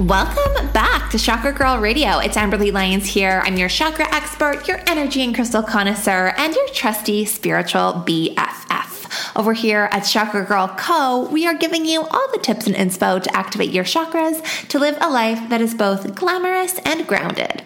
Welcome 0.00 0.72
back 0.72 1.10
to 1.10 1.18
Chakra 1.18 1.52
Girl 1.52 1.78
Radio. 1.78 2.20
It's 2.20 2.34
Amberly 2.34 2.72
Lyons 2.72 3.06
here. 3.06 3.42
I'm 3.44 3.58
your 3.58 3.68
chakra 3.68 4.06
expert, 4.14 4.66
your 4.66 4.80
energy 4.86 5.22
and 5.22 5.34
crystal 5.34 5.62
connoisseur, 5.62 6.32
and 6.38 6.54
your 6.54 6.66
trusty 6.68 7.26
spiritual 7.26 8.02
BFF. 8.06 9.36
Over 9.36 9.52
here 9.52 9.90
at 9.92 10.00
Chakra 10.00 10.42
Girl 10.46 10.68
Co., 10.78 11.28
we 11.30 11.46
are 11.46 11.52
giving 11.52 11.84
you 11.84 12.00
all 12.00 12.32
the 12.32 12.38
tips 12.38 12.66
and 12.66 12.74
inspo 12.74 13.22
to 13.22 13.36
activate 13.36 13.72
your 13.72 13.84
chakras 13.84 14.40
to 14.68 14.78
live 14.78 14.96
a 15.02 15.10
life 15.10 15.50
that 15.50 15.60
is 15.60 15.74
both 15.74 16.14
glamorous 16.14 16.78
and 16.86 17.06
grounded. 17.06 17.62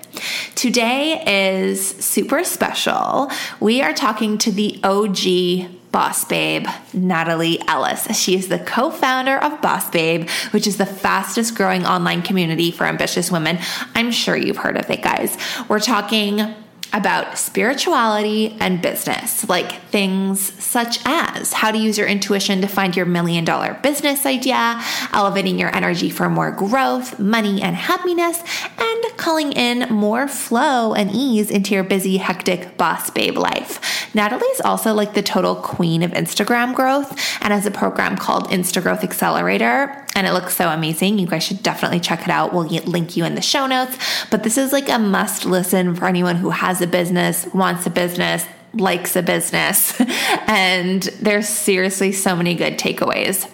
Today 0.57 1.23
is 1.61 1.87
super 1.87 2.43
special. 2.43 3.31
We 3.61 3.81
are 3.81 3.93
talking 3.93 4.39
to 4.39 4.51
the 4.51 4.81
OG 4.83 5.71
Boss 5.95 6.25
Babe, 6.25 6.67
Natalie 6.93 7.61
Ellis. 7.69 8.19
She 8.19 8.35
is 8.35 8.49
the 8.49 8.59
co 8.59 8.91
founder 8.91 9.39
of 9.39 9.63
Boss 9.63 9.89
Babe, 9.91 10.29
which 10.51 10.67
is 10.67 10.77
the 10.77 10.85
fastest 10.85 11.55
growing 11.55 11.87
online 11.87 12.21
community 12.21 12.73
for 12.73 12.85
ambitious 12.85 13.31
women. 13.31 13.61
I'm 13.95 14.11
sure 14.11 14.37
you've 14.37 14.57
heard 14.57 14.77
of 14.77 14.91
it, 14.91 15.03
guys. 15.03 15.39
We're 15.69 15.79
talking 15.79 16.53
about 16.95 17.37
spirituality 17.37 18.57
and 18.61 18.81
business, 18.81 19.47
like 19.49 19.83
things 19.91 20.41
such 20.63 21.01
as 21.05 21.53
how 21.53 21.73
to 21.73 21.77
use 21.77 21.99
your 21.99 22.07
intuition 22.07 22.61
to 22.61 22.69
find 22.69 22.97
your 22.97 23.05
million 23.05 23.45
dollar 23.45 23.75
business 23.83 24.25
idea, 24.25 24.81
elevating 25.13 25.59
your 25.59 25.75
energy 25.75 26.09
for 26.09 26.31
more 26.31 26.53
growth, 26.53 27.19
money, 27.19 27.61
and 27.61 27.75
happiness, 27.75 28.41
and 28.79 29.05
calling 29.17 29.53
in 29.53 29.89
more 29.93 30.29
flow 30.29 30.95
and 30.95 31.11
ease 31.13 31.51
into 31.51 31.75
your 31.75 31.85
busy, 31.85 32.17
hectic 32.19 32.77
boss 32.77 33.11
babe 33.11 33.37
life. 33.37 33.81
Natalie's 34.15 34.61
also 34.61 34.95
like 34.95 35.15
the 35.15 35.23
total 35.23 35.57
queen 35.57 36.03
of 36.03 36.13
Instagram 36.13 36.75
growth 36.75 37.11
and 37.43 37.53
has 37.53 37.67
a 37.67 37.71
program 37.71 38.17
called 38.17 38.49
Instagrowth 38.49 39.03
Accelerator, 39.03 40.05
and 40.15 40.27
it 40.27 40.33
looks 40.33 40.57
so 40.57 40.69
amazing. 40.69 41.19
You 41.19 41.27
guys 41.27 41.43
should 41.43 41.63
definitely 41.63 41.99
check 41.99 42.23
it 42.23 42.29
out. 42.31 42.53
We'll 42.53 42.65
link 42.67 43.17
you 43.17 43.25
in 43.25 43.35
the 43.35 43.43
show 43.43 43.67
notes, 43.67 43.99
but 44.31 44.45
this 44.45 44.57
is 44.57 44.73
like 44.73 44.89
a 44.89 44.99
must 44.99 45.45
listen 45.45 45.97
for 45.97 46.07
anyone 46.07 46.37
who 46.37 46.51
has 46.51 46.81
a 46.85 46.87
business, 46.87 47.47
wants 47.53 47.85
a 47.87 47.91
business, 47.91 48.47
likes 48.75 49.17
a 49.17 49.23
business. 49.23 50.01
and 50.47 51.03
there's 51.21 51.49
seriously 51.49 52.13
so 52.13 52.37
many 52.37 52.55
good 52.55 52.79
takeaways. 52.79 53.51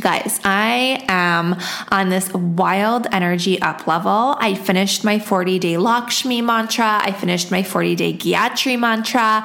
Guys, 0.00 0.40
I 0.44 1.04
am 1.08 1.56
on 1.90 2.08
this 2.10 2.32
wild 2.32 3.06
energy 3.12 3.60
up 3.60 3.86
level. 3.86 4.36
I 4.38 4.54
finished 4.54 5.04
my 5.04 5.18
40 5.18 5.58
day 5.58 5.76
Lakshmi 5.76 6.40
mantra. 6.42 7.00
I 7.02 7.12
finished 7.12 7.50
my 7.50 7.62
40 7.62 7.96
day 7.96 8.12
Gayatri 8.14 8.78
mantra. 8.78 9.44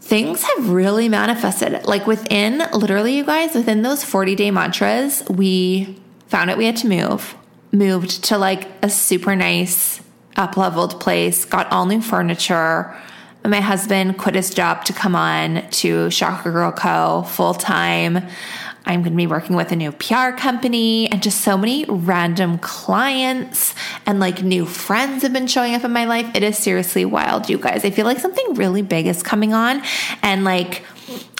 Things 0.00 0.42
have 0.42 0.68
really 0.68 1.08
manifested. 1.08 1.84
Like 1.86 2.06
within, 2.06 2.62
literally, 2.74 3.16
you 3.16 3.24
guys, 3.24 3.54
within 3.54 3.82
those 3.82 4.04
40 4.04 4.34
day 4.34 4.50
mantras, 4.50 5.22
we 5.30 5.98
found 6.26 6.50
out 6.50 6.58
we 6.58 6.66
had 6.66 6.76
to 6.78 6.88
move, 6.88 7.34
moved 7.72 8.24
to 8.24 8.36
like 8.36 8.68
a 8.82 8.90
super 8.90 9.34
nice 9.34 10.01
up 10.36 10.56
leveled 10.56 11.00
place, 11.00 11.44
got 11.44 11.70
all 11.70 11.86
new 11.86 12.00
furniture. 12.00 12.94
My 13.44 13.60
husband 13.60 14.18
quit 14.18 14.34
his 14.34 14.50
job 14.50 14.84
to 14.84 14.92
come 14.92 15.16
on 15.16 15.68
to 15.70 16.10
Chakra 16.10 16.52
Girl 16.52 16.72
Co. 16.72 17.22
full 17.22 17.54
time. 17.54 18.26
I'm 18.84 19.02
going 19.02 19.12
to 19.12 19.16
be 19.16 19.28
working 19.28 19.54
with 19.54 19.70
a 19.70 19.76
new 19.76 19.92
PR 19.92 20.30
company 20.36 21.10
and 21.10 21.22
just 21.22 21.42
so 21.42 21.56
many 21.56 21.84
random 21.84 22.58
clients 22.58 23.74
and 24.06 24.18
like 24.18 24.42
new 24.42 24.66
friends 24.66 25.22
have 25.22 25.32
been 25.32 25.46
showing 25.46 25.74
up 25.74 25.84
in 25.84 25.92
my 25.92 26.04
life. 26.04 26.28
It 26.34 26.42
is 26.42 26.58
seriously 26.58 27.04
wild, 27.04 27.48
you 27.48 27.58
guys. 27.58 27.84
I 27.84 27.90
feel 27.90 28.06
like 28.06 28.18
something 28.18 28.54
really 28.54 28.82
big 28.82 29.06
is 29.06 29.22
coming 29.22 29.52
on 29.52 29.82
and 30.22 30.42
like 30.42 30.84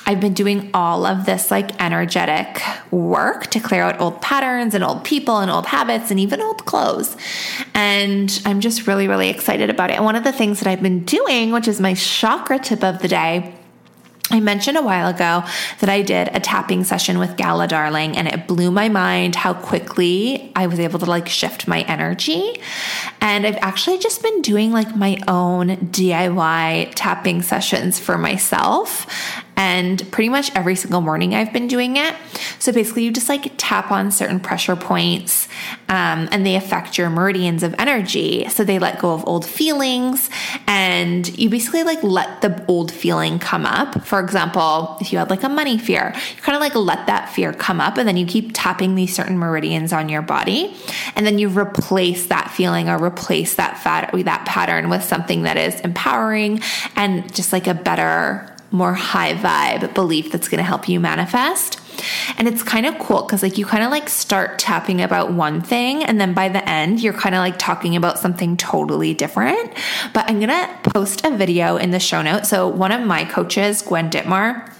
I've 0.04 0.20
been 0.20 0.34
doing 0.34 0.70
all 0.74 1.06
of 1.06 1.26
this 1.26 1.50
like 1.50 1.80
energetic 1.80 2.60
work 2.90 3.46
to 3.48 3.60
clear 3.60 3.82
out 3.82 4.00
old 4.00 4.20
patterns 4.20 4.74
and 4.74 4.82
old 4.82 5.04
people 5.04 5.38
and 5.38 5.50
old 5.50 5.66
habits 5.66 6.10
and 6.10 6.18
even 6.18 6.40
old 6.40 6.64
clothes. 6.64 7.16
And 7.74 8.42
I'm 8.44 8.60
just 8.60 8.86
really, 8.86 9.06
really 9.08 9.28
excited 9.28 9.70
about 9.70 9.90
it. 9.90 9.94
And 9.94 10.04
one 10.04 10.16
of 10.16 10.24
the 10.24 10.32
things 10.32 10.60
that 10.60 10.68
I've 10.68 10.82
been 10.82 11.04
doing, 11.04 11.52
which 11.52 11.68
is 11.68 11.80
my 11.80 11.94
chakra 11.94 12.58
tip 12.58 12.82
of 12.82 13.00
the 13.00 13.08
day, 13.08 13.54
I 14.32 14.40
mentioned 14.40 14.78
a 14.78 14.82
while 14.82 15.08
ago 15.08 15.44
that 15.80 15.90
I 15.90 16.00
did 16.00 16.30
a 16.34 16.40
tapping 16.40 16.84
session 16.84 17.19
with 17.19 17.36
Gala 17.36 17.69
Darling 17.69 18.16
and 18.16 18.26
it 18.26 18.46
blew 18.46 18.70
my 18.70 18.88
mind 18.88 19.34
how 19.36 19.52
quickly 19.52 20.50
I 20.56 20.69
was 20.69 20.80
able 20.80 20.98
to 21.00 21.04
like 21.04 21.28
shift 21.28 21.69
my 21.69 21.82
energy. 21.82 22.62
And 23.20 23.46
I've 23.46 23.58
actually 23.60 23.98
just 23.98 24.22
been 24.22 24.40
doing 24.40 24.72
like 24.72 24.96
my 24.96 25.19
own 25.28 25.76
DIY 25.76 26.92
tapping 26.94 27.42
sessions 27.42 27.98
for 27.98 28.16
myself 28.16 29.06
and 29.56 30.10
pretty 30.10 30.28
much 30.28 30.54
every 30.54 30.76
single 30.76 31.00
morning 31.00 31.34
I've 31.34 31.52
been 31.52 31.68
doing 31.68 31.96
it. 31.96 32.14
So 32.58 32.72
basically, 32.72 33.04
you 33.04 33.12
just 33.12 33.28
like 33.28 33.52
tap 33.56 33.90
on 33.90 34.10
certain 34.10 34.40
pressure 34.40 34.76
points 34.76 35.49
um, 35.88 36.28
and 36.31 36.46
they 36.46 36.56
affect 36.56 36.96
your 36.96 37.10
meridians 37.10 37.62
of 37.62 37.75
energy. 37.78 38.49
So 38.49 38.64
they 38.64 38.78
let 38.78 38.99
go 38.99 39.12
of 39.12 39.26
old 39.26 39.44
feelings 39.44 40.31
and 40.66 41.26
you 41.38 41.50
basically 41.50 41.82
like 41.82 42.02
let 42.02 42.40
the 42.40 42.64
old 42.69 42.93
feeling 42.93 43.38
come 43.38 43.66
up. 43.66 44.04
For 44.04 44.20
example, 44.20 44.96
if 45.00 45.12
you 45.12 45.19
had 45.19 45.31
like 45.31 45.43
a 45.43 45.49
money 45.49 45.78
fear, 45.78 46.12
you 46.14 46.43
kind 46.43 46.56
of 46.56 46.60
like 46.60 46.75
let 46.75 47.06
that 47.06 47.28
fear 47.31 47.52
come 47.52 47.81
up 47.81 47.99
and 47.99 48.06
then 48.08 48.16
you 48.16 48.26
keep 48.26 48.50
tapping 48.54 48.94
these 48.94 49.14
certain 49.14 49.38
meridians 49.38 49.93
on 49.93 50.08
your 50.08 50.22
body 50.22 50.75
and 51.16 51.26
then 51.26 51.38
you 51.38 51.49
replace 51.49 52.26
that 52.26 52.50
feeling 52.50 52.88
or 52.88 53.02
replace 53.02 53.56
that 53.56 53.78
fat 53.78 54.10
that 54.25 54.46
pattern 54.46 54.88
with 54.88 55.02
something 55.02 55.43
that 55.43 55.56
is 55.56 55.81
empowering 55.81 56.60
and 56.96 57.34
just 57.34 57.52
like 57.52 57.66
a 57.66 57.75
better 57.75 58.51
more 58.72 58.94
high 58.94 59.34
vibe 59.34 59.94
belief 59.94 60.32
that's 60.32 60.48
going 60.48 60.58
to 60.58 60.64
help 60.64 60.88
you 60.88 61.00
manifest. 61.00 61.80
And 62.38 62.48
it's 62.48 62.62
kind 62.62 62.86
of 62.86 62.98
cool 62.98 63.22
because, 63.22 63.42
like, 63.42 63.58
you 63.58 63.66
kind 63.66 63.84
of 63.84 63.90
like 63.90 64.08
start 64.08 64.58
tapping 64.58 65.00
about 65.02 65.32
one 65.32 65.60
thing, 65.60 66.02
and 66.02 66.20
then 66.20 66.32
by 66.32 66.48
the 66.48 66.66
end, 66.69 67.02
you're 67.02 67.12
kind 67.12 67.34
of 67.34 67.40
like 67.40 67.58
talking 67.58 67.96
about 67.96 68.19
something 68.19 68.56
totally 68.56 69.14
different. 69.14 69.72
But 70.14 70.28
I'm 70.28 70.40
going 70.40 70.48
to 70.48 70.90
post 70.90 71.24
a 71.24 71.36
video 71.36 71.76
in 71.76 71.90
the 71.90 72.00
show 72.00 72.22
notes. 72.22 72.48
So, 72.48 72.66
one 72.66 72.92
of 72.92 73.06
my 73.06 73.24
coaches, 73.24 73.82
Gwen 73.82 74.10
Dittmar, 74.10 74.72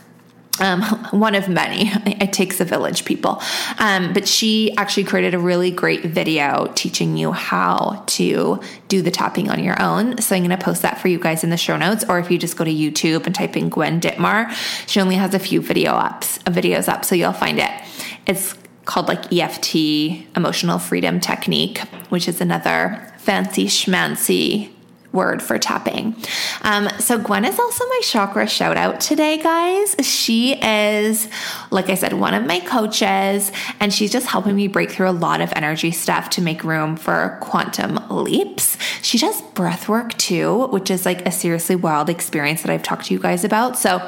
um, 0.63 0.83
one 1.11 1.35
of 1.35 1.49
many. 1.49 1.91
It 2.07 2.33
takes 2.33 2.61
a 2.61 2.65
village, 2.65 3.05
people. 3.05 3.43
Um, 3.79 4.13
but 4.13 4.27
she 4.27 4.75
actually 4.77 5.05
created 5.05 5.35
a 5.35 5.39
really 5.39 5.71
great 5.71 6.05
video 6.05 6.73
teaching 6.75 7.17
you 7.17 7.33
how 7.33 8.05
to 8.07 8.61
do 8.89 9.03
the 9.03 9.11
tapping 9.11 9.51
on 9.51 9.63
your 9.63 9.81
own. 9.83 10.19
So 10.19 10.35
I'm 10.35 10.45
going 10.45 10.57
to 10.57 10.65
post 10.65 10.83
that 10.83 10.99
for 10.99 11.09
you 11.09 11.19
guys 11.19 11.45
in 11.45 11.51
the 11.51 11.57
show 11.57 11.77
notes. 11.77 12.05
Or 12.09 12.19
if 12.19 12.31
you 12.31 12.39
just 12.39 12.57
go 12.57 12.65
to 12.65 12.73
YouTube 12.73 13.27
and 13.27 13.35
type 13.35 13.57
in 13.57 13.69
Gwen 13.69 14.01
Dittmar, 14.01 14.51
she 14.89 15.01
only 15.01 15.17
has 15.17 15.35
a 15.35 15.39
few 15.39 15.61
video 15.61 15.93
ups, 15.93 16.39
videos 16.39 16.89
up, 16.89 17.05
so 17.05 17.15
you'll 17.15 17.33
find 17.33 17.59
it. 17.59 17.71
It's 18.27 18.55
called 18.85 19.09
like 19.09 19.33
EFT, 19.33 20.37
Emotional 20.37 20.79
Freedom 20.79 21.21
Technique, 21.21 21.79
which 22.09 22.29
is 22.29 22.41
another 22.41 23.13
fancy 23.19 23.67
schmancy 23.67 24.71
word 25.13 25.43
for 25.43 25.59
tapping. 25.59 26.17
Um, 26.63 26.89
so 26.99 27.19
Gwen 27.19 27.45
is 27.45 27.59
also 27.59 27.85
my 27.87 28.01
chakra 28.03 28.47
shout 28.47 28.77
out 28.77 29.01
today, 29.01 29.39
guys. 29.39 29.95
She 30.01 30.55
is, 30.55 31.29
like 31.71 31.91
I 31.91 31.95
said, 31.95 32.15
one 32.15 32.35
of 32.35 32.47
my 32.47 32.61
coaches, 32.61 33.53
and 33.81 33.93
she's 33.93 34.11
just 34.11 34.27
helping 34.27 34.57
me 34.57 34.69
break 34.69 34.91
through 34.91 35.11
a 35.11 35.13
lot 35.13 35.41
of 35.41 35.53
energy 35.55 35.91
stuff 35.91 36.31
to 36.31 36.43
make 36.43 36.65
room 36.65 36.97
for 36.97 37.39
quantum 37.41 37.99
leaps. 38.11 38.77
She 39.03 39.19
does 39.19 39.43
breath 39.55 39.89
work 39.89 40.15
too, 40.15 40.67
which 40.69 40.91
is 40.91 41.05
like 41.05 41.27
a 41.27 41.31
seriously 41.31 41.77
wild 41.77 42.09
experience 42.09 42.63
that 42.63 42.71
I've 42.71 42.83
talked 42.83 43.07
to 43.07 43.15
you 43.15 43.21
guys 43.21 43.45
about. 43.45 43.79
So 43.79 44.01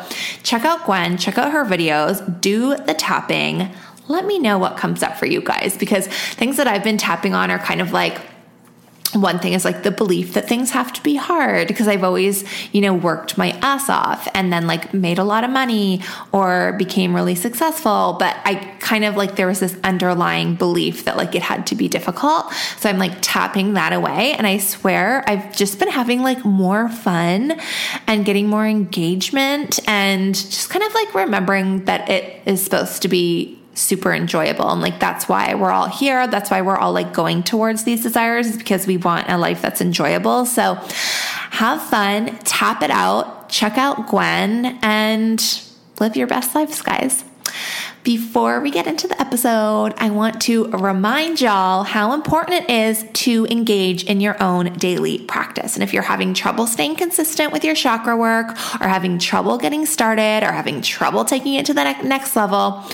check 0.43 0.65
out 0.65 0.85
Gwen, 0.85 1.19
check 1.19 1.39
out 1.39 1.53
her 1.53 1.65
videos, 1.65 2.41
do 2.41 2.77
the 2.77 2.95
tapping. 2.95 3.71
Let 4.07 4.27
me 4.27 4.39
know 4.39 4.59
what 4.59 4.77
comes 4.77 5.03
up 5.03 5.17
for 5.17 5.27
you 5.27 5.41
guys 5.41 5.79
because 5.79 6.07
things 6.07 6.59
that 6.59 6.69
I've 6.69 6.85
been 6.85 6.99
tapping 6.99 7.35
on 7.35 7.51
are 7.51 7.59
kind 7.59 7.81
of 7.81 7.93
like 7.93 8.21
one 9.15 9.39
thing 9.39 9.53
is 9.53 9.65
like 9.65 9.83
the 9.83 9.91
belief 9.91 10.35
that 10.35 10.49
things 10.49 10.71
have 10.71 10.93
to 10.93 11.03
be 11.03 11.15
hard 11.15 11.69
because 11.69 11.89
I've 11.89 12.05
always, 12.05 12.45
you 12.73 12.81
know, 12.81 12.95
worked 12.95 13.39
my 13.39 13.51
ass 13.63 13.89
off 13.89 14.29
and 14.35 14.53
then 14.53 14.67
like 14.67 14.93
made 14.93 15.19
a 15.19 15.25
lot 15.25 15.45
of 15.45 15.51
money 15.51 16.03
or 16.33 16.75
became 16.75 17.15
really 17.15 17.35
successful. 17.35 18.17
But 18.19 18.37
I 18.45 18.57
kind 18.81 19.05
of 19.05 19.17
like 19.17 19.37
there 19.37 19.47
was 19.47 19.61
this 19.61 19.77
underlying 19.85 20.55
belief 20.57 21.05
that 21.05 21.17
like 21.17 21.35
it 21.35 21.43
had 21.43 21.67
to 21.69 21.75
be 21.75 21.89
difficult. 21.89 22.53
So 22.79 22.89
I'm 22.89 22.99
like 22.99 23.17
tapping 23.21 23.75
that 23.75 23.93
away. 23.93 24.33
And 24.33 24.47
I 24.47 24.59
swear 24.59 25.25
I've 25.29 25.55
just 25.57 25.79
been 25.79 25.89
having 25.91 26.23
like 26.23 26.45
more 26.45 26.89
fun 26.89 27.59
and 28.07 28.25
getting 28.25 28.49
more 28.49 28.67
engagement 28.67 29.81
and 29.89 30.35
just 30.35 30.71
kind 30.71 30.85
of 30.85 30.95
like 30.95 31.15
remembering 31.15 31.85
that 31.87 32.09
it 32.09 32.43
is 32.47 32.63
supposed 32.63 33.03
to 33.03 33.09
be 33.09 33.59
super 33.75 34.13
enjoyable. 34.13 34.71
And 34.71 34.81
like 34.81 35.01
that's 35.01 35.29
why 35.29 35.55
we're 35.55 35.71
all 35.71 35.89
here. 35.89 36.27
That's 36.27 36.51
why 36.51 36.63
we're 36.63 36.77
all 36.77 36.93
like 36.93 37.13
going 37.13 37.43
towards 37.43 37.85
these 37.85 38.03
desires 38.03 38.57
because 38.57 38.87
we 38.87 38.97
want 38.97 39.29
a 39.29 39.37
life 39.37 39.61
that's 39.61 39.81
enjoyable. 39.81 40.47
So 40.47 40.75
have 41.51 41.83
fun, 41.83 42.39
tap 42.45 42.83
it 42.83 42.91
out, 42.91 43.49
check 43.49 43.77
out 43.79 44.09
Gwen, 44.09 44.79
and 44.83 45.43
live 46.01 46.17
your 46.17 46.27
best 46.27 46.55
lives, 46.55 46.83
guys. 46.83 47.25
Before 48.03 48.61
we 48.61 48.71
get 48.71 48.87
into 48.87 49.09
the 49.09 49.19
episode, 49.19 49.95
I 49.97 50.11
want 50.11 50.43
to 50.43 50.67
remind 50.73 51.41
y'all 51.41 51.85
how 51.85 52.13
important 52.13 52.65
it 52.65 52.71
is 52.71 53.03
to 53.25 53.47
engage 53.51 54.05
in 54.05 54.21
your 54.21 54.43
own 54.43 54.75
daily 54.75 55.21
practice. 55.21 55.75
And 55.75 55.83
if 55.83 55.95
you're 55.95 56.03
having 56.03 56.35
trouble 56.35 56.67
staying 56.67 56.97
consistent 56.97 57.51
with 57.51 57.65
your 57.65 57.75
chakra 57.75 58.15
work, 58.15 58.51
or 58.81 58.89
having 58.89 59.19
trouble 59.19 59.57
getting 59.57 59.87
started, 59.87 60.43
or 60.43 60.53
having 60.53 60.83
trouble 60.83 61.25
taking 61.25 61.55
it 61.55 61.65
to 61.67 61.73
the 61.73 61.83
next 62.03 62.37
level, 62.37 62.85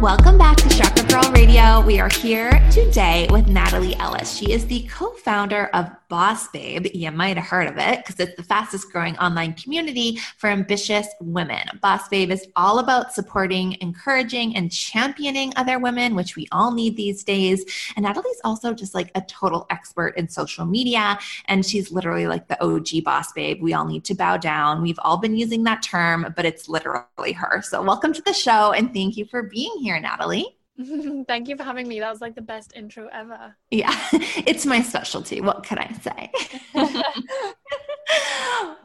Welcome 0.00 0.36
back 0.36 0.58
to 0.58 0.68
Chakra 0.68 1.04
Girl 1.04 1.32
Radio. 1.32 1.80
We 1.80 2.00
are 2.00 2.10
here 2.10 2.50
today 2.70 3.28
with 3.30 3.48
Natalie 3.48 3.96
Ellis. 3.96 4.36
She 4.36 4.52
is 4.52 4.66
the 4.66 4.82
co 4.92 5.12
founder 5.12 5.70
of 5.72 5.90
Boss 6.08 6.48
Babe. 6.48 6.86
You 6.92 7.10
might 7.10 7.36
have 7.36 7.46
heard 7.46 7.66
of 7.66 7.78
it 7.78 7.98
because 7.98 8.20
it's 8.20 8.36
the 8.36 8.42
fastest 8.42 8.92
growing 8.92 9.16
online 9.18 9.54
community 9.54 10.18
for 10.36 10.48
ambitious 10.48 11.08
women. 11.20 11.62
Boss 11.80 12.08
Babe 12.08 12.30
is 12.30 12.46
all 12.56 12.78
about 12.78 13.12
supporting, 13.12 13.76
encouraging, 13.80 14.54
and 14.54 14.70
championing 14.70 15.52
other 15.56 15.78
women, 15.78 16.14
which 16.14 16.36
we 16.36 16.46
all 16.52 16.72
need 16.72 16.96
these 16.96 17.24
days. 17.24 17.64
And 17.96 18.04
Natalie's 18.04 18.40
also 18.44 18.74
just 18.74 18.94
like 18.94 19.10
a 19.14 19.22
total 19.22 19.66
expert 19.70 20.16
in 20.16 20.28
social 20.28 20.66
media. 20.66 21.18
And 21.46 21.64
she's 21.64 21.90
literally 21.90 22.26
like 22.26 22.48
the 22.48 22.62
OG 22.62 23.02
Boss 23.02 23.32
Babe. 23.32 23.62
We 23.62 23.72
all 23.72 23.86
need 23.86 24.04
to 24.04 24.14
bow 24.14 24.36
down. 24.36 24.82
We've 24.82 25.00
all 25.02 25.16
been 25.16 25.36
using 25.36 25.64
that 25.64 25.82
term, 25.82 26.34
but 26.36 26.44
it's 26.44 26.68
literally 26.68 27.32
her. 27.32 27.62
So, 27.62 27.82
welcome 27.82 28.12
to 28.12 28.22
the 28.22 28.34
show 28.34 28.72
and 28.72 28.92
thank 28.92 29.16
you 29.16 29.24
for 29.24 29.42
being 29.42 29.72
here, 29.78 29.85
Natalie. 30.00 30.56
Thank 31.26 31.48
you 31.48 31.56
for 31.56 31.62
having 31.62 31.88
me. 31.88 32.00
That 32.00 32.10
was 32.10 32.20
like 32.20 32.34
the 32.34 32.42
best 32.42 32.72
intro 32.74 33.08
ever. 33.12 33.56
Yeah, 33.70 33.96
it's 34.12 34.66
my 34.66 34.82
specialty. 34.82 35.40
What 35.40 35.62
can 35.62 35.78
I 35.78 35.92
say? 35.92 36.30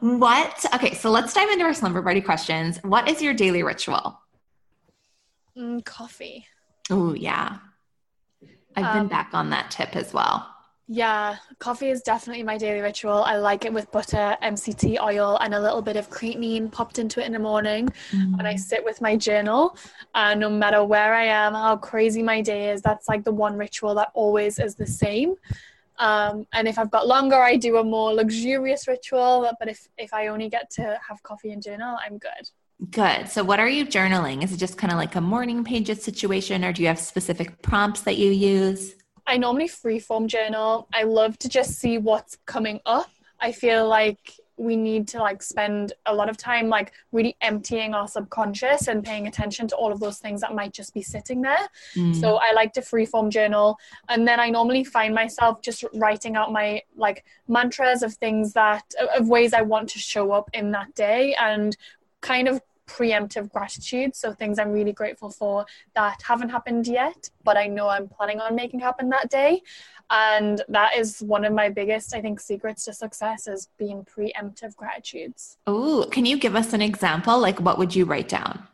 what? 0.00 0.64
Okay, 0.74 0.94
so 0.94 1.10
let's 1.10 1.34
dive 1.34 1.50
into 1.50 1.64
our 1.64 1.74
slumber 1.74 2.02
party 2.02 2.20
questions. 2.20 2.78
What 2.82 3.08
is 3.08 3.20
your 3.20 3.34
daily 3.34 3.62
ritual? 3.62 4.20
Mm, 5.56 5.84
coffee. 5.84 6.46
Oh, 6.90 7.14
yeah. 7.14 7.58
I've 8.74 8.84
um, 8.84 8.98
been 9.00 9.08
back 9.08 9.30
on 9.34 9.50
that 9.50 9.70
tip 9.70 9.94
as 9.94 10.14
well. 10.14 10.48
Yeah, 10.94 11.36
coffee 11.58 11.88
is 11.88 12.02
definitely 12.02 12.42
my 12.42 12.58
daily 12.58 12.80
ritual. 12.80 13.22
I 13.24 13.36
like 13.36 13.64
it 13.64 13.72
with 13.72 13.90
butter, 13.90 14.36
MCT 14.42 15.00
oil, 15.00 15.38
and 15.40 15.54
a 15.54 15.60
little 15.60 15.80
bit 15.80 15.96
of 15.96 16.10
creatinine 16.10 16.70
popped 16.70 16.98
into 16.98 17.22
it 17.22 17.24
in 17.24 17.32
the 17.32 17.38
morning. 17.38 17.88
Mm. 18.10 18.36
When 18.36 18.44
I 18.44 18.56
sit 18.56 18.84
with 18.84 19.00
my 19.00 19.16
journal, 19.16 19.74
and 20.14 20.38
no 20.38 20.50
matter 20.50 20.84
where 20.84 21.14
I 21.14 21.24
am, 21.24 21.54
how 21.54 21.78
crazy 21.78 22.22
my 22.22 22.42
day 22.42 22.72
is, 22.72 22.82
that's 22.82 23.08
like 23.08 23.24
the 23.24 23.32
one 23.32 23.56
ritual 23.56 23.94
that 23.94 24.10
always 24.12 24.58
is 24.58 24.74
the 24.74 24.86
same. 24.86 25.34
Um, 25.98 26.46
and 26.52 26.68
if 26.68 26.78
I've 26.78 26.90
got 26.90 27.08
longer, 27.08 27.36
I 27.36 27.56
do 27.56 27.78
a 27.78 27.84
more 27.84 28.12
luxurious 28.12 28.86
ritual. 28.86 29.50
But 29.58 29.70
if 29.70 29.88
if 29.96 30.12
I 30.12 30.26
only 30.26 30.50
get 30.50 30.68
to 30.72 30.98
have 31.08 31.22
coffee 31.22 31.52
and 31.52 31.62
journal, 31.62 31.96
I'm 32.04 32.18
good. 32.18 32.50
Good. 32.90 33.30
So, 33.30 33.42
what 33.42 33.60
are 33.60 33.68
you 33.68 33.86
journaling? 33.86 34.44
Is 34.44 34.52
it 34.52 34.58
just 34.58 34.76
kind 34.76 34.92
of 34.92 34.98
like 34.98 35.14
a 35.14 35.22
morning 35.22 35.64
pages 35.64 36.02
situation, 36.02 36.66
or 36.66 36.72
do 36.74 36.82
you 36.82 36.88
have 36.88 36.98
specific 36.98 37.62
prompts 37.62 38.02
that 38.02 38.18
you 38.18 38.30
use? 38.30 38.94
I 39.26 39.36
normally 39.36 39.68
freeform 39.68 40.26
journal. 40.26 40.88
I 40.92 41.04
love 41.04 41.38
to 41.40 41.48
just 41.48 41.72
see 41.72 41.98
what's 41.98 42.36
coming 42.46 42.80
up. 42.86 43.10
I 43.40 43.52
feel 43.52 43.88
like 43.88 44.34
we 44.56 44.76
need 44.76 45.08
to 45.08 45.18
like 45.18 45.42
spend 45.42 45.92
a 46.06 46.14
lot 46.14 46.28
of 46.28 46.36
time 46.36 46.68
like 46.68 46.92
really 47.10 47.36
emptying 47.40 47.94
our 47.94 48.06
subconscious 48.06 48.86
and 48.86 49.02
paying 49.02 49.26
attention 49.26 49.66
to 49.66 49.74
all 49.76 49.90
of 49.90 49.98
those 49.98 50.18
things 50.18 50.40
that 50.40 50.54
might 50.54 50.72
just 50.72 50.94
be 50.94 51.02
sitting 51.02 51.40
there. 51.42 51.68
Mm. 51.96 52.14
So 52.20 52.36
I 52.36 52.52
like 52.52 52.72
to 52.74 52.80
freeform 52.80 53.30
journal 53.30 53.78
and 54.08 54.28
then 54.28 54.38
I 54.38 54.50
normally 54.50 54.84
find 54.84 55.14
myself 55.14 55.62
just 55.62 55.84
writing 55.94 56.36
out 56.36 56.52
my 56.52 56.82
like 56.96 57.24
mantras 57.48 58.02
of 58.02 58.14
things 58.14 58.52
that 58.52 58.84
of 59.16 59.28
ways 59.28 59.52
I 59.52 59.62
want 59.62 59.88
to 59.90 59.98
show 59.98 60.32
up 60.32 60.50
in 60.52 60.70
that 60.72 60.94
day 60.94 61.34
and 61.40 61.76
kind 62.20 62.46
of 62.46 62.60
preemptive 62.92 63.50
gratitude. 63.50 64.14
So 64.14 64.32
things 64.32 64.58
I'm 64.58 64.72
really 64.72 64.92
grateful 64.92 65.30
for 65.30 65.64
that 65.94 66.20
haven't 66.22 66.50
happened 66.50 66.86
yet, 66.86 67.30
but 67.42 67.56
I 67.56 67.66
know 67.66 67.88
I'm 67.88 68.08
planning 68.08 68.40
on 68.40 68.54
making 68.54 68.80
happen 68.80 69.08
that 69.10 69.30
day. 69.30 69.62
And 70.10 70.62
that 70.68 70.96
is 70.96 71.20
one 71.20 71.44
of 71.44 71.54
my 71.54 71.70
biggest, 71.70 72.14
I 72.14 72.20
think, 72.20 72.38
secrets 72.38 72.84
to 72.84 72.92
success 72.92 73.46
is 73.46 73.68
being 73.78 74.04
preemptive 74.04 74.76
gratitudes. 74.76 75.56
Oh, 75.66 76.06
can 76.10 76.26
you 76.26 76.36
give 76.36 76.54
us 76.54 76.74
an 76.74 76.82
example? 76.82 77.38
Like, 77.38 77.58
what 77.60 77.78
would 77.78 77.94
you 77.94 78.04
write 78.04 78.28
down? 78.28 78.68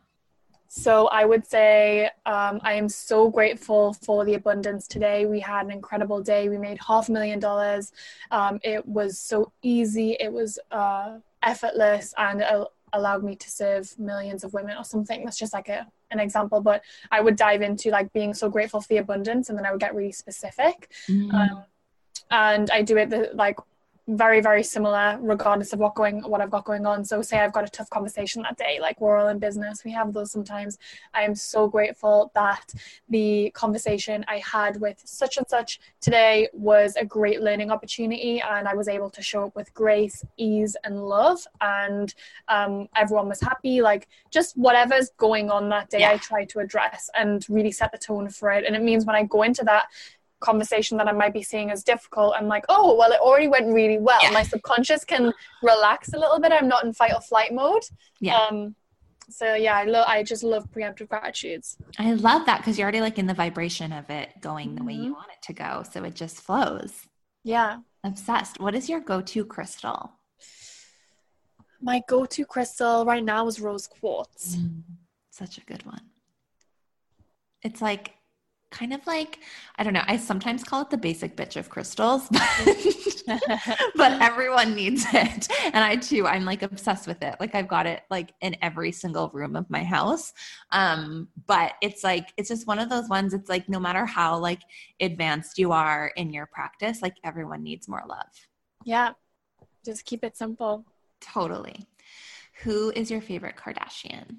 So 0.68 1.06
I 1.08 1.24
would 1.24 1.46
say 1.46 2.10
um, 2.26 2.60
I 2.62 2.74
am 2.74 2.88
so 2.88 3.30
grateful 3.30 3.94
for 3.94 4.24
the 4.24 4.34
abundance 4.34 4.86
today. 4.86 5.24
We 5.24 5.40
had 5.40 5.64
an 5.64 5.72
incredible 5.72 6.22
day. 6.22 6.48
We 6.48 6.58
made 6.58 6.78
half 6.86 7.08
a 7.08 7.12
million 7.12 7.38
dollars. 7.38 7.92
Um, 8.30 8.60
it 8.62 8.86
was 8.86 9.18
so 9.18 9.52
easy. 9.62 10.16
It 10.20 10.30
was 10.30 10.58
uh, 10.70 11.18
effortless 11.42 12.12
and 12.18 12.42
allowed 12.92 13.24
me 13.24 13.36
to 13.36 13.50
serve 13.50 13.98
millions 13.98 14.44
of 14.44 14.52
women 14.52 14.76
or 14.76 14.84
something. 14.84 15.24
That's 15.24 15.38
just 15.38 15.52
like 15.52 15.68
a 15.68 15.86
an 16.10 16.20
example, 16.20 16.60
but 16.60 16.82
I 17.10 17.20
would 17.20 17.36
dive 17.36 17.62
into 17.62 17.90
like 17.90 18.12
being 18.12 18.32
so 18.34 18.48
grateful 18.48 18.80
for 18.80 18.88
the 18.88 18.98
abundance, 18.98 19.48
and 19.48 19.58
then 19.58 19.66
I 19.66 19.70
would 19.70 19.80
get 19.80 19.94
really 19.94 20.12
specific. 20.12 20.90
Mm. 21.08 21.32
Um, 21.34 21.64
and 22.30 22.70
I 22.70 22.82
do 22.82 22.96
it 22.98 23.10
the, 23.10 23.30
like 23.34 23.58
very 24.08 24.40
very 24.40 24.62
similar 24.62 25.18
regardless 25.20 25.72
of 25.74 25.78
what 25.78 25.94
going 25.94 26.22
what 26.22 26.40
I've 26.40 26.50
got 26.50 26.64
going 26.64 26.86
on. 26.86 27.04
So 27.04 27.20
say 27.20 27.38
I've 27.38 27.52
got 27.52 27.64
a 27.64 27.70
tough 27.70 27.90
conversation 27.90 28.42
that 28.42 28.56
day 28.56 28.78
like 28.80 29.00
we're 29.00 29.18
all 29.18 29.28
in 29.28 29.38
business 29.38 29.84
we 29.84 29.92
have 29.92 30.12
those 30.12 30.32
sometimes. 30.32 30.78
I 31.12 31.22
am 31.22 31.34
so 31.34 31.68
grateful 31.68 32.32
that 32.34 32.72
the 33.10 33.50
conversation 33.54 34.24
I 34.26 34.38
had 34.38 34.80
with 34.80 35.00
such 35.04 35.36
and 35.36 35.46
such 35.46 35.80
today 36.00 36.48
was 36.52 36.96
a 36.96 37.04
great 37.04 37.42
learning 37.42 37.70
opportunity 37.70 38.40
and 38.40 38.66
I 38.66 38.74
was 38.74 38.88
able 38.88 39.10
to 39.10 39.22
show 39.22 39.44
up 39.44 39.54
with 39.54 39.72
grace 39.74 40.24
ease 40.38 40.74
and 40.84 41.06
love. 41.06 41.46
And 41.60 42.14
um, 42.48 42.88
everyone 42.96 43.28
was 43.28 43.40
happy 43.40 43.82
like 43.82 44.08
just 44.30 44.56
whatever's 44.56 45.10
going 45.18 45.50
on 45.50 45.68
that 45.68 45.90
day 45.90 46.00
Yeah. 46.00 46.12
I 46.12 46.16
try 46.16 46.46
to 46.46 46.60
address 46.60 47.10
and 47.14 47.44
really 47.50 47.72
set 47.72 47.92
the 47.92 47.98
tone 47.98 48.30
for 48.30 48.50
it. 48.52 48.64
And 48.64 48.74
it 48.74 48.82
means 48.82 49.04
when 49.04 49.16
I 49.16 49.24
go 49.24 49.42
into 49.42 49.64
that 49.64 49.86
conversation 50.40 50.96
that 50.98 51.08
I 51.08 51.12
might 51.12 51.32
be 51.32 51.42
seeing 51.42 51.70
as 51.70 51.82
difficult, 51.82 52.34
I'm 52.36 52.46
like, 52.48 52.64
oh, 52.68 52.96
well, 52.96 53.12
it 53.12 53.20
already 53.20 53.48
went 53.48 53.72
really 53.72 53.98
well. 53.98 54.18
Yeah. 54.22 54.30
My 54.30 54.42
subconscious 54.42 55.04
can 55.04 55.32
relax 55.62 56.12
a 56.12 56.18
little 56.18 56.38
bit. 56.40 56.52
I'm 56.52 56.68
not 56.68 56.84
in 56.84 56.92
fight 56.92 57.12
or 57.14 57.20
flight 57.20 57.52
mode. 57.52 57.82
Yeah. 58.20 58.38
Um, 58.38 58.74
so 59.30 59.54
yeah, 59.54 59.76
I 59.76 59.84
love. 59.84 60.06
I 60.08 60.22
just 60.22 60.42
love 60.42 60.70
preemptive 60.70 61.08
gratitudes. 61.08 61.76
I 61.98 62.12
love 62.14 62.46
that 62.46 62.58
because 62.58 62.78
you're 62.78 62.86
already 62.86 63.00
like 63.02 63.18
in 63.18 63.26
the 63.26 63.34
vibration 63.34 63.92
of 63.92 64.08
it 64.08 64.30
going 64.40 64.74
the 64.74 64.84
way 64.84 64.94
you 64.94 65.10
Mhm. 65.12 65.16
want 65.16 65.28
it 65.30 65.42
to 65.48 65.52
go. 65.52 65.84
So 65.92 66.02
it 66.04 66.14
just 66.14 66.40
flows. 66.40 67.06
Yeah. 67.44 67.80
Obsessed. 68.04 68.58
What 68.58 68.74
is 68.74 68.88
your 68.88 69.00
go 69.00 69.20
to 69.20 69.44
crystal? 69.44 70.12
My 71.80 72.02
go-to 72.08 72.44
crystal 72.44 73.04
right 73.04 73.22
now 73.22 73.46
is 73.46 73.60
rose 73.60 73.86
quartz. 73.86 74.56
Such 75.30 75.58
a 75.58 75.60
good 75.60 75.84
one. 75.86 76.10
It's 77.62 77.80
like 77.80 78.14
kind 78.70 78.92
of 78.92 79.06
like, 79.06 79.40
I 79.76 79.84
don't 79.84 79.92
know, 79.92 80.02
I 80.06 80.16
sometimes 80.16 80.64
call 80.64 80.82
it 80.82 80.90
the 80.90 80.96
basic 80.98 81.36
bitch 81.36 81.56
of 81.56 81.68
crystals, 81.70 82.28
but, 82.30 82.42
but 83.96 84.20
everyone 84.20 84.74
needs 84.74 85.06
it. 85.12 85.48
And 85.72 85.84
I 85.84 85.96
too, 85.96 86.26
I'm 86.26 86.44
like 86.44 86.62
obsessed 86.62 87.06
with 87.06 87.22
it. 87.22 87.36
Like 87.40 87.54
I've 87.54 87.68
got 87.68 87.86
it 87.86 88.02
like 88.10 88.34
in 88.40 88.56
every 88.62 88.92
single 88.92 89.30
room 89.32 89.56
of 89.56 89.68
my 89.70 89.84
house. 89.84 90.32
Um, 90.72 91.28
but 91.46 91.72
it's 91.82 92.04
like, 92.04 92.32
it's 92.36 92.48
just 92.48 92.66
one 92.66 92.78
of 92.78 92.88
those 92.88 93.08
ones, 93.08 93.34
it's 93.34 93.48
like 93.48 93.68
no 93.68 93.80
matter 93.80 94.04
how 94.06 94.38
like 94.38 94.62
advanced 95.00 95.58
you 95.58 95.72
are 95.72 96.12
in 96.16 96.32
your 96.32 96.46
practice, 96.46 97.02
like 97.02 97.16
everyone 97.24 97.62
needs 97.62 97.88
more 97.88 98.02
love. 98.08 98.26
yeah. 98.84 99.12
Just 99.84 100.04
keep 100.04 100.24
it 100.24 100.36
simple. 100.36 100.84
Totally. 101.20 101.86
Who 102.64 102.90
is 102.94 103.10
your 103.10 103.20
favorite 103.20 103.56
Kardashian? 103.56 104.38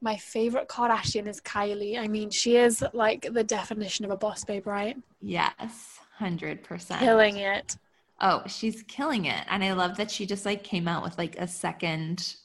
My 0.00 0.16
favorite 0.16 0.68
Kardashian 0.68 1.26
is 1.26 1.40
Kylie. 1.40 1.98
I 1.98 2.06
mean, 2.06 2.30
she 2.30 2.56
is 2.56 2.84
like 2.92 3.28
the 3.32 3.42
definition 3.42 4.04
of 4.04 4.10
a 4.10 4.16
boss 4.16 4.44
babe, 4.44 4.66
right? 4.66 4.96
Yes, 5.20 5.98
100%. 6.20 6.98
Killing 7.00 7.36
it. 7.38 7.76
Oh, 8.20 8.42
she's 8.46 8.82
killing 8.84 9.26
it. 9.26 9.44
And 9.48 9.62
I 9.64 9.72
love 9.72 9.96
that 9.96 10.10
she 10.10 10.26
just 10.26 10.44
like 10.44 10.62
came 10.62 10.88
out 10.88 11.02
with 11.02 11.18
like 11.18 11.36
a 11.38 11.48
second 11.48 12.36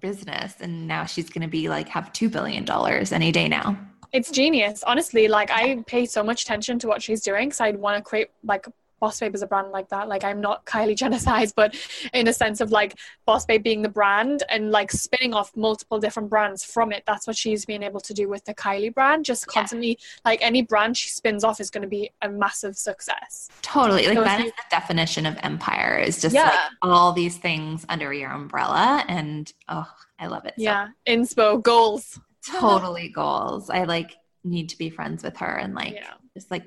business 0.00 0.54
and 0.60 0.88
now 0.88 1.04
she's 1.04 1.30
going 1.30 1.42
to 1.42 1.48
be 1.48 1.68
like 1.68 1.88
have 1.88 2.12
2 2.12 2.28
billion 2.28 2.64
dollars 2.64 3.12
any 3.12 3.30
day 3.30 3.48
now. 3.48 3.78
It's 4.12 4.30
genius. 4.30 4.82
Honestly, 4.84 5.28
like 5.28 5.50
I 5.50 5.82
pay 5.86 6.06
so 6.06 6.22
much 6.22 6.42
attention 6.42 6.78
to 6.80 6.88
what 6.88 7.02
she's 7.02 7.22
doing 7.22 7.48
because 7.48 7.60
I'd 7.60 7.76
want 7.76 7.96
to 7.96 8.02
create 8.02 8.30
like 8.44 8.66
Boss 9.00 9.20
Babe 9.20 9.34
is 9.34 9.42
a 9.42 9.46
brand 9.46 9.70
like 9.72 9.88
that. 9.90 10.08
Like 10.08 10.24
I'm 10.24 10.40
not 10.40 10.64
Kylie 10.64 10.96
Jenner 10.96 11.18
size, 11.18 11.52
but 11.52 11.74
in 12.14 12.28
a 12.28 12.32
sense 12.32 12.60
of 12.60 12.70
like 12.70 12.98
Boss 13.26 13.44
Babe 13.44 13.62
being 13.62 13.82
the 13.82 13.88
brand 13.88 14.42
and 14.48 14.70
like 14.70 14.90
spinning 14.90 15.34
off 15.34 15.54
multiple 15.56 15.98
different 16.00 16.30
brands 16.30 16.64
from 16.64 16.92
it. 16.92 17.02
That's 17.06 17.26
what 17.26 17.36
she's 17.36 17.64
been 17.64 17.82
able 17.82 18.00
to 18.00 18.14
do 18.14 18.28
with 18.28 18.44
the 18.44 18.54
Kylie 18.54 18.92
brand. 18.94 19.24
Just 19.24 19.44
Yeah. 19.48 19.52
constantly 19.60 19.98
like 20.24 20.40
any 20.42 20.62
brand 20.62 20.96
she 20.96 21.10
spins 21.10 21.44
off 21.44 21.60
is 21.60 21.70
going 21.70 21.82
to 21.82 21.88
be 21.88 22.10
a 22.22 22.28
massive 22.28 22.76
success. 22.76 23.48
Totally. 23.62 24.06
Like 24.06 24.16
So 24.16 24.24
that 24.24 24.44
the 24.44 24.52
definition 24.70 25.26
of 25.26 25.36
empire 25.42 25.98
is 25.98 26.20
just 26.20 26.34
Yeah. 26.34 26.44
like 26.48 26.58
all 26.82 27.12
these 27.12 27.36
things 27.36 27.84
under 27.88 28.12
your 28.12 28.30
umbrella 28.30 29.04
and 29.08 29.52
oh, 29.68 29.90
I 30.18 30.28
love 30.28 30.46
it. 30.46 30.54
so 30.56 30.62
Yeah. 30.62 30.88
Inspo 31.06 31.62
goals. 31.62 32.18
totally 32.50 33.08
goals. 33.08 33.68
I 33.70 33.84
like 33.84 34.16
need 34.44 34.68
to 34.70 34.78
be 34.78 34.88
friends 34.88 35.22
with 35.22 35.36
her 35.38 35.56
and 35.56 35.74
like 35.74 35.94
Yeah. 35.94 36.14
just 36.34 36.50
like, 36.50 36.64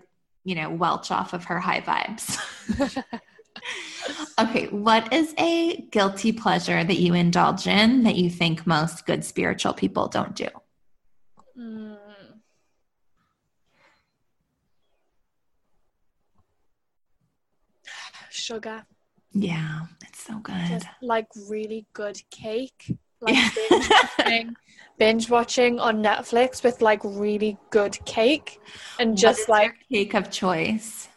you 0.49 0.55
know, 0.55 0.67
welch 0.67 1.11
off 1.11 1.33
of 1.33 1.43
her 1.43 1.59
high 1.59 1.79
vibes. 1.79 2.39
okay, 4.39 4.65
what 4.69 5.13
is 5.13 5.35
a 5.37 5.79
guilty 5.91 6.31
pleasure 6.31 6.83
that 6.83 6.97
you 6.97 7.13
indulge 7.13 7.67
in 7.67 8.01
that 8.01 8.15
you 8.15 8.31
think 8.31 8.65
most 8.65 9.05
good 9.05 9.23
spiritual 9.23 9.73
people 9.73 10.07
don't 10.07 10.35
do? 10.35 10.47
Mm. 11.55 11.97
Sugar. 18.31 18.87
Yeah, 19.31 19.81
it's 20.01 20.23
so 20.23 20.39
good. 20.39 20.55
just 20.67 20.87
like 21.03 21.27
really 21.47 21.85
good 21.93 22.19
cake 22.31 22.97
like 23.21 23.35
Yeah. 23.35 23.49
binge, 23.69 23.89
watching, 23.89 24.55
binge 24.97 25.29
watching 25.29 25.79
on 25.79 26.03
netflix 26.03 26.63
with 26.63 26.81
like 26.81 27.01
really 27.03 27.57
good 27.69 27.97
cake 28.05 28.59
and 28.99 29.17
just 29.17 29.49
like 29.49 29.73
cake 29.91 30.13
of 30.13 30.29
choice. 30.29 31.07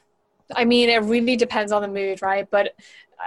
i 0.54 0.64
mean 0.64 0.88
it 0.88 1.02
really 1.02 1.36
depends 1.36 1.72
on 1.72 1.82
the 1.82 1.88
mood 1.88 2.20
right 2.22 2.48
but 2.50 2.74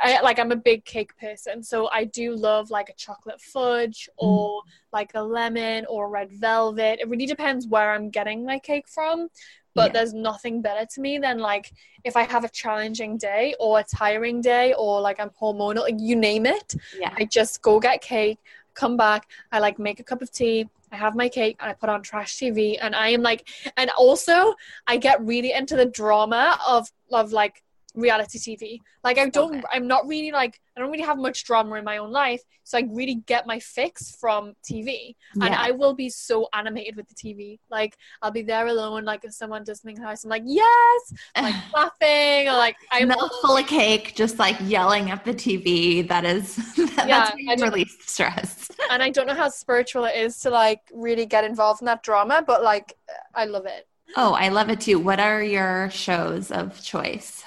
I, 0.03 0.20
like 0.22 0.39
I'm 0.39 0.51
a 0.51 0.58
big 0.58 0.84
cake 0.84 1.17
person, 1.17 1.63
so 1.63 1.88
I 1.89 2.03
do 2.03 2.36
love 2.36 2.70
like 2.70 2.89
a 2.89 2.94
chocolate 2.96 3.39
fudge 3.39 4.10
mm. 4.22 4.25
or 4.27 4.62
like 4.91 5.12
a 5.15 5.22
lemon 5.22 5.86
or 5.88 6.10
red 6.10 6.32
velvet. 6.34 7.00
It 7.00 7.08
really 7.08 7.25
depends 7.25 7.65
where 7.65 7.94
I'm 7.94 8.10
getting 8.10 8.46
my 8.46 8.60
cake 8.60 8.88
from, 8.89 9.29
but 9.74 9.88
Yeah. 9.88 9.94
there's 9.94 10.13
nothing 10.13 10.62
better 10.62 10.86
to 10.86 11.00
me 11.01 11.17
than 11.17 11.39
like 11.39 11.72
if 12.03 12.17
I 12.17 12.24
have 12.24 12.44
a 12.44 12.50
challenging 12.50 13.17
day 13.17 13.55
or 13.58 13.79
a 13.79 13.84
tiring 13.86 14.41
day 14.41 14.74
or 14.77 15.00
like 15.00 15.20
I'm 15.20 15.32
hormonal, 15.41 15.89
you 15.98 16.15
name 16.17 16.46
it. 16.46 16.75
Yeah. 17.00 17.13
I 17.17 17.24
just 17.24 17.62
go 17.62 17.79
get 17.79 18.01
cake, 18.01 18.39
come 18.75 18.98
back, 18.98 19.27
I 19.51 19.60
like 19.60 19.79
make 19.79 20.00
a 20.00 20.03
cup 20.03 20.22
of 20.22 20.32
tea, 20.32 20.70
I 20.91 20.98
have 20.98 21.15
my 21.15 21.29
cake, 21.29 21.58
and 21.60 21.70
I 21.70 21.74
put 21.74 21.89
on 21.89 22.03
trash 22.03 22.38
TV, 22.38 22.77
and 22.82 22.96
I 22.96 23.10
am 23.10 23.22
like, 23.22 23.48
and 23.77 23.89
also 23.98 24.53
I 24.88 24.98
get 24.98 25.25
really 25.25 25.51
into 25.51 25.75
the 25.75 25.86
drama 25.86 26.60
of 26.67 26.91
of 27.12 27.32
like 27.32 27.63
reality 27.96 28.38
TV. 28.40 28.80
Like 29.04 29.18
I 29.18 29.30
don't, 29.30 29.56
Okay. 29.56 29.64
I'm 29.72 29.88
not 29.88 30.08
really 30.08 30.32
like 30.32 30.60
I 30.78 30.82
don't 30.82 30.92
really 30.92 31.04
have 31.06 31.18
much 31.18 31.44
drama 31.46 31.75
in 31.75 31.86
my 31.86 31.98
own 31.98 32.12
life, 32.12 32.42
so 32.64 32.78
I 32.78 32.84
really 32.92 33.16
get 33.28 33.48
my 33.48 33.60
fix 33.60 34.16
from 34.20 34.54
TV, 34.70 35.16
and 35.42 35.54
I 35.56 35.72
will 35.72 35.94
be 35.96 36.10
so 36.10 36.50
animated 36.54 36.96
with 36.98 37.08
the 37.08 37.16
TV. 37.16 37.60
Like 37.70 37.96
I'll 38.22 38.32
be 38.32 38.42
there 38.42 38.68
alone, 38.68 39.06
like 39.06 39.24
if 39.24 39.34
someone 39.34 39.64
does 39.64 39.82
something 39.82 40.02
nice, 40.02 40.24
I'm 40.25 40.30
like 40.30 40.44
yes, 40.46 41.14
like 41.38 41.56
clapping, 41.72 42.50
or 42.50 42.54
like 42.54 42.75
I'm 42.92 43.10
full 43.42 43.58
of 43.58 43.68
cake, 43.68 44.16
just 44.16 44.38
like 44.40 44.58
yelling 44.62 45.12
at 45.12 45.24
the 45.24 45.34
TV. 45.34 46.06
That 46.08 46.25
is, 46.25 46.56
that, 46.96 47.06
Yeah, 47.08 47.32
that's 47.48 47.62
you 47.62 47.68
release 47.68 47.96
stress. 48.06 48.70
and 48.92 49.02
I 49.02 49.10
don't 49.12 49.28
know 49.28 49.34
how 49.36 49.50
spiritual 49.50 50.06
it 50.06 50.16
is 50.16 50.38
to 50.40 50.50
like 50.50 50.82
really 50.94 51.25
get 51.25 51.44
involved 51.46 51.82
in 51.82 51.86
that 51.86 52.04
drama, 52.04 52.44
but 52.46 52.64
like 52.64 52.94
I 53.34 53.46
love 53.46 53.66
it. 53.66 53.88
Oh, 54.18 54.34
I 54.34 54.50
love 54.50 54.70
it 54.70 54.82
too. 54.82 55.00
What 55.00 55.20
are 55.20 55.42
your 55.42 55.90
shows 55.90 56.52
of 56.52 56.82
choice? 56.84 57.44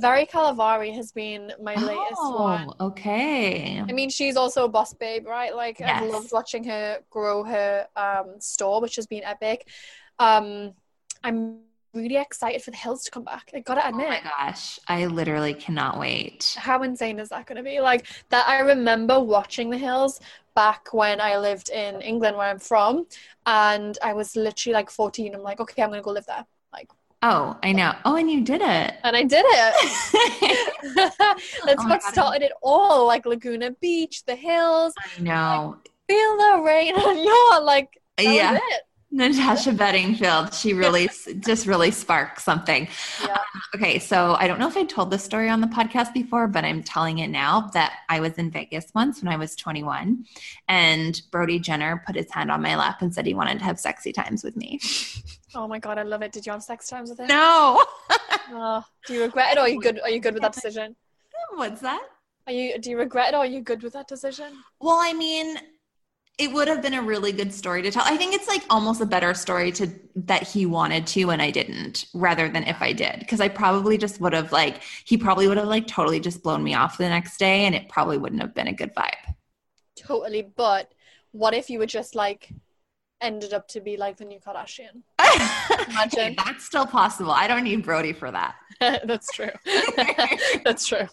Very 0.00 0.26
Cavallari 0.26 0.94
has 0.94 1.12
been 1.12 1.52
my 1.62 1.74
latest 1.74 2.22
one. 2.22 2.68
Oh, 2.78 2.86
okay. 2.88 3.80
I 3.80 3.92
mean, 3.92 4.10
she's 4.10 4.36
also 4.36 4.64
a 4.64 4.68
boss 4.68 4.94
babe, 4.94 5.26
right? 5.26 5.54
Like 5.54 5.80
I've 5.80 6.10
loved 6.10 6.32
watching 6.32 6.64
her 6.64 7.00
grow 7.10 7.44
her 7.44 7.86
um, 7.96 8.36
store, 8.40 8.80
which 8.80 8.96
has 8.96 9.06
been 9.06 9.24
epic. 9.24 9.68
Um, 10.18 10.74
I'm 11.22 11.58
really 11.92 12.16
excited 12.16 12.62
for 12.62 12.70
the 12.70 12.76
hills 12.76 13.04
to 13.04 13.10
come 13.10 13.24
back. 13.24 13.50
I 13.54 13.60
gotta 13.60 13.86
admit. 13.88 14.06
Oh 14.06 14.10
my 14.10 14.20
gosh, 14.22 14.78
I 14.88 15.06
literally 15.06 15.54
cannot 15.54 15.98
wait. 15.98 16.54
how 16.58 16.82
insane 16.82 17.18
is 17.18 17.28
that 17.30 17.46
going 17.46 17.56
to 17.56 17.62
be? 17.62 17.80
Like 17.80 18.06
that, 18.30 18.48
I 18.48 18.60
remember 18.60 19.20
watching 19.20 19.70
The 19.70 19.78
Hills 19.78 20.20
back 20.54 20.92
when 20.92 21.20
I 21.20 21.36
lived 21.38 21.70
in 21.70 22.00
England, 22.00 22.36
where 22.36 22.48
I'm 22.48 22.58
from, 22.58 23.06
and 23.46 23.98
I 24.02 24.12
was 24.14 24.36
literally 24.36 24.74
like 24.74 24.90
14. 24.90 25.34
I'm 25.34 25.42
like, 25.42 25.60
okay, 25.60 25.82
I'm 25.82 25.90
going 25.90 26.00
to 26.00 26.04
go 26.04 26.12
live 26.12 26.26
there. 26.26 26.44
Like, 26.72 26.88
Oh, 27.22 27.58
I 27.62 27.72
know. 27.72 27.92
Oh, 28.06 28.16
and 28.16 28.30
you 28.30 28.40
did 28.42 28.62
it. 28.62 28.94
and 29.04 29.14
I 29.16 29.24
did 29.24 29.44
it. 29.46 30.94
That's 30.96 31.84
Oh 31.84 31.88
what 31.88 32.00
God. 32.00 32.12
started 32.12 32.42
it 32.42 32.52
all. 32.62 33.06
Like 33.06 33.26
Laguna 33.26 33.72
Beach, 33.72 34.24
The 34.24 34.34
Hills, 34.36 34.94
I 34.98 35.20
know. 35.20 35.76
feel 36.08 36.36
the 36.38 36.62
rain 36.64 36.94
on 36.96 37.18
your 37.22 37.60
like. 37.64 37.88
Yeah. 38.18 38.58
Natasha 39.12 39.72
Bedingfield, 39.72 40.54
she 40.54 40.72
really 40.84 41.08
just 41.40 41.66
really 41.66 41.90
sparked 41.90 42.40
something. 42.40 42.86
Yeah. 43.20 43.32
Um, 43.32 43.38
okay, 43.74 43.98
so 43.98 44.36
I 44.38 44.46
don't 44.46 44.60
know 44.60 44.68
if 44.68 44.76
I 44.76 44.84
told 44.84 45.10
this 45.10 45.24
story 45.24 45.48
on 45.48 45.60
the 45.60 45.66
podcast 45.66 46.12
before, 46.14 46.46
but 46.46 46.64
I'm 46.64 46.84
telling 46.84 47.18
it 47.18 47.26
now 47.26 47.70
that 47.74 47.92
I 48.08 48.20
was 48.20 48.34
in 48.34 48.52
Vegas 48.52 48.86
once 48.94 49.20
when 49.20 49.32
I 49.32 49.36
was 49.36 49.56
21, 49.56 50.24
and 50.68 51.20
Brody 51.32 51.58
Jenner 51.58 52.02
put 52.06 52.14
his 52.14 52.30
hand 52.30 52.52
on 52.52 52.62
my 52.62 52.76
lap 52.76 53.02
and 53.02 53.12
said 53.12 53.26
he 53.26 53.34
wanted 53.34 53.58
to 53.58 53.64
have 53.64 53.80
sexy 53.80 54.12
times 54.12 54.44
with 54.44 54.56
me. 54.56 54.78
Oh 55.54 55.66
my 55.66 55.78
god, 55.78 55.98
I 55.98 56.02
love 56.02 56.22
it. 56.22 56.32
Did 56.32 56.46
you 56.46 56.52
have 56.52 56.62
sex 56.62 56.88
times 56.88 57.10
with 57.10 57.20
him? 57.20 57.28
No. 57.28 57.84
Oh, 58.52 58.82
do 59.06 59.14
you 59.14 59.22
regret 59.22 59.52
it, 59.52 59.58
or 59.58 59.60
are 59.60 59.68
you 59.68 59.80
good? 59.80 60.00
Are 60.00 60.10
you 60.10 60.18
good 60.18 60.34
with 60.34 60.42
that 60.42 60.52
decision? 60.52 60.96
What's 61.54 61.80
that? 61.82 62.04
Are 62.48 62.52
you 62.52 62.78
do 62.78 62.90
you 62.90 62.98
regret 62.98 63.32
it 63.32 63.36
or 63.36 63.40
are 63.40 63.46
you 63.46 63.60
good 63.60 63.82
with 63.82 63.92
that 63.92 64.08
decision? 64.08 64.52
Well, 64.80 64.98
I 65.00 65.12
mean, 65.12 65.56
it 66.38 66.52
would 66.52 66.68
have 66.68 66.82
been 66.82 66.94
a 66.94 67.02
really 67.02 67.32
good 67.32 67.52
story 67.52 67.82
to 67.82 67.90
tell. 67.90 68.02
I 68.04 68.16
think 68.16 68.34
it's 68.34 68.48
like 68.48 68.62
almost 68.70 69.00
a 69.00 69.06
better 69.06 69.34
story 69.34 69.70
to 69.72 69.88
that 70.16 70.42
he 70.42 70.66
wanted 70.66 71.06
to 71.08 71.30
and 71.30 71.40
I 71.40 71.50
didn't 71.50 72.06
rather 72.14 72.48
than 72.48 72.64
if 72.64 72.80
I 72.82 72.92
did 72.92 73.20
because 73.20 73.40
I 73.40 73.48
probably 73.48 73.98
just 73.98 74.20
would 74.20 74.32
have 74.32 74.50
like 74.50 74.82
he 75.04 75.16
probably 75.16 75.46
would 75.48 75.58
have 75.58 75.68
like 75.68 75.86
totally 75.86 76.18
just 76.18 76.42
blown 76.42 76.64
me 76.64 76.74
off 76.74 76.98
the 76.98 77.08
next 77.08 77.38
day 77.38 77.66
and 77.66 77.74
it 77.74 77.88
probably 77.88 78.18
wouldn't 78.18 78.40
have 78.40 78.54
been 78.54 78.68
a 78.68 78.72
good 78.72 78.94
vibe. 78.94 79.34
Totally, 79.96 80.42
but 80.42 80.92
what 81.32 81.54
if 81.54 81.70
you 81.70 81.78
were 81.78 81.86
just 81.86 82.14
like 82.14 82.52
ended 83.20 83.52
up 83.52 83.68
to 83.68 83.80
be 83.80 83.96
like 83.96 84.16
the 84.16 84.24
new 84.24 84.40
Kardashian? 84.40 85.02
That's 85.18 86.64
still 86.64 86.86
possible. 86.86 87.32
I 87.32 87.46
don't 87.46 87.64
need 87.64 87.84
Brody 87.84 88.12
for 88.12 88.30
that. 88.30 88.56
That's 88.80 89.30
true. 89.32 89.50
That's 90.64 90.86
true. 90.86 91.06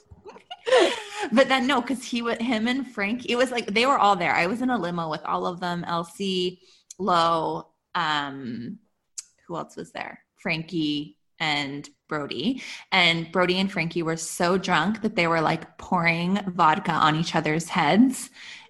but 1.32 1.48
then 1.48 1.68
no, 1.68 1.82
because 1.82 2.04
he 2.04 2.22
would 2.22 2.42
him 2.42 2.68
and 2.68 2.88
Frank, 2.88 3.26
it 3.30 3.36
was 3.36 3.52
like 3.52 3.68
they 3.68 3.86
were 3.86 3.98
all 3.98 4.16
there. 4.16 4.34
I 4.34 4.48
was 4.48 4.62
in 4.62 4.70
a 4.70 4.78
limo 4.78 5.10
with 5.10 5.24
all 5.26 5.46
of 5.46 5.60
them, 5.60 5.86
LC, 5.88 6.60
Lo, 7.00 7.68
um, 7.96 8.80
who 9.48 9.56
else 9.56 9.76
was 9.76 9.92
there? 9.92 10.20
Frankie 10.36 11.18
and 11.40 11.88
Brody. 12.08 12.62
And 12.92 13.32
Brody 13.32 13.58
and 13.58 13.72
Frankie 13.72 14.04
were 14.04 14.18
so 14.18 14.58
drunk 14.58 15.02
that 15.02 15.16
they 15.16 15.28
were 15.28 15.42
like 15.42 15.78
pouring 15.78 16.40
vodka 16.48 16.92
on 16.92 17.16
each 17.16 17.36
other's 17.36 17.70
heads. 17.70 18.30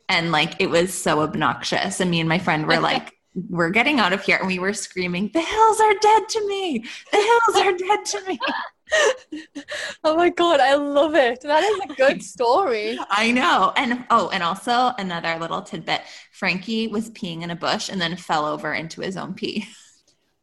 And 0.10 0.32
like 0.32 0.56
it 0.60 0.70
was 0.70 0.94
so 0.94 1.22
obnoxious. 1.22 2.00
And 2.00 2.10
me 2.10 2.20
and 2.20 2.29
my 2.29 2.39
friend 2.39 2.65
were 2.67 2.79
like, 2.79 3.13
we're 3.50 3.70
getting 3.70 4.00
out 4.00 4.13
of 4.13 4.24
here. 4.24 4.38
And 4.38 4.48
we 4.48 4.60
were 4.60 4.74
screaming, 4.74 5.29
the 5.34 5.41
hills 5.41 5.79
are 5.79 5.94
dead 6.01 6.29
to 6.29 6.48
me. 6.48 6.84
The 7.12 7.17
hills 7.17 7.65
are 7.65 7.77
dead 7.77 8.06
to 8.06 8.27
me. 8.27 8.39
oh 10.03 10.15
my 10.15 10.29
god, 10.29 10.60
I 10.60 10.75
love 10.75 11.15
it. 11.15 11.41
That 11.41 11.63
is 11.63 11.79
a 11.89 11.94
good 11.94 12.24
story. 12.34 12.98
I 13.10 13.32
know. 13.32 13.74
And 13.75 14.06
oh, 14.10 14.29
and 14.29 14.44
also 14.44 14.94
another 14.98 15.38
little 15.39 15.62
tidbit. 15.62 16.01
Frankie 16.32 16.88
was 16.88 17.10
peeing 17.12 17.41
in 17.41 17.51
a 17.51 17.56
bush 17.56 17.89
and 17.89 18.00
then 18.00 18.15
fell 18.15 18.46
over 18.46 18.74
into 18.74 19.01
his 19.01 19.17
own 19.17 19.34
pee. 19.34 19.67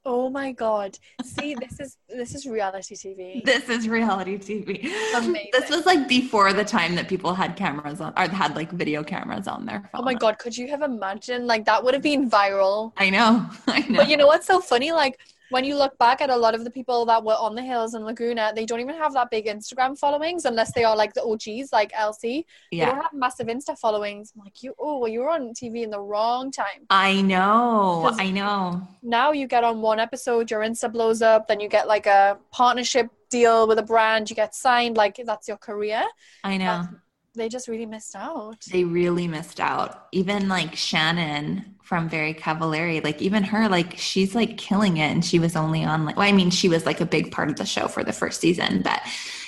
Oh 0.07 0.29
my 0.29 0.53
god. 0.53 0.99
See, 1.23 1.55
this 1.55 1.81
is 1.81 1.97
this 2.09 2.35
is 2.35 2.47
reality 2.47 2.95
TV. 2.95 3.43
This 3.45 3.71
is 3.71 3.89
reality 3.89 4.37
TV. 4.37 4.85
Amazing. 5.15 5.51
This 5.53 5.71
was 5.71 5.87
like 5.87 6.07
before 6.09 6.53
the 6.53 6.65
time 6.65 6.95
that 6.97 7.09
people 7.09 7.33
had 7.33 7.57
cameras 7.57 8.01
on 8.03 8.13
or 8.17 8.29
had 8.29 8.55
like 8.55 8.71
video 8.71 9.03
cameras 9.03 9.49
on 9.49 9.65
their 9.65 9.81
phone. 9.81 10.03
Oh 10.03 10.03
my 10.03 10.13
god, 10.15 10.39
could 10.39 10.57
you 10.57 10.69
have 10.69 10.83
imagined 10.83 11.47
like 11.47 11.65
that 11.65 11.83
would 11.83 11.95
have 11.95 12.03
been 12.03 12.31
viral? 12.31 12.93
I 12.99 13.09
know. 13.09 13.49
I 13.67 13.81
know. 13.89 13.97
But 13.97 14.11
you 14.11 14.19
know 14.19 14.27
what's 14.27 14.47
so 14.47 14.61
funny? 14.61 14.93
Like 14.93 15.19
when 15.55 15.65
you 15.65 15.77
look 15.79 15.97
back 15.99 16.21
at 16.21 16.31
a 16.31 16.37
lot 16.37 16.53
of 16.57 16.65
the 16.65 16.71
people 16.79 17.07
that 17.07 17.23
were 17.23 17.37
on 17.47 17.55
the 17.55 17.63
hills 17.63 17.95
and 17.95 18.05
Laguna, 18.05 18.53
they 18.57 18.67
don't 18.67 18.81
even 18.81 18.97
have 18.97 19.13
that 19.13 19.31
big 19.31 19.47
Instagram 19.47 19.97
followings 19.97 20.47
unless 20.47 20.73
they 20.73 20.83
are 20.83 20.97
like 20.97 21.15
the 21.15 21.23
OGs, 21.23 21.73
like 21.73 21.93
LC. 21.93 22.45
Yeah. 22.73 22.87
They 22.87 22.91
don't 22.91 23.01
have 23.01 23.13
massive 23.13 23.47
Insta 23.47 23.79
followings. 23.79 24.33
I'm 24.35 24.43
like, 24.43 24.65
you, 24.65 24.75
oh, 24.81 24.99
well, 24.99 25.09
you 25.09 25.21
were 25.21 25.31
on 25.31 25.55
TV 25.55 25.85
in 25.85 25.91
the 25.91 26.01
wrong 26.01 26.51
time. 26.51 26.81
I 26.91 27.23
know. 27.23 28.11
I 28.19 28.33
know. 28.33 28.83
Now 29.05 29.31
you 29.31 29.47
get 29.47 29.63
on 29.63 29.81
one 29.81 30.01
episode, 30.01 30.51
your 30.51 30.63
Insta 30.63 30.91
blows 30.91 31.23
up, 31.23 31.47
then 31.47 31.61
you 31.61 31.69
get 31.69 31.87
like 31.87 32.07
a 32.07 32.37
partnership 32.51 33.09
deal 33.31 33.69
with 33.69 33.79
a 33.79 33.83
brand, 33.83 34.31
you 34.31 34.35
get 34.35 34.57
signed, 34.57 34.97
like 34.97 35.21
that's 35.25 35.47
your 35.47 35.57
career. 35.59 36.03
I 36.43 36.57
know. 36.57 36.73
Um, 36.73 37.01
they 37.35 37.49
just 37.49 37.69
really 37.69 37.87
missed 37.87 38.15
out. 38.15 38.61
They 38.71 38.85
really 38.85 39.27
missed 39.27 39.61
out. 39.61 40.07
Even 40.13 40.49
like 40.49 40.77
Shannon 40.77 41.75
from 41.83 42.09
Very 42.09 42.33
Cavallari, 42.33 43.03
like 43.03 43.21
even 43.21 43.43
her, 43.45 43.69
like 43.69 43.99
she's 43.99 44.35
like 44.35 44.57
killing 44.57 44.97
it. 44.99 45.11
And 45.11 45.25
she 45.25 45.39
was 45.39 45.57
only 45.57 45.85
on 45.85 46.05
like, 46.05 46.17
well, 46.17 46.29
I 46.29 46.33
mean, 46.33 46.51
she 46.51 46.69
was 46.69 46.87
like 46.87 47.01
a 47.01 47.07
big 47.07 47.33
part 47.33 47.51
of 47.51 47.57
the 47.57 47.67
show 47.67 47.89
for 47.89 48.05
the 48.05 48.13
first 48.13 48.41
season, 48.41 48.83
but 48.83 49.01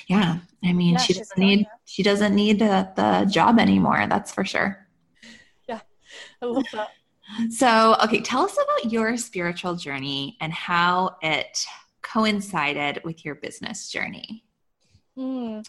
yeah, 0.08 0.38
I 0.64 0.72
mean, 0.72 0.94
yeah, 0.94 1.00
she 1.00 1.14
doesn't 1.14 1.38
need, 1.38 1.66
she 1.84 2.02
doesn't 2.02 2.34
need 2.34 2.58
the, 2.58 2.88
the 2.96 3.28
job 3.30 3.58
anymore. 3.58 4.06
That's 4.08 4.32
for 4.32 4.44
sure. 4.44 4.86
Yeah, 5.68 5.80
I 6.42 6.46
love 6.46 6.64
that. 6.72 6.88
so, 7.50 7.96
okay, 8.04 8.20
tell 8.20 8.42
us 8.42 8.54
about 8.54 8.92
your 8.92 9.16
spiritual 9.16 9.74
journey 9.74 10.36
and 10.40 10.52
how 10.52 11.16
it 11.22 11.64
coincided 12.02 13.00
with 13.04 13.24
your 13.24 13.34
business 13.34 13.90
journey. 13.90 14.44
Hmm. 15.16 15.60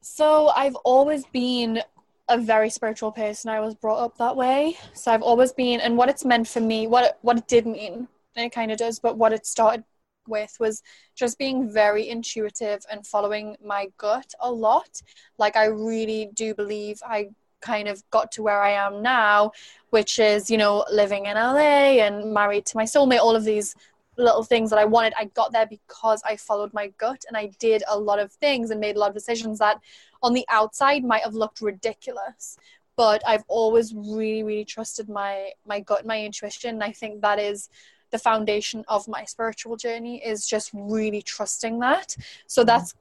So 0.00 0.48
I've 0.48 0.76
always 0.76 1.26
been 1.26 1.82
a 2.28 2.38
very 2.38 2.70
spiritual 2.70 3.12
person. 3.12 3.50
I 3.50 3.60
was 3.60 3.74
brought 3.74 4.02
up 4.02 4.16
that 4.18 4.36
way. 4.36 4.78
So 4.94 5.12
I've 5.12 5.22
always 5.22 5.52
been, 5.52 5.80
and 5.80 5.96
what 5.96 6.08
it's 6.08 6.24
meant 6.24 6.48
for 6.48 6.60
me, 6.60 6.86
what 6.86 7.04
it, 7.04 7.18
what 7.22 7.36
it 7.36 7.46
did 7.48 7.66
mean, 7.66 8.08
and 8.36 8.46
it 8.46 8.52
kind 8.52 8.70
of 8.72 8.78
does, 8.78 8.98
but 8.98 9.18
what 9.18 9.32
it 9.32 9.44
started 9.46 9.84
with 10.26 10.56
was 10.60 10.82
just 11.16 11.38
being 11.38 11.70
very 11.70 12.08
intuitive 12.08 12.80
and 12.90 13.06
following 13.06 13.56
my 13.64 13.88
gut 13.98 14.32
a 14.40 14.50
lot. 14.50 15.02
Like 15.38 15.56
I 15.56 15.66
really 15.66 16.30
do 16.34 16.54
believe 16.54 17.02
I 17.04 17.30
kind 17.60 17.88
of 17.88 18.02
got 18.10 18.32
to 18.32 18.42
where 18.42 18.62
I 18.62 18.70
am 18.70 19.02
now, 19.02 19.52
which 19.90 20.18
is, 20.18 20.50
you 20.50 20.56
know, 20.56 20.84
living 20.90 21.26
in 21.26 21.36
LA 21.36 22.00
and 22.00 22.32
married 22.32 22.64
to 22.66 22.76
my 22.76 22.84
soulmate, 22.84 23.18
all 23.18 23.36
of 23.36 23.44
these 23.44 23.74
little 24.20 24.42
things 24.42 24.70
that 24.70 24.78
I 24.78 24.84
wanted. 24.84 25.14
I 25.18 25.26
got 25.26 25.52
there 25.52 25.66
because 25.66 26.22
I 26.24 26.36
followed 26.36 26.72
my 26.72 26.88
gut 26.98 27.24
and 27.28 27.36
I 27.36 27.50
did 27.58 27.82
a 27.88 27.98
lot 27.98 28.18
of 28.18 28.32
things 28.32 28.70
and 28.70 28.80
made 28.80 28.96
a 28.96 28.98
lot 28.98 29.08
of 29.08 29.14
decisions 29.14 29.58
that 29.58 29.80
on 30.22 30.34
the 30.34 30.46
outside 30.50 31.04
might 31.04 31.22
have 31.22 31.34
looked 31.34 31.60
ridiculous. 31.60 32.56
But 32.96 33.22
I've 33.26 33.44
always 33.48 33.94
really, 33.94 34.42
really 34.42 34.64
trusted 34.64 35.08
my 35.08 35.50
my 35.66 35.80
gut, 35.80 36.04
my 36.06 36.22
intuition. 36.22 36.74
And 36.74 36.84
I 36.84 36.92
think 36.92 37.22
that 37.22 37.38
is 37.38 37.68
the 38.10 38.18
foundation 38.18 38.84
of 38.88 39.08
my 39.08 39.24
spiritual 39.24 39.76
journey 39.76 40.22
is 40.24 40.46
just 40.46 40.70
really 40.74 41.22
trusting 41.22 41.78
that. 41.80 42.16
So 42.46 42.62
mm-hmm. 42.62 42.66
that's 42.66 42.94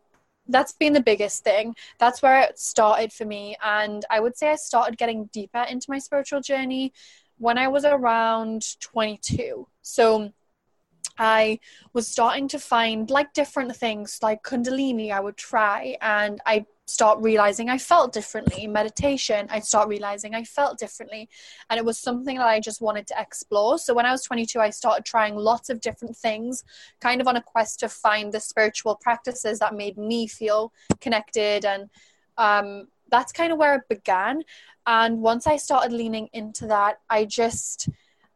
that's 0.49 0.73
been 0.73 0.93
the 0.93 1.01
biggest 1.01 1.43
thing. 1.43 1.75
That's 1.99 2.21
where 2.21 2.41
it 2.41 2.59
started 2.59 3.13
for 3.13 3.25
me. 3.25 3.55
And 3.63 4.03
I 4.09 4.19
would 4.19 4.35
say 4.35 4.49
I 4.49 4.55
started 4.55 4.97
getting 4.97 5.25
deeper 5.25 5.65
into 5.69 5.89
my 5.89 5.99
spiritual 5.99 6.41
journey 6.41 6.91
when 7.37 7.57
I 7.57 7.67
was 7.67 7.85
around 7.85 8.79
22. 8.81 9.67
So 9.81 10.31
I 11.19 11.59
was 11.93 12.07
starting 12.07 12.47
to 12.47 12.59
find 12.59 13.09
like 13.09 13.33
different 13.33 13.75
things 13.75 14.19
like 14.21 14.41
Kundalini, 14.41 15.11
I 15.11 15.19
would 15.19 15.37
try, 15.37 15.97
and 16.01 16.39
I 16.45 16.65
start 16.89 17.19
realizing 17.21 17.69
I 17.69 17.77
felt 17.77 18.13
differently. 18.13 18.65
Meditation, 18.65 19.47
I 19.51 19.59
start 19.59 19.89
realizing 19.89 20.33
I 20.33 20.43
felt 20.43 20.79
differently. 20.79 21.29
And 21.69 21.77
it 21.77 21.85
was 21.85 21.99
something 21.99 22.37
that 22.37 22.47
I 22.47 22.59
just 22.59 22.81
wanted 22.81 23.05
to 23.07 23.15
explore. 23.19 23.77
So 23.77 23.93
when 23.93 24.05
I 24.05 24.11
was 24.11 24.23
22, 24.23 24.59
I 24.59 24.71
started 24.71 25.05
trying 25.05 25.35
lots 25.35 25.69
of 25.69 25.81
different 25.81 26.17
things, 26.17 26.63
kind 26.99 27.21
of 27.21 27.27
on 27.27 27.35
a 27.35 27.43
quest 27.43 27.79
to 27.81 27.89
find 27.89 28.33
the 28.33 28.39
spiritual 28.39 28.95
practices 28.95 29.59
that 29.59 29.75
made 29.75 29.97
me 29.97 30.25
feel 30.25 30.73
connected. 30.99 31.63
And 31.63 31.89
um, 32.37 32.87
that's 33.11 33.31
kind 33.31 33.51
of 33.51 33.59
where 33.59 33.75
it 33.75 33.87
began. 33.87 34.43
And 34.87 35.21
once 35.21 35.45
I 35.45 35.57
started 35.57 35.91
leaning 35.91 36.29
into 36.33 36.65
that, 36.67 36.99
I 37.09 37.25
just 37.25 37.89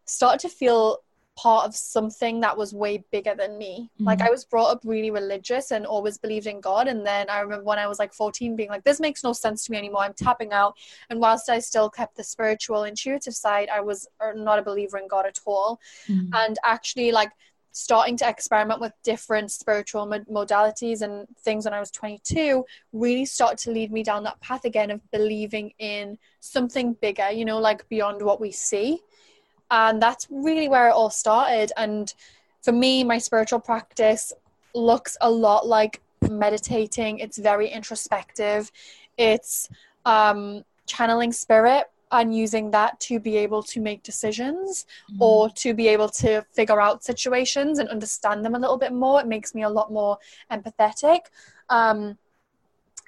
started 0.06 0.39
to 0.41 0.50
feel 0.50 1.00
part 1.36 1.65
of 1.65 1.76
something 1.76 2.39
that 2.41 2.56
was 2.56 2.74
way 2.74 3.04
bigger 3.12 3.34
than 3.36 3.58
me. 3.58 3.89
Mm-hmm. 3.96 4.06
Like 4.06 4.22
I 4.22 4.30
was 4.30 4.46
brought 4.46 4.72
up 4.72 4.82
really 4.84 5.12
religious 5.12 5.72
and 5.72 5.86
always 5.86 6.17
believed 6.17 6.48
in 6.48 6.62
God. 6.62 6.88
And 6.88 7.06
then 7.06 7.30
I 7.30 7.39
remember 7.39 7.65
when 7.65 7.80
I 7.80 7.88
was 7.88 8.00
like 8.00 8.13
14 8.13 8.56
being 8.56 8.69
like, 8.69 8.84
this 8.84 9.00
makes 9.00 9.24
no 9.24 9.34
sense 9.34 9.65
to 9.65 9.72
me 9.72 9.78
anymore. 9.78 10.02
I'm 10.02 10.13
tapping 10.13 10.54
out. 10.54 10.76
And 11.10 11.19
whilst 11.19 11.50
I 11.50 11.60
still 11.60 11.89
kept 11.89 12.15
the 12.17 12.24
spiritual, 12.24 12.84
intuitive 12.84 13.34
side, 13.34 13.69
I 13.69 13.82
was 13.82 14.08
er, 14.22 14.34
not 14.36 14.60
a 14.60 14.63
believer 14.63 14.98
in 14.98 15.08
God 15.08 15.26
at 15.26 15.39
all. 15.46 15.80
Mm-hmm. 16.08 16.34
And 16.34 16.58
actually, 16.63 17.12
like, 17.12 17.32
starting 17.76 18.15
to 18.15 18.30
experiment 18.30 18.80
with 18.80 18.93
different 19.04 19.52
spiritual 19.52 20.06
mod- 20.06 20.28
modalities 20.28 21.02
and 21.02 21.28
things 21.39 21.65
when 21.65 21.74
I 21.74 21.80
was 21.80 21.89
22 21.89 22.63
really 22.91 23.26
started 23.26 23.58
to 23.63 23.72
lead 23.72 23.91
me 23.91 24.04
down 24.04 24.24
that 24.24 24.39
path 24.41 24.63
again 24.65 24.91
of 24.91 25.02
believing 25.10 25.74
in 25.80 26.19
something 26.39 26.93
bigger, 26.93 27.32
you 27.32 27.46
know, 27.46 27.58
like 27.58 27.89
beyond 27.89 28.22
what 28.22 28.39
we 28.39 28.52
see 28.52 29.02
and 29.71 30.02
that's 30.02 30.28
really 30.30 30.67
where 30.67 30.89
it 30.89 30.93
all 30.93 31.10
started. 31.10 31.71
And 31.78 32.13
for 32.62 32.71
me 32.71 33.04
my 33.04 33.17
spiritual 33.17 33.60
practice 33.60 34.34
looks 34.73 35.17
a 35.21 35.30
lot 35.30 35.67
like 35.67 36.02
meditating. 36.30 37.19
It's 37.19 37.38
very 37.38 37.67
introspective. 37.69 38.71
It's 39.17 39.69
um, 40.06 40.63
channeling 40.86 41.32
spirit 41.32 41.86
and 42.12 42.36
using 42.36 42.69
that 42.71 42.99
to 42.99 43.19
be 43.19 43.38
able 43.38 43.63
to 43.63 43.82
make 43.82 44.04
decisions 44.04 44.86
mm-hmm. 45.12 45.21
or 45.21 45.49
to 45.49 45.73
be 45.73 45.88
able 45.88 46.10
to 46.10 46.45
figure 46.52 46.80
out 46.80 47.04
situations 47.04 47.80
and 47.80 47.89
understand 47.89 48.45
them 48.45 48.56
a 48.56 48.60
little 48.60 48.78
bit 48.78 48.93
more. 48.93 49.19
It 49.19 49.28
makes 49.28 49.56
me 49.56 49.63
a 49.63 49.69
lot 49.69 49.91
more 49.91 50.17
empathetic. 50.52 51.21
Um, 51.69 52.17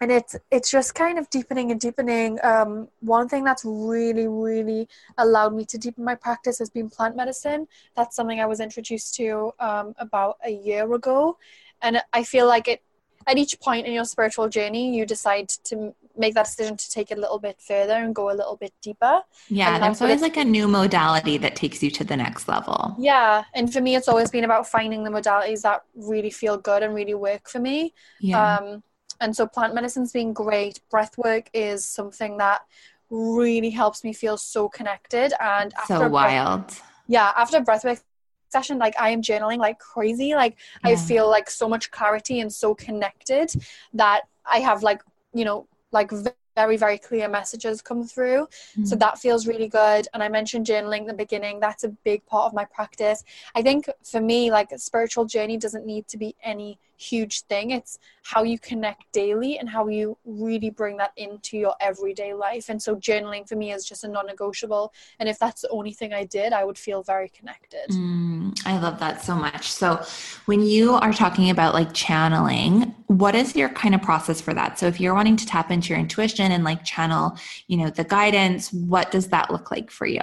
and 0.01 0.12
it's 0.12 0.36
it's 0.51 0.69
just 0.71 0.95
kind 0.95 1.17
of 1.17 1.29
deepening 1.29 1.71
and 1.71 1.79
deepening. 1.79 2.39
Um, 2.43 2.88
one 2.99 3.27
thing 3.27 3.43
that's 3.43 3.63
really 3.65 4.27
really 4.27 4.88
allowed 5.17 5.53
me 5.55 5.65
to 5.65 5.77
deepen 5.77 6.03
my 6.03 6.15
practice 6.15 6.60
has 6.60 6.69
been 6.69 6.89
plant 6.89 7.15
medicine. 7.15 7.67
That's 7.95 8.15
something 8.15 8.39
I 8.39 8.45
was 8.45 8.60
introduced 8.60 9.15
to 9.15 9.53
um, 9.60 9.93
about 9.97 10.38
a 10.45 10.51
year 10.51 10.91
ago, 10.93 11.38
and 11.81 12.01
I 12.13 12.23
feel 12.23 12.47
like 12.47 12.67
it. 12.67 12.81
At 13.27 13.39
each 13.39 13.60
point 13.60 13.88
in 13.88 13.93
your 13.93 14.05
spiritual 14.05 14.49
journey, 14.49 14.95
you 14.95 15.03
decide 15.03 15.49
to 15.63 15.95
make 16.15 16.36
that 16.36 16.45
decision 16.45 16.77
to 16.77 16.91
take 16.91 17.10
it 17.10 17.17
a 17.17 17.21
little 17.21 17.39
bit 17.39 17.60
further 17.60 17.93
and 17.93 18.13
go 18.13 18.29
a 18.29 18.36
little 18.36 18.55
bit 18.55 18.71
deeper. 18.84 19.21
Yeah, 19.47 19.79
there's 19.79 19.99
always 19.99 20.21
like 20.21 20.38
a 20.38 20.45
new 20.45 20.67
modality 20.67 21.39
that 21.39 21.55
takes 21.55 21.81
you 21.81 21.89
to 21.89 22.03
the 22.03 22.15
next 22.15 22.47
level. 22.47 22.95
Yeah, 22.99 23.43
and 23.55 23.73
for 23.73 23.81
me, 23.81 23.95
it's 23.95 24.08
always 24.08 24.29
been 24.29 24.43
about 24.43 24.67
finding 24.67 25.03
the 25.03 25.10
modalities 25.10 25.62
that 25.62 25.81
really 25.95 26.29
feel 26.29 26.58
good 26.58 26.84
and 26.84 26.93
really 26.93 27.15
work 27.15 27.49
for 27.49 27.58
me. 27.58 27.95
Yeah. 28.19 28.58
Um, 28.58 28.84
and 29.21 29.36
so 29.36 29.47
plant 29.47 29.73
medicine's 29.73 30.12
been 30.12 30.34
great. 30.34 30.80
Breath 30.89 31.17
work 31.17 31.49
is 31.54 31.86
something 31.86 32.38
that 32.38 32.62
really 33.10 33.69
helps 33.69 34.04
me 34.04 34.13
feel 34.13 34.38
so 34.38 34.67
connected. 34.69 35.34
And 35.39 35.73
after 35.75 35.97
so 35.97 36.10
wild. 36.10 36.67
Breath, 36.67 36.84
yeah, 37.08 37.32
after 37.36 37.60
breathwork 37.62 38.01
session, 38.49 38.78
like 38.78 38.99
I 38.99 39.10
am 39.10 39.21
journaling 39.21 39.58
like 39.58 39.80
crazy. 39.80 40.34
Like 40.34 40.58
yeah. 40.84 40.91
I 40.91 40.95
feel 40.95 41.30
like 41.30 41.49
so 41.49 41.67
much 41.67 41.91
clarity 41.91 42.39
and 42.39 42.51
so 42.51 42.75
connected 42.75 43.51
that 43.93 44.21
I 44.45 44.60
have 44.60 44.84
like, 44.84 45.01
you 45.34 45.45
know, 45.45 45.67
like 45.91 46.12
very 46.56 46.78
very 46.78 46.97
clear 46.97 47.28
messages 47.28 47.82
come 47.82 48.04
through 48.04 48.47
mm-hmm. 48.47 48.86
so 48.86 48.95
that 48.95 49.19
feels 49.19 49.45
really 49.45 49.67
good 49.67 50.08
and 50.13 50.23
i 50.23 50.30
mentioned 50.30 50.65
journaling 50.65 50.99
in 50.99 51.08
the 51.08 51.13
beginning 51.13 51.60
that's 51.60 51.84
a 51.84 51.89
big 52.10 52.25
part 52.25 52.45
of 52.45 52.54
my 52.54 52.65
practice 52.65 53.23
i 53.56 53.62
think 53.62 53.89
for 54.04 54.21
me 54.21 54.49
like 54.49 54.71
a 54.71 54.80
spiritual 54.80 55.25
journey 55.25 55.58
doesn't 55.58 55.86
need 55.86 56.08
to 56.08 56.17
be 56.17 56.36
any 56.43 56.80
huge 56.97 57.41
thing. 57.43 57.71
It's 57.71 57.99
how 58.23 58.43
you 58.43 58.58
connect 58.58 59.12
daily 59.12 59.60
and 59.60 59.69
how 59.69 59.88
you 59.88 60.17
really 60.25 60.69
bring 60.69 60.97
that 60.97 61.12
into 61.17 61.58
your 61.58 61.75
everyday 61.79 62.34
life. 62.34 62.69
And 62.69 62.81
so 62.81 62.95
journaling 62.95 63.47
for 63.47 63.55
me 63.55 63.71
is 63.71 63.86
just 63.86 64.03
a 64.03 64.08
non-negotiable. 64.08 64.93
And 65.19 65.29
if 65.29 65.38
that's 65.38 65.62
the 65.62 65.69
only 65.69 65.93
thing 65.93 66.13
i 66.13 66.23
did 66.23 66.53
i 66.53 66.63
would 66.63 66.77
feel 66.77 67.03
very 67.03 67.29
connected. 67.29 67.89
Mm, 67.89 68.60
i 68.65 68.77
love 68.79 68.99
that 68.99 69.23
so 69.23 69.36
much. 69.36 69.71
So 69.71 70.03
when 70.45 70.62
you 70.62 70.93
are 70.93 71.13
talking 71.13 71.49
about 71.49 71.73
like 71.73 71.93
channeling 71.93 72.93
what 73.08 73.36
is 73.36 73.55
your 73.55 73.69
kind 73.69 73.93
of 73.93 74.01
process 74.01 74.41
for 74.41 74.53
that? 74.55 74.79
So 74.79 74.88
if 74.88 74.99
you're 74.99 75.13
wanting 75.13 75.38
to 75.38 75.45
tap 75.45 75.69
into 75.69 75.89
your 75.89 75.99
intuition 75.99 76.51
and 76.51 76.63
like 76.63 76.84
channel 76.84 77.38
you 77.67 77.77
know 77.77 77.89
the 77.89 78.03
guidance 78.03 78.71
what 78.73 79.12
does 79.12 79.27
that 79.27 79.51
look 79.51 79.71
like 79.71 79.91
for 79.91 80.05
you 80.05 80.21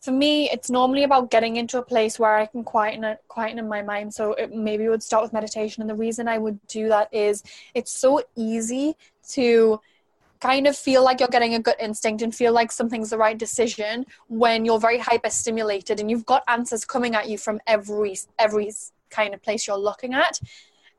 for 0.00 0.12
me 0.12 0.48
it's 0.50 0.70
normally 0.70 1.04
about 1.04 1.30
getting 1.30 1.56
into 1.56 1.78
a 1.78 1.82
place 1.82 2.18
where 2.18 2.36
i 2.36 2.46
can 2.46 2.64
quieten 2.64 3.04
it 3.04 3.18
quieten 3.28 3.68
my 3.68 3.82
mind. 3.82 4.12
So 4.12 4.32
it 4.34 4.52
maybe 4.54 4.88
would 4.88 5.02
start 5.02 5.22
with 5.22 5.32
meditation. 5.32 5.82
And 5.82 5.90
the 5.90 5.94
reason 5.94 6.28
i 6.28 6.38
would 6.38 6.58
do 6.66 6.88
that 6.88 7.12
is 7.12 7.42
it's 7.74 7.92
so 7.92 8.22
easy 8.36 8.96
to 9.30 9.80
kind 10.40 10.66
of 10.66 10.76
feel 10.76 11.04
like 11.04 11.20
you're 11.20 11.28
getting 11.28 11.54
a 11.54 11.58
gut 11.58 11.76
instinct 11.78 12.22
and 12.22 12.34
feel 12.34 12.52
like 12.52 12.72
something's 12.72 13.10
the 13.10 13.18
right 13.18 13.36
decision 13.36 14.06
when 14.28 14.64
you're 14.64 14.80
very 14.80 14.98
hyper 14.98 15.28
stimulated 15.28 16.00
and 16.00 16.10
you've 16.10 16.24
got 16.24 16.42
answers 16.48 16.84
coming 16.84 17.14
at 17.14 17.28
you 17.28 17.36
from 17.36 17.60
every 17.66 18.18
every 18.38 18.72
kind 19.10 19.34
of 19.34 19.42
place 19.42 19.66
you're 19.66 19.76
looking 19.76 20.14
at. 20.14 20.40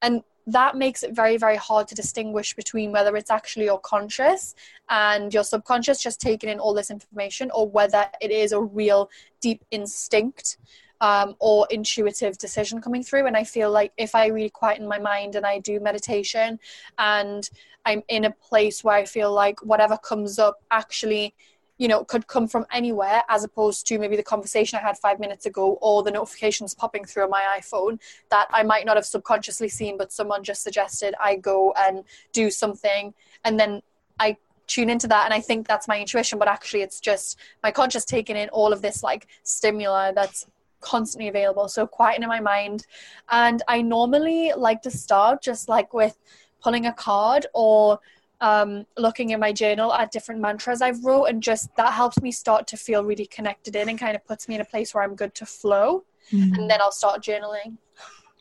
And 0.01 0.23
that 0.47 0.75
makes 0.75 1.03
it 1.03 1.15
very 1.15 1.37
very 1.37 1.55
hard 1.55 1.87
to 1.87 1.95
distinguish 1.95 2.55
between 2.55 2.91
whether 2.91 3.15
it's 3.15 3.31
actually 3.31 3.65
your 3.65 3.79
conscious 3.79 4.55
and 4.89 5.33
your 5.33 5.43
subconscious 5.43 6.01
just 6.01 6.19
taking 6.19 6.49
in 6.49 6.59
all 6.59 6.73
this 6.73 6.91
information 6.91 7.51
or 7.53 7.67
whether 7.69 8.05
it 8.21 8.31
is 8.31 8.51
a 8.51 8.61
real 8.61 9.09
deep 9.39 9.63
instinct 9.71 10.57
um, 11.01 11.35
or 11.39 11.67
intuitive 11.71 12.37
decision 12.37 12.79
coming 12.79 13.03
through. 13.03 13.25
And 13.27 13.35
i 13.35 13.43
feel 13.43 13.71
like 13.71 13.91
if 13.97 14.15
i 14.15 14.27
really 14.27 14.49
quieten 14.49 14.87
my 14.87 14.99
mind 14.99 15.35
and 15.35 15.45
i 15.45 15.59
do 15.59 15.79
meditation 15.79 16.59
and 16.97 17.49
i'm 17.85 18.03
in 18.07 18.25
a 18.25 18.31
place 18.31 18.83
where 18.83 18.95
i 18.95 19.05
feel 19.05 19.33
like 19.33 19.59
whatever 19.63 19.97
comes 19.97 20.39
up 20.39 20.61
actually 20.71 21.33
you 21.81 21.87
know, 21.87 22.03
could 22.03 22.27
come 22.27 22.47
from 22.47 22.63
anywhere 22.71 23.23
as 23.27 23.43
opposed 23.43 23.87
to 23.87 23.97
maybe 23.97 24.15
the 24.15 24.21
conversation 24.21 24.77
I 24.77 24.83
had 24.83 24.99
five 24.99 25.19
minutes 25.19 25.47
ago 25.47 25.79
or 25.81 26.03
the 26.03 26.11
notifications 26.11 26.75
popping 26.75 27.05
through 27.05 27.23
on 27.23 27.31
my 27.31 27.43
iPhone 27.59 27.99
that 28.29 28.45
I 28.51 28.61
might 28.61 28.85
not 28.85 28.97
have 28.97 29.05
subconsciously 29.05 29.67
seen, 29.67 29.97
but 29.97 30.11
someone 30.11 30.43
just 30.43 30.61
suggested 30.61 31.15
I 31.19 31.37
go 31.37 31.73
and 31.75 32.03
do 32.33 32.51
something. 32.51 33.15
And 33.45 33.59
then 33.59 33.81
I 34.19 34.37
tune 34.67 34.91
into 34.91 35.07
that 35.07 35.25
and 35.25 35.33
I 35.33 35.41
think 35.41 35.67
that's 35.67 35.87
my 35.87 35.99
intuition, 35.99 36.37
but 36.37 36.47
actually 36.47 36.83
it's 36.83 36.99
just 36.99 37.39
my 37.63 37.71
conscious 37.71 38.05
taking 38.05 38.35
in 38.35 38.49
all 38.49 38.71
of 38.71 38.83
this 38.83 39.01
like 39.01 39.25
stimuli 39.41 40.11
that's 40.11 40.45
constantly 40.81 41.29
available. 41.29 41.67
So 41.67 41.87
quiet 41.87 42.21
in 42.21 42.27
my 42.27 42.41
mind. 42.41 42.85
And 43.31 43.63
I 43.67 43.81
normally 43.81 44.53
like 44.55 44.83
to 44.83 44.91
start 44.91 45.41
just 45.41 45.67
like 45.67 45.95
with 45.95 46.15
pulling 46.61 46.85
a 46.85 46.93
card 46.93 47.47
or 47.55 47.99
um, 48.41 48.85
looking 48.97 49.29
in 49.29 49.39
my 49.39 49.53
journal 49.53 49.93
at 49.93 50.11
different 50.11 50.41
mantras 50.41 50.81
I've 50.81 51.05
wrote, 51.05 51.25
and 51.25 51.41
just 51.41 51.73
that 51.77 51.93
helps 51.93 52.21
me 52.21 52.31
start 52.31 52.67
to 52.67 52.77
feel 52.77 53.03
really 53.05 53.27
connected 53.27 53.75
in 53.75 53.87
and 53.87 53.97
kind 53.97 54.15
of 54.15 54.25
puts 54.25 54.47
me 54.47 54.55
in 54.55 54.61
a 54.61 54.65
place 54.65 54.93
where 54.93 55.03
I'm 55.03 55.15
good 55.15 55.33
to 55.35 55.45
flow. 55.45 56.03
Mm-hmm. 56.31 56.55
And 56.55 56.69
then 56.69 56.81
I'll 56.81 56.91
start 56.91 57.23
journaling. 57.23 57.77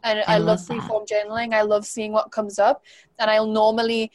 And 0.03 0.21
I, 0.21 0.37
I 0.37 0.39
love, 0.39 0.69
love 0.69 0.79
freeform 0.79 1.07
journaling. 1.07 1.53
I 1.53 1.63
love 1.63 1.85
seeing 1.85 2.13
what 2.13 2.33
comes 2.33 2.59
up, 2.59 2.83
and 3.19 3.31
I'll 3.31 3.47
normally 3.47 4.11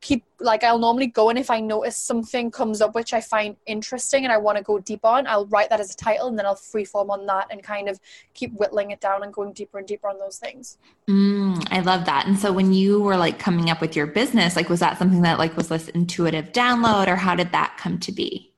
keep 0.00 0.24
like 0.40 0.62
I'll 0.62 0.78
normally 0.78 1.06
go 1.06 1.30
and 1.30 1.38
if 1.38 1.50
I 1.50 1.60
notice 1.60 1.96
something 1.96 2.50
comes 2.50 2.80
up 2.80 2.94
which 2.94 3.14
I 3.14 3.20
find 3.20 3.56
interesting 3.66 4.24
and 4.24 4.32
I 4.32 4.36
want 4.36 4.58
to 4.58 4.64
go 4.64 4.78
deep 4.78 5.04
on, 5.04 5.26
I'll 5.26 5.46
write 5.46 5.70
that 5.70 5.80
as 5.80 5.92
a 5.92 5.96
title 5.96 6.28
and 6.28 6.38
then 6.38 6.46
I'll 6.46 6.54
freeform 6.54 7.08
on 7.10 7.26
that 7.26 7.46
and 7.50 7.62
kind 7.62 7.88
of 7.88 7.98
keep 8.34 8.52
whittling 8.52 8.90
it 8.90 9.00
down 9.00 9.22
and 9.22 9.32
going 9.32 9.52
deeper 9.52 9.78
and 9.78 9.86
deeper 9.86 10.08
on 10.08 10.18
those 10.18 10.36
things. 10.38 10.78
Mm, 11.08 11.66
I 11.70 11.80
love 11.80 12.04
that. 12.04 12.26
And 12.26 12.38
so 12.38 12.52
when 12.52 12.72
you 12.72 13.00
were 13.00 13.16
like 13.16 13.38
coming 13.38 13.70
up 13.70 13.80
with 13.80 13.96
your 13.96 14.06
business, 14.06 14.56
like 14.56 14.68
was 14.68 14.80
that 14.80 14.98
something 14.98 15.22
that 15.22 15.38
like 15.38 15.56
was 15.56 15.68
this 15.68 15.88
intuitive 15.88 16.52
download 16.52 17.08
or 17.08 17.16
how 17.16 17.34
did 17.34 17.52
that 17.52 17.76
come 17.78 17.98
to 18.00 18.12
be? 18.12 18.52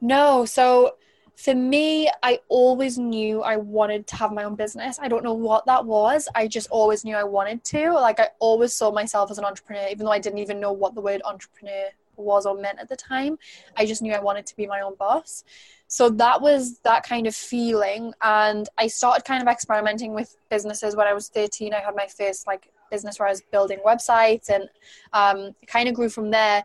No, 0.00 0.44
so 0.44 0.96
for 1.36 1.54
me, 1.54 2.10
I 2.22 2.40
always 2.48 2.96
knew 2.98 3.42
I 3.42 3.56
wanted 3.56 4.06
to 4.08 4.16
have 4.16 4.32
my 4.32 4.44
own 4.44 4.54
business. 4.54 4.98
I 4.98 5.06
don't 5.06 5.22
know 5.22 5.34
what 5.34 5.66
that 5.66 5.84
was. 5.84 6.28
I 6.34 6.48
just 6.48 6.68
always 6.70 7.04
knew 7.04 7.14
I 7.14 7.24
wanted 7.24 7.62
to. 7.64 7.92
Like, 7.92 8.18
I 8.18 8.28
always 8.38 8.72
saw 8.72 8.90
myself 8.90 9.30
as 9.30 9.36
an 9.38 9.44
entrepreneur, 9.44 9.86
even 9.90 10.06
though 10.06 10.12
I 10.12 10.18
didn't 10.18 10.38
even 10.38 10.58
know 10.58 10.72
what 10.72 10.94
the 10.94 11.02
word 11.02 11.20
entrepreneur 11.26 11.90
was 12.16 12.46
or 12.46 12.56
meant 12.56 12.78
at 12.78 12.88
the 12.88 12.96
time. 12.96 13.38
I 13.76 13.84
just 13.84 14.00
knew 14.00 14.14
I 14.14 14.18
wanted 14.18 14.46
to 14.46 14.56
be 14.56 14.66
my 14.66 14.80
own 14.80 14.94
boss. 14.94 15.44
So 15.88 16.08
that 16.08 16.40
was 16.40 16.78
that 16.80 17.04
kind 17.04 17.26
of 17.26 17.36
feeling. 17.36 18.14
And 18.22 18.66
I 18.78 18.86
started 18.86 19.26
kind 19.26 19.42
of 19.42 19.48
experimenting 19.48 20.14
with 20.14 20.36
businesses 20.48 20.96
when 20.96 21.06
I 21.06 21.12
was 21.12 21.28
13. 21.28 21.74
I 21.74 21.80
had 21.80 21.94
my 21.94 22.06
first 22.06 22.46
like 22.46 22.70
business 22.90 23.18
where 23.18 23.28
I 23.28 23.32
was 23.32 23.42
building 23.52 23.80
websites 23.84 24.48
and 24.48 24.68
um, 25.12 25.54
kind 25.66 25.86
of 25.86 25.94
grew 25.94 26.08
from 26.08 26.30
there. 26.30 26.64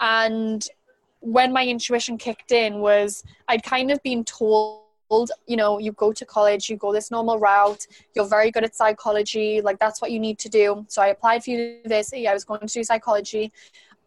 And 0.00 0.66
when 1.20 1.52
my 1.52 1.64
intuition 1.66 2.16
kicked 2.16 2.52
in 2.52 2.80
was 2.80 3.24
I'd 3.48 3.62
kind 3.62 3.90
of 3.90 4.02
been 4.02 4.24
told 4.24 4.82
you 5.46 5.56
know 5.56 5.78
you 5.78 5.92
go 5.92 6.12
to 6.12 6.26
college 6.26 6.68
you 6.68 6.76
go 6.76 6.92
this 6.92 7.10
normal 7.10 7.38
route 7.38 7.86
you're 8.14 8.26
very 8.26 8.50
good 8.50 8.62
at 8.62 8.74
psychology 8.74 9.62
like 9.62 9.78
that's 9.78 10.02
what 10.02 10.10
you 10.10 10.20
need 10.20 10.38
to 10.38 10.48
do. 10.48 10.84
So 10.88 11.00
i 11.00 11.08
applied 11.08 11.42
for 11.42 11.50
university 11.50 12.28
i 12.28 12.34
was 12.34 12.44
going 12.44 12.60
to 12.60 12.66
do 12.66 12.84
psychology 12.84 13.50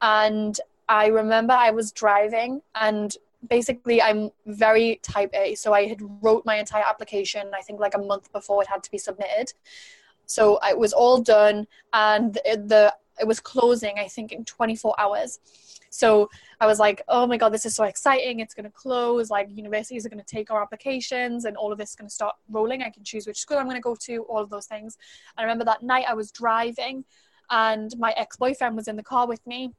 and 0.01 0.59
i 0.87 1.07
remember 1.07 1.53
i 1.53 1.71
was 1.71 1.91
driving 1.91 2.61
and 2.75 3.17
basically 3.49 3.99
i'm 4.01 4.29
very 4.45 4.99
type 5.01 5.31
a 5.33 5.55
so 5.55 5.73
i 5.73 5.87
had 5.87 5.99
wrote 6.21 6.45
my 6.45 6.57
entire 6.57 6.83
application 6.83 7.49
i 7.55 7.61
think 7.61 7.79
like 7.79 7.95
a 7.95 7.97
month 7.97 8.31
before 8.31 8.61
it 8.61 8.67
had 8.67 8.83
to 8.83 8.91
be 8.91 8.97
submitted. 8.97 9.53
So 10.27 10.59
it 10.63 10.77
was 10.77 10.93
all 10.93 11.19
done 11.19 11.67
and 11.91 12.35
the, 12.35 12.93
it 13.19 13.27
was 13.27 13.39
closing 13.39 13.97
i 13.97 14.07
think 14.07 14.31
in 14.31 14.45
24 14.45 14.95
hours 14.99 15.39
so 15.91 16.29
I 16.61 16.65
was 16.65 16.79
like, 16.79 17.01
oh 17.09 17.27
my 17.27 17.35
God, 17.35 17.49
this 17.49 17.65
is 17.65 17.75
so 17.75 17.83
exciting. 17.83 18.39
It's 18.39 18.53
going 18.53 18.63
to 18.63 18.71
close. 18.71 19.29
Like, 19.29 19.49
universities 19.51 20.05
are 20.05 20.09
going 20.09 20.23
to 20.23 20.25
take 20.25 20.49
our 20.49 20.61
applications 20.61 21.43
and 21.43 21.57
all 21.57 21.71
of 21.71 21.77
this 21.77 21.91
is 21.91 21.95
going 21.97 22.07
to 22.07 22.13
start 22.13 22.35
rolling. 22.49 22.81
I 22.81 22.89
can 22.89 23.03
choose 23.03 23.27
which 23.27 23.39
school 23.39 23.57
I'm 23.57 23.65
going 23.65 23.75
to 23.75 23.81
go 23.81 23.95
to, 23.95 24.23
all 24.23 24.41
of 24.41 24.49
those 24.49 24.67
things. 24.67 24.97
I 25.37 25.41
remember 25.41 25.65
that 25.65 25.83
night 25.83 26.05
I 26.07 26.13
was 26.13 26.31
driving 26.31 27.03
and 27.49 27.93
my 27.99 28.13
ex 28.15 28.37
boyfriend 28.37 28.77
was 28.77 28.87
in 28.87 28.95
the 28.95 29.03
car 29.03 29.27
with 29.27 29.45
me. 29.45 29.73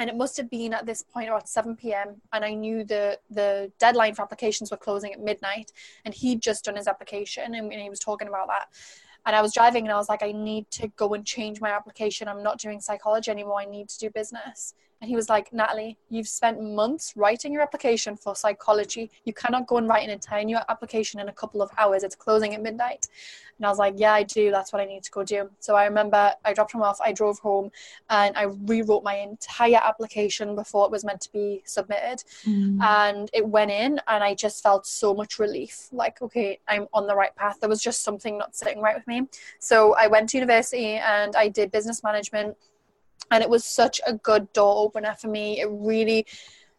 And 0.00 0.10
it 0.10 0.16
must 0.16 0.36
have 0.36 0.50
been 0.50 0.74
at 0.74 0.86
this 0.86 1.02
point 1.02 1.28
around 1.28 1.46
7 1.46 1.76
p.m. 1.76 2.20
And 2.32 2.44
I 2.44 2.54
knew 2.54 2.84
the, 2.84 3.18
the 3.30 3.70
deadline 3.78 4.14
for 4.14 4.22
applications 4.22 4.70
were 4.70 4.76
closing 4.76 5.12
at 5.12 5.20
midnight. 5.20 5.72
And 6.04 6.12
he'd 6.14 6.42
just 6.42 6.64
done 6.64 6.76
his 6.76 6.88
application 6.88 7.54
and, 7.54 7.72
and 7.72 7.80
he 7.80 7.90
was 7.90 8.00
talking 8.00 8.28
about 8.28 8.48
that. 8.48 8.66
And 9.26 9.36
I 9.36 9.42
was 9.42 9.52
driving 9.52 9.84
and 9.84 9.92
I 9.92 9.96
was 9.96 10.08
like, 10.08 10.22
I 10.22 10.32
need 10.32 10.70
to 10.72 10.88
go 10.88 11.14
and 11.14 11.24
change 11.24 11.60
my 11.60 11.70
application. 11.70 12.28
I'm 12.28 12.42
not 12.42 12.58
doing 12.58 12.80
psychology 12.80 13.30
anymore. 13.30 13.60
I 13.60 13.66
need 13.66 13.88
to 13.88 13.98
do 13.98 14.10
business. 14.10 14.74
And 15.00 15.08
he 15.08 15.14
was 15.14 15.28
like, 15.28 15.52
Natalie, 15.52 15.96
you've 16.10 16.26
spent 16.26 16.60
months 16.60 17.12
writing 17.16 17.52
your 17.52 17.62
application 17.62 18.16
for 18.16 18.34
psychology. 18.34 19.10
You 19.24 19.32
cannot 19.32 19.66
go 19.66 19.76
and 19.76 19.88
write 19.88 20.02
an 20.02 20.10
entire 20.10 20.42
new 20.42 20.58
application 20.68 21.20
in 21.20 21.28
a 21.28 21.32
couple 21.32 21.62
of 21.62 21.70
hours. 21.78 22.02
It's 22.02 22.16
closing 22.16 22.54
at 22.54 22.62
midnight. 22.62 23.06
And 23.58 23.66
I 23.66 23.70
was 23.70 23.78
like, 23.78 23.94
yeah, 23.96 24.12
I 24.12 24.22
do. 24.22 24.50
That's 24.50 24.72
what 24.72 24.80
I 24.80 24.84
need 24.84 25.02
to 25.04 25.10
go 25.10 25.24
do. 25.24 25.50
So 25.60 25.74
I 25.76 25.84
remember 25.84 26.32
I 26.44 26.52
dropped 26.52 26.74
him 26.74 26.82
off. 26.82 27.00
I 27.00 27.12
drove 27.12 27.38
home 27.38 27.70
and 28.10 28.36
I 28.36 28.44
rewrote 28.44 29.04
my 29.04 29.16
entire 29.16 29.80
application 29.82 30.54
before 30.54 30.86
it 30.86 30.90
was 30.90 31.04
meant 31.04 31.20
to 31.22 31.32
be 31.32 31.62
submitted. 31.64 32.22
Mm. 32.44 32.80
And 32.80 33.30
it 33.32 33.46
went 33.46 33.70
in 33.70 34.00
and 34.06 34.24
I 34.24 34.34
just 34.34 34.62
felt 34.62 34.86
so 34.86 35.14
much 35.14 35.38
relief. 35.38 35.88
Like, 35.92 36.22
okay, 36.22 36.60
I'm 36.68 36.86
on 36.92 37.06
the 37.06 37.14
right 37.14 37.34
path. 37.34 37.58
There 37.60 37.68
was 37.68 37.82
just 37.82 38.02
something 38.02 38.38
not 38.38 38.54
sitting 38.54 38.80
right 38.80 38.96
with 38.96 39.06
me. 39.06 39.28
So 39.58 39.94
I 39.96 40.06
went 40.06 40.28
to 40.30 40.38
university 40.38 40.94
and 40.94 41.34
I 41.36 41.48
did 41.48 41.70
business 41.70 42.02
management 42.02 42.56
and 43.30 43.42
it 43.42 43.50
was 43.50 43.64
such 43.64 44.00
a 44.06 44.14
good 44.14 44.52
door 44.52 44.84
opener 44.84 45.14
for 45.14 45.28
me. 45.28 45.60
It 45.60 45.68
really 45.70 46.26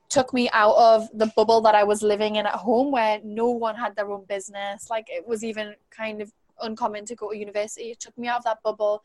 took 0.10 0.34
me 0.34 0.50
out 0.54 0.76
of 0.76 1.08
the 1.14 1.32
bubble 1.36 1.62
that 1.62 1.76
I 1.76 1.84
was 1.84 2.02
living 2.02 2.38
in 2.38 2.46
at 2.46 2.56
home 2.56 2.92
where 2.92 3.20
no 3.24 3.50
one 3.50 3.76
had 3.76 3.96
their 3.96 4.12
own 4.12 4.26
business. 4.26 4.90
Like 4.90 5.08
it 5.10 5.28
was 5.28 5.44
even 5.44 5.76
kind 5.92 6.22
of 6.22 6.32
uncommon 6.62 7.06
to 7.06 7.16
go 7.16 7.32
to 7.32 7.38
university. 7.38 7.92
It 7.92 8.00
took 8.00 8.18
me 8.18 8.28
out 8.28 8.40
of 8.40 8.44
that 8.46 8.64
bubble 8.64 9.04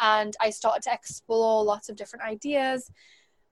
and 0.00 0.34
I 0.40 0.50
started 0.50 0.82
to 0.84 0.92
explore 0.92 1.62
lots 1.62 1.88
of 1.88 1.96
different 1.96 2.24
ideas 2.24 2.90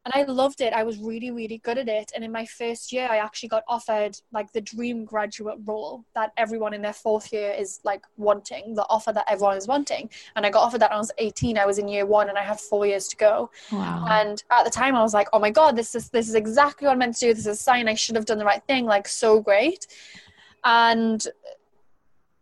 and 0.04 0.12
I 0.14 0.30
loved 0.30 0.60
it. 0.60 0.74
I 0.74 0.82
was 0.82 0.98
really, 0.98 1.30
really 1.30 1.58
good 1.58 1.78
at 1.78 1.88
it. 1.88 2.12
And 2.14 2.22
in 2.22 2.30
my 2.30 2.44
first 2.44 2.92
year, 2.92 3.08
I 3.10 3.16
actually 3.16 3.48
got 3.48 3.62
offered 3.68 4.18
like 4.32 4.52
the 4.52 4.60
dream 4.60 5.06
graduate 5.06 5.58
role 5.64 6.04
that 6.14 6.32
everyone 6.36 6.74
in 6.74 6.82
their 6.82 6.92
fourth 6.92 7.32
year 7.32 7.52
is 7.52 7.80
like 7.84 8.02
wanting, 8.18 8.74
the 8.74 8.84
offer 8.90 9.12
that 9.12 9.24
everyone 9.28 9.56
is 9.56 9.66
wanting. 9.66 10.10
And 10.36 10.44
I 10.44 10.50
got 10.50 10.62
offered 10.62 10.82
that 10.82 10.90
when 10.90 10.96
I 10.96 11.00
was 11.00 11.12
18. 11.16 11.56
I 11.56 11.64
was 11.64 11.78
in 11.78 11.88
year 11.88 12.04
one 12.04 12.28
and 12.28 12.36
I 12.36 12.42
had 12.42 12.60
four 12.60 12.84
years 12.84 13.08
to 13.08 13.16
go. 13.16 13.50
Wow. 13.72 14.04
And 14.10 14.42
at 14.50 14.64
the 14.64 14.70
time, 14.70 14.94
I 14.94 15.02
was 15.02 15.14
like, 15.14 15.28
oh 15.32 15.38
my 15.38 15.50
God, 15.50 15.74
this 15.74 15.94
is, 15.94 16.10
this 16.10 16.28
is 16.28 16.34
exactly 16.34 16.86
what 16.86 16.92
I'm 16.92 16.98
meant 16.98 17.16
to 17.16 17.26
do. 17.26 17.32
This 17.32 17.46
is 17.46 17.46
a 17.46 17.56
sign 17.56 17.88
I 17.88 17.94
should 17.94 18.16
have 18.16 18.26
done 18.26 18.38
the 18.38 18.44
right 18.44 18.62
thing. 18.66 18.84
Like, 18.84 19.08
so 19.08 19.40
great. 19.40 19.86
And 20.64 21.26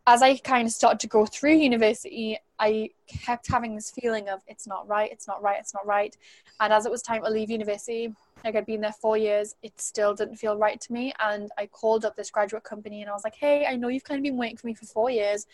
as 0.08 0.20
I 0.20 0.36
kind 0.38 0.66
of 0.66 0.72
started 0.72 0.98
to 1.00 1.06
go 1.06 1.26
through 1.26 1.54
university, 1.54 2.38
I 2.62 2.90
kept 3.08 3.50
having 3.50 3.74
this 3.74 3.90
feeling 3.90 4.28
of 4.28 4.40
it's 4.46 4.68
not 4.68 4.86
right, 4.86 5.10
it's 5.10 5.26
not 5.26 5.42
right, 5.42 5.58
it's 5.58 5.74
not 5.74 5.84
right. 5.84 6.16
And 6.60 6.72
as 6.72 6.86
it 6.86 6.92
was 6.92 7.02
time 7.02 7.24
to 7.24 7.28
leave 7.28 7.50
university, 7.50 8.14
like 8.44 8.54
I'd 8.54 8.66
been 8.66 8.80
there 8.80 8.92
four 8.92 9.16
years, 9.16 9.56
it 9.64 9.80
still 9.80 10.14
didn't 10.14 10.36
feel 10.36 10.56
right 10.56 10.80
to 10.80 10.92
me. 10.92 11.12
And 11.18 11.50
I 11.58 11.66
called 11.66 12.04
up 12.04 12.14
this 12.14 12.30
graduate 12.30 12.62
company 12.62 13.02
and 13.02 13.10
I 13.10 13.14
was 13.14 13.24
like, 13.24 13.34
hey, 13.34 13.66
I 13.66 13.74
know 13.74 13.88
you've 13.88 14.04
kind 14.04 14.18
of 14.20 14.22
been 14.22 14.36
waiting 14.36 14.56
for 14.56 14.68
me 14.68 14.74
for 14.74 14.86
four 14.86 15.10
years, 15.10 15.48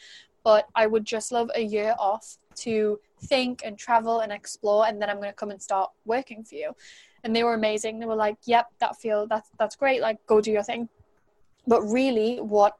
but 0.44 0.66
I 0.74 0.86
would 0.86 1.06
just 1.06 1.32
love 1.32 1.50
a 1.54 1.62
year 1.62 1.94
off 1.98 2.36
to 2.56 3.00
think 3.22 3.62
and 3.64 3.78
travel 3.78 4.20
and 4.20 4.30
explore, 4.30 4.86
and 4.86 5.00
then 5.00 5.08
I'm 5.08 5.16
going 5.16 5.30
to 5.30 5.34
come 5.34 5.50
and 5.50 5.62
start 5.62 5.90
working 6.04 6.44
for 6.44 6.56
you. 6.56 6.76
And 7.24 7.34
they 7.34 7.42
were 7.42 7.54
amazing. 7.54 7.98
They 8.00 8.06
were 8.06 8.14
like, 8.14 8.36
yep, 8.44 8.66
that 8.80 8.96
feel 8.96 9.26
that's 9.26 9.48
that's 9.58 9.76
great. 9.76 10.00
Like, 10.02 10.18
go 10.26 10.40
do 10.40 10.52
your 10.52 10.62
thing. 10.62 10.88
But 11.66 11.82
really, 11.82 12.36
what 12.36 12.76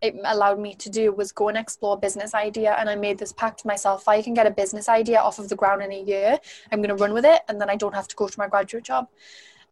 it 0.00 0.14
allowed 0.24 0.60
me 0.60 0.74
to 0.74 0.88
do 0.88 1.12
was 1.12 1.32
go 1.32 1.48
and 1.48 1.58
explore 1.58 1.94
a 1.94 1.98
business 1.98 2.34
idea 2.34 2.74
and 2.78 2.88
i 2.88 2.94
made 2.94 3.18
this 3.18 3.32
pact 3.32 3.60
to 3.60 3.66
myself 3.66 4.02
if 4.02 4.08
i 4.08 4.22
can 4.22 4.34
get 4.34 4.46
a 4.46 4.50
business 4.50 4.88
idea 4.88 5.18
off 5.18 5.38
of 5.38 5.48
the 5.48 5.56
ground 5.56 5.82
in 5.82 5.92
a 5.92 6.02
year. 6.02 6.38
I'm 6.70 6.80
going 6.80 6.96
to 6.96 7.02
run 7.02 7.12
with 7.12 7.24
it 7.24 7.42
and 7.48 7.60
then 7.60 7.70
i 7.70 7.76
don't 7.76 7.94
have 7.94 8.08
to 8.08 8.16
go 8.16 8.28
to 8.28 8.38
my 8.38 8.48
graduate 8.48 8.84
job. 8.84 9.08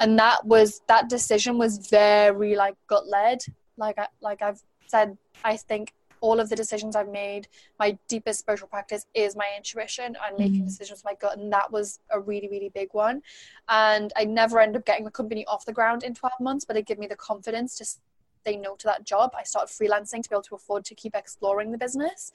And 0.01 0.19
that 0.19 0.45
was 0.45 0.83
that 0.89 1.09
decision 1.09 1.57
was 1.59 1.89
very 1.89 2.55
like 2.55 2.75
gut 2.87 3.07
led 3.07 3.41
like 3.77 3.99
I, 3.99 4.09
like 4.21 4.43
i've 4.43 4.62
said 4.87 5.17
i 5.45 5.57
think 5.57 5.93
all 6.21 6.41
of 6.41 6.49
the 6.49 6.57
decisions 6.57 6.97
i've 6.97 7.09
made 7.09 7.49
my 7.79 7.97
deepest 8.09 8.41
spiritual 8.41 8.69
practice 8.69 9.07
is 9.15 9.37
my 9.37 9.49
intuition 9.57 10.17
and 10.25 10.39
making 10.39 10.57
mm-hmm. 10.57 10.65
decisions 10.65 10.99
with 10.99 11.05
my 11.05 11.15
gut 11.21 11.39
and 11.39 11.53
that 11.53 11.71
was 11.71 12.01
a 12.11 12.21
really 12.21 12.49
really 12.49 12.71
big 12.75 12.89
one. 12.93 13.23
And 13.69 14.12
i 14.17 14.25
never 14.25 14.61
end 14.61 14.77
up 14.77 14.85
getting 14.85 15.05
the 15.05 15.11
company 15.11 15.47
off 15.47 15.65
the 15.65 15.73
ground 15.73 16.03
in 16.03 16.15
12 16.15 16.33
months 16.41 16.65
but 16.65 16.77
it 16.77 16.87
gave 16.87 16.99
me 16.99 17.07
the 17.07 17.17
confidence 17.17 17.77
to 17.79 17.87
say 18.46 18.56
no 18.56 18.76
to 18.76 18.87
that 18.87 19.04
job. 19.04 19.32
I 19.38 19.42
started 19.42 19.72
freelancing 19.72 20.22
to 20.22 20.28
be 20.28 20.35
able 20.35 20.42
to 20.42 20.54
afford 20.54 20.85
to 20.87 20.94
keep 20.94 21.14
exploring 21.14 21.72
the 21.72 21.78
business. 21.78 22.32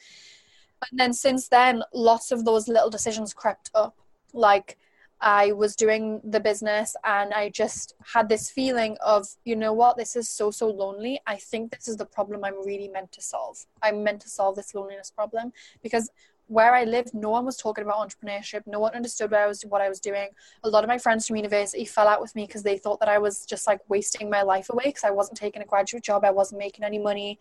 And 0.89 1.00
then 1.00 1.13
since 1.13 1.47
then, 1.47 1.84
lots 1.93 2.32
of 2.32 2.43
those 2.45 2.67
little 2.67 2.89
decisions 2.89 3.34
crept 3.34 3.69
up. 3.74 3.97
Like 4.34 4.78
I 5.21 5.52
was 5.52 5.76
doing 5.76 6.19
the 6.24 6.39
business 6.39 6.95
and 7.04 7.34
I 7.34 7.50
just 7.50 7.93
had 8.13 8.28
this 8.28 8.50
feeling 8.50 8.97
of, 9.06 9.28
you 9.45 9.56
know 9.56 9.74
what, 9.74 9.95
this 9.95 10.15
is 10.15 10.28
so, 10.28 10.50
so 10.50 10.67
lonely. 10.67 11.21
I 11.28 11.36
think 11.36 11.71
this 11.71 11.88
is 11.88 11.97
the 11.97 12.06
problem 12.06 12.43
I'm 12.43 12.65
really 12.65 12.88
meant 12.88 13.12
to 13.13 13.21
solve. 13.21 13.65
I'm 13.84 14.04
meant 14.04 14.21
to 14.21 14.30
solve 14.30 14.56
this 14.56 14.74
loneliness 14.74 15.12
problem 15.12 15.54
because 15.84 16.10
where 16.52 16.76
I 16.76 16.84
lived, 16.84 17.14
no 17.14 17.30
one 17.30 17.46
was 17.46 17.56
talking 17.56 17.86
about 17.86 18.06
entrepreneurship. 18.06 18.64
No 18.68 18.80
one 18.80 18.94
understood 18.94 19.32
what 19.32 19.40
I 19.40 19.48
was 19.48 19.64
what 19.64 19.80
I 19.80 19.88
was 19.88 20.02
doing. 20.02 20.28
A 20.66 20.70
lot 20.70 20.84
of 20.84 20.90
my 20.90 20.98
friends 20.98 21.26
from 21.26 21.38
university 21.38 21.86
fell 21.86 22.10
out 22.10 22.20
with 22.20 22.36
me 22.36 22.46
because 22.46 22.62
they 22.62 22.78
thought 22.78 23.00
that 23.00 23.08
I 23.08 23.20
was 23.20 23.46
just 23.46 23.68
like 23.68 23.80
wasting 23.88 24.30
my 24.30 24.42
life 24.42 24.70
away 24.70 24.84
because 24.88 25.06
I 25.06 25.12
wasn't 25.12 25.38
taking 25.38 25.62
a 25.62 25.66
graduate 25.66 26.04
job. 26.04 26.26
I 26.26 26.32
wasn't 26.32 26.60
making 26.60 26.84
any 26.84 27.00
money, 27.00 27.40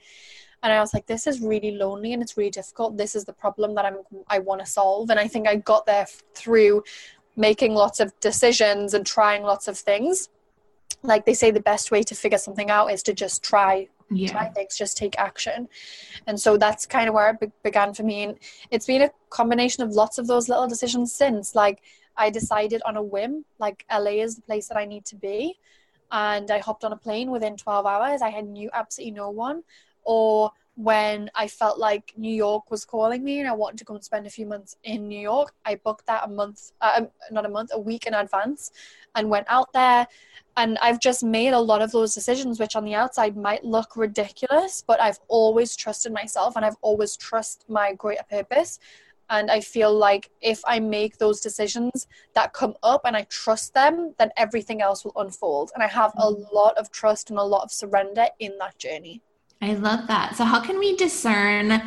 and 0.63 0.73
I 0.73 0.79
was 0.79 0.95
like, 0.95 1.07
this 1.07 1.27
is 1.27 1.41
really 1.41 1.73
lonely 1.73 2.13
and 2.13 2.23
it's 2.23 2.37
really 2.37 2.53
difficult. 2.53 2.97
This 2.97 3.17
is 3.17 3.25
the 3.25 3.33
problem 3.33 3.75
that 3.75 3.85
I'm 3.85 3.97
I 4.29 4.39
want 4.39 4.61
to 4.61 4.67
solve, 4.67 5.11
and 5.11 5.19
I 5.19 5.27
think 5.27 5.49
I 5.49 5.57
got 5.57 5.87
there 5.87 6.07
through 6.35 6.85
making 7.37 7.75
lots 7.75 7.99
of 7.99 8.13
decisions 8.21 8.95
and 8.95 9.05
trying 9.05 9.43
lots 9.43 9.67
of 9.67 9.77
things. 9.77 10.29
Like 11.03 11.25
they 11.27 11.35
say, 11.35 11.51
the 11.51 11.61
best 11.73 11.91
way 11.91 12.05
to 12.05 12.15
figure 12.15 12.39
something 12.39 12.71
out 12.71 12.93
is 12.93 13.03
to 13.05 13.13
just 13.13 13.43
try 13.43 13.89
yeah. 14.11 14.31
try 14.31 14.49
things, 14.49 14.77
just 14.77 14.97
take 14.97 15.19
action. 15.19 15.69
And 16.27 16.39
so 16.39 16.57
that's 16.57 16.87
kind 16.87 17.09
of 17.09 17.15
where 17.15 17.31
it 17.31 17.41
be- 17.41 17.53
began 17.63 17.95
for 17.95 18.03
me. 18.03 18.25
And 18.25 18.39
it's 18.71 18.87
been 18.87 19.03
a 19.03 19.11
combination 19.31 19.83
of 19.83 19.91
lots 19.91 20.19
of 20.19 20.27
those 20.27 20.49
little 20.49 20.67
decisions 20.67 21.13
since. 21.13 21.55
Like 21.55 21.83
I 22.17 22.31
decided 22.31 22.83
on 22.85 22.97
a 22.97 23.03
whim, 23.03 23.45
like 23.59 23.85
LA 23.91 24.23
is 24.23 24.37
the 24.37 24.43
place 24.43 24.69
that 24.69 24.77
I 24.77 24.85
need 24.85 25.05
to 25.07 25.17
be. 25.17 25.59
And 26.13 26.51
I 26.51 26.59
hopped 26.59 26.85
on 26.85 26.93
a 26.93 26.97
plane 26.97 27.31
within 27.31 27.57
12 27.57 27.87
hours. 27.87 28.21
I 28.21 28.31
had 28.31 28.47
knew 28.47 28.69
absolutely 28.73 29.13
no 29.13 29.31
one. 29.31 29.63
Or 30.03 30.51
when 30.77 31.31
I 31.35 31.47
felt 31.47 31.79
like 31.79 32.15
New 32.17 32.33
York 32.33 32.71
was 32.71 32.85
calling 32.85 33.23
me 33.23 33.41
and 33.41 33.49
I 33.49 33.53
wanted 33.53 33.79
to 33.79 33.85
go 33.85 33.95
and 33.95 34.05
spend 34.05 34.27
a 34.27 34.31
few 34.31 34.47
months 34.47 34.77
in 34.85 35.09
New 35.09 35.21
York, 35.21 35.53
I 35.65 35.75
booked 35.75 36.07
that 36.07 36.25
a 36.25 36.29
month, 36.29 36.73
uh, 36.81 36.93
um, 36.99 37.09
not 37.31 37.45
a 37.45 37.49
month, 37.49 37.71
a 37.75 37.81
week 37.81 38.07
in 38.07 38.15
advance 38.15 38.71
and 39.15 39.29
went 39.29 39.47
out 39.49 39.73
there 39.73 40.07
and 40.57 40.79
I've 40.83 41.01
just 41.01 41.23
made 41.23 41.53
a 41.53 41.61
lot 41.61 41.83
of 41.83 41.93
those 41.93 42.15
decisions, 42.15 42.59
which 42.59 42.77
on 42.77 42.85
the 42.85 42.95
outside 42.95 43.37
might 43.37 43.65
look 43.65 43.97
ridiculous, 43.97 44.83
but 44.87 45.01
I've 45.01 45.19
always 45.29 45.77
trusted 45.77 46.13
myself 46.13 46.57
and 46.57 46.65
I've 46.65 46.77
always 46.83 47.17
trusted 47.17 47.69
my 47.69 47.95
greater 47.95 48.25
purpose. 48.29 48.79
And 49.31 49.49
I 49.49 49.61
feel 49.61 49.95
like 49.95 50.29
if 50.41 50.61
I 50.67 50.81
make 50.81 51.19
those 51.19 51.41
decisions 51.41 52.09
that 52.35 52.53
come 52.53 52.75
up 52.83 53.03
and 53.05 53.17
I 53.17 53.23
trust 53.31 53.75
them, 53.75 54.15
then 54.19 54.31
everything 54.37 54.83
else 54.83 55.05
will 55.05 55.13
unfold. 55.17 55.71
And 55.75 55.85
I 55.85 55.87
have 55.87 56.13
a 56.17 56.33
mm. 56.33 56.53
lot 56.53 56.77
of 56.77 56.91
trust 56.91 57.31
and 57.31 57.39
a 57.39 57.43
lot 57.43 57.63
of 57.63 57.71
surrender 57.71 58.27
in 58.41 58.59
that 58.59 58.77
journey. 58.77 59.23
I 59.63 59.75
love 59.75 60.07
that. 60.09 60.37
So, 60.37 60.45
how 60.45 60.61
can 60.61 60.79
we 60.79 60.97
discern 60.97 61.83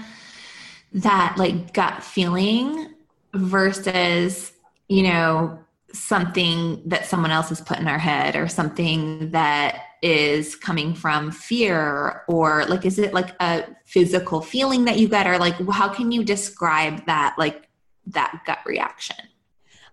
that 0.93 1.35
like 1.37 1.73
gut 1.73 2.03
feeling 2.03 2.93
versus, 3.33 4.51
you 4.87 5.03
know, 5.03 5.59
something 5.91 6.81
that 6.85 7.05
someone 7.05 7.31
else 7.31 7.49
has 7.49 7.61
put 7.61 7.79
in 7.79 7.87
our 7.87 7.99
head 7.99 8.35
or 8.35 8.47
something 8.47 9.31
that 9.31 9.81
is 10.01 10.55
coming 10.55 10.93
from 10.93 11.31
fear 11.31 12.23
or 12.27 12.65
like 12.65 12.85
is 12.85 12.99
it 12.99 13.13
like 13.13 13.29
a 13.39 13.63
physical 13.85 14.41
feeling 14.41 14.85
that 14.85 14.97
you 14.97 15.07
get 15.07 15.25
or 15.25 15.37
like 15.37 15.55
how 15.69 15.87
can 15.87 16.11
you 16.11 16.23
describe 16.23 17.05
that 17.05 17.35
like 17.37 17.69
that 18.07 18.41
gut 18.45 18.57
reaction 18.65 19.15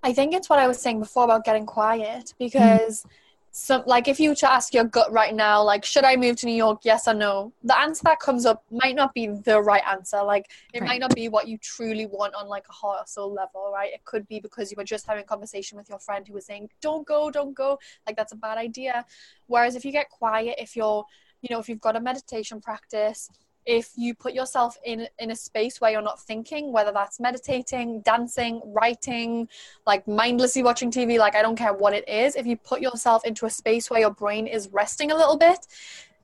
i 0.03 0.13
think 0.13 0.35
it's 0.35 0.51
what 0.51 0.59
i 0.59 0.67
was 0.67 0.81
saying 0.81 0.99
before 0.99 1.25
about 1.25 1.45
getting 1.45 1.65
quiet 1.65 2.35
because 2.39 3.03
mm-hmm 3.03 3.17
so 3.53 3.83
like 3.87 4.07
if 4.07 4.21
you 4.21 4.29
were 4.29 4.35
to 4.37 4.51
ask 4.51 4.73
your 4.73 4.85
gut 4.85 5.11
right 5.13 5.35
now 5.35 5.61
like 5.63 5.85
should 5.85 6.05
i 6.05 6.15
move 6.15 6.37
to 6.37 6.47
new 6.47 6.55
york? 6.55 6.81
Yes 6.85 7.09
or 7.09 7.15
no? 7.15 7.53
The 7.65 7.77
answer 7.79 8.03
that 8.05 8.21
comes 8.21 8.47
up 8.47 8.65
might 8.71 8.95
not 8.95 9.13
be 9.13 9.27
the 9.27 9.61
right 9.61 9.83
answer. 9.89 10.23
Like 10.23 10.51
it 10.73 10.81
right. 10.81 10.89
might 10.89 11.01
not 11.01 11.15
be 11.15 11.29
what 11.29 11.49
you 11.49 11.59
truly 11.59 12.07
want 12.07 12.35
on 12.35 12.47
like 12.47 12.65
a 12.69 12.73
heart 12.73 13.01
or 13.03 13.07
soul 13.07 13.33
level 13.33 13.73
right? 13.73 13.93
It 13.93 14.05
could 14.05 14.27
be 14.29 14.39
because 14.39 14.71
you 14.71 14.77
were 14.77 14.85
just 14.85 15.07
having 15.07 15.25
a 15.25 15.27
conversation 15.27 15.77
with 15.77 15.89
your 15.89 15.99
friend 15.99 16.27
who 16.27 16.35
was 16.35 16.47
saying 16.47 16.71
don't 16.81 17.07
go 17.07 17.31
don't 17.31 17.55
go. 17.55 17.79
Like 18.07 18.17
that's 18.17 18.33
a 18.33 18.37
bad 18.37 18.57
idea. 18.57 19.05
Whereas 19.49 19.75
if 19.75 19.85
you 19.85 19.91
get 19.91 20.11
quiet 20.11 20.55
if 20.59 20.77
you're 20.77 21.05
you 21.43 21.49
know 21.51 21.61
if 21.61 21.69
you've 21.69 21.81
got 21.81 21.97
a 21.97 22.01
meditation 22.01 22.61
practice 22.61 23.31
if 23.67 23.91
you 23.97 24.15
put 24.15 24.33
yourself 24.33 24.77
in 24.85 25.07
in 25.19 25.31
a 25.31 25.37
space 25.37 25.81
where 25.81 25.91
you're 25.91 26.03
not 26.03 26.21
thinking 26.21 26.73
whether 26.73 26.93
that's 26.93 27.21
meditating 27.21 28.01
dancing 28.03 28.61
writing 28.65 29.49
like 29.87 30.07
mindlessly 30.09 30.63
watching 30.63 30.91
tv 30.91 31.19
like 31.19 31.35
i 31.35 31.43
don't 31.43 31.57
care 31.57 31.73
what 31.73 31.93
it 31.93 32.09
is 32.09 32.37
if 32.37 32.47
you 32.47 32.57
put 32.57 32.81
yourself 32.81 33.25
into 33.25 33.47
a 33.47 33.51
space 33.51 33.91
where 33.91 34.01
your 34.01 34.11
brain 34.11 34.47
is 34.47 34.69
resting 34.73 35.11
a 35.11 35.15
little 35.15 35.37
bit 35.37 35.67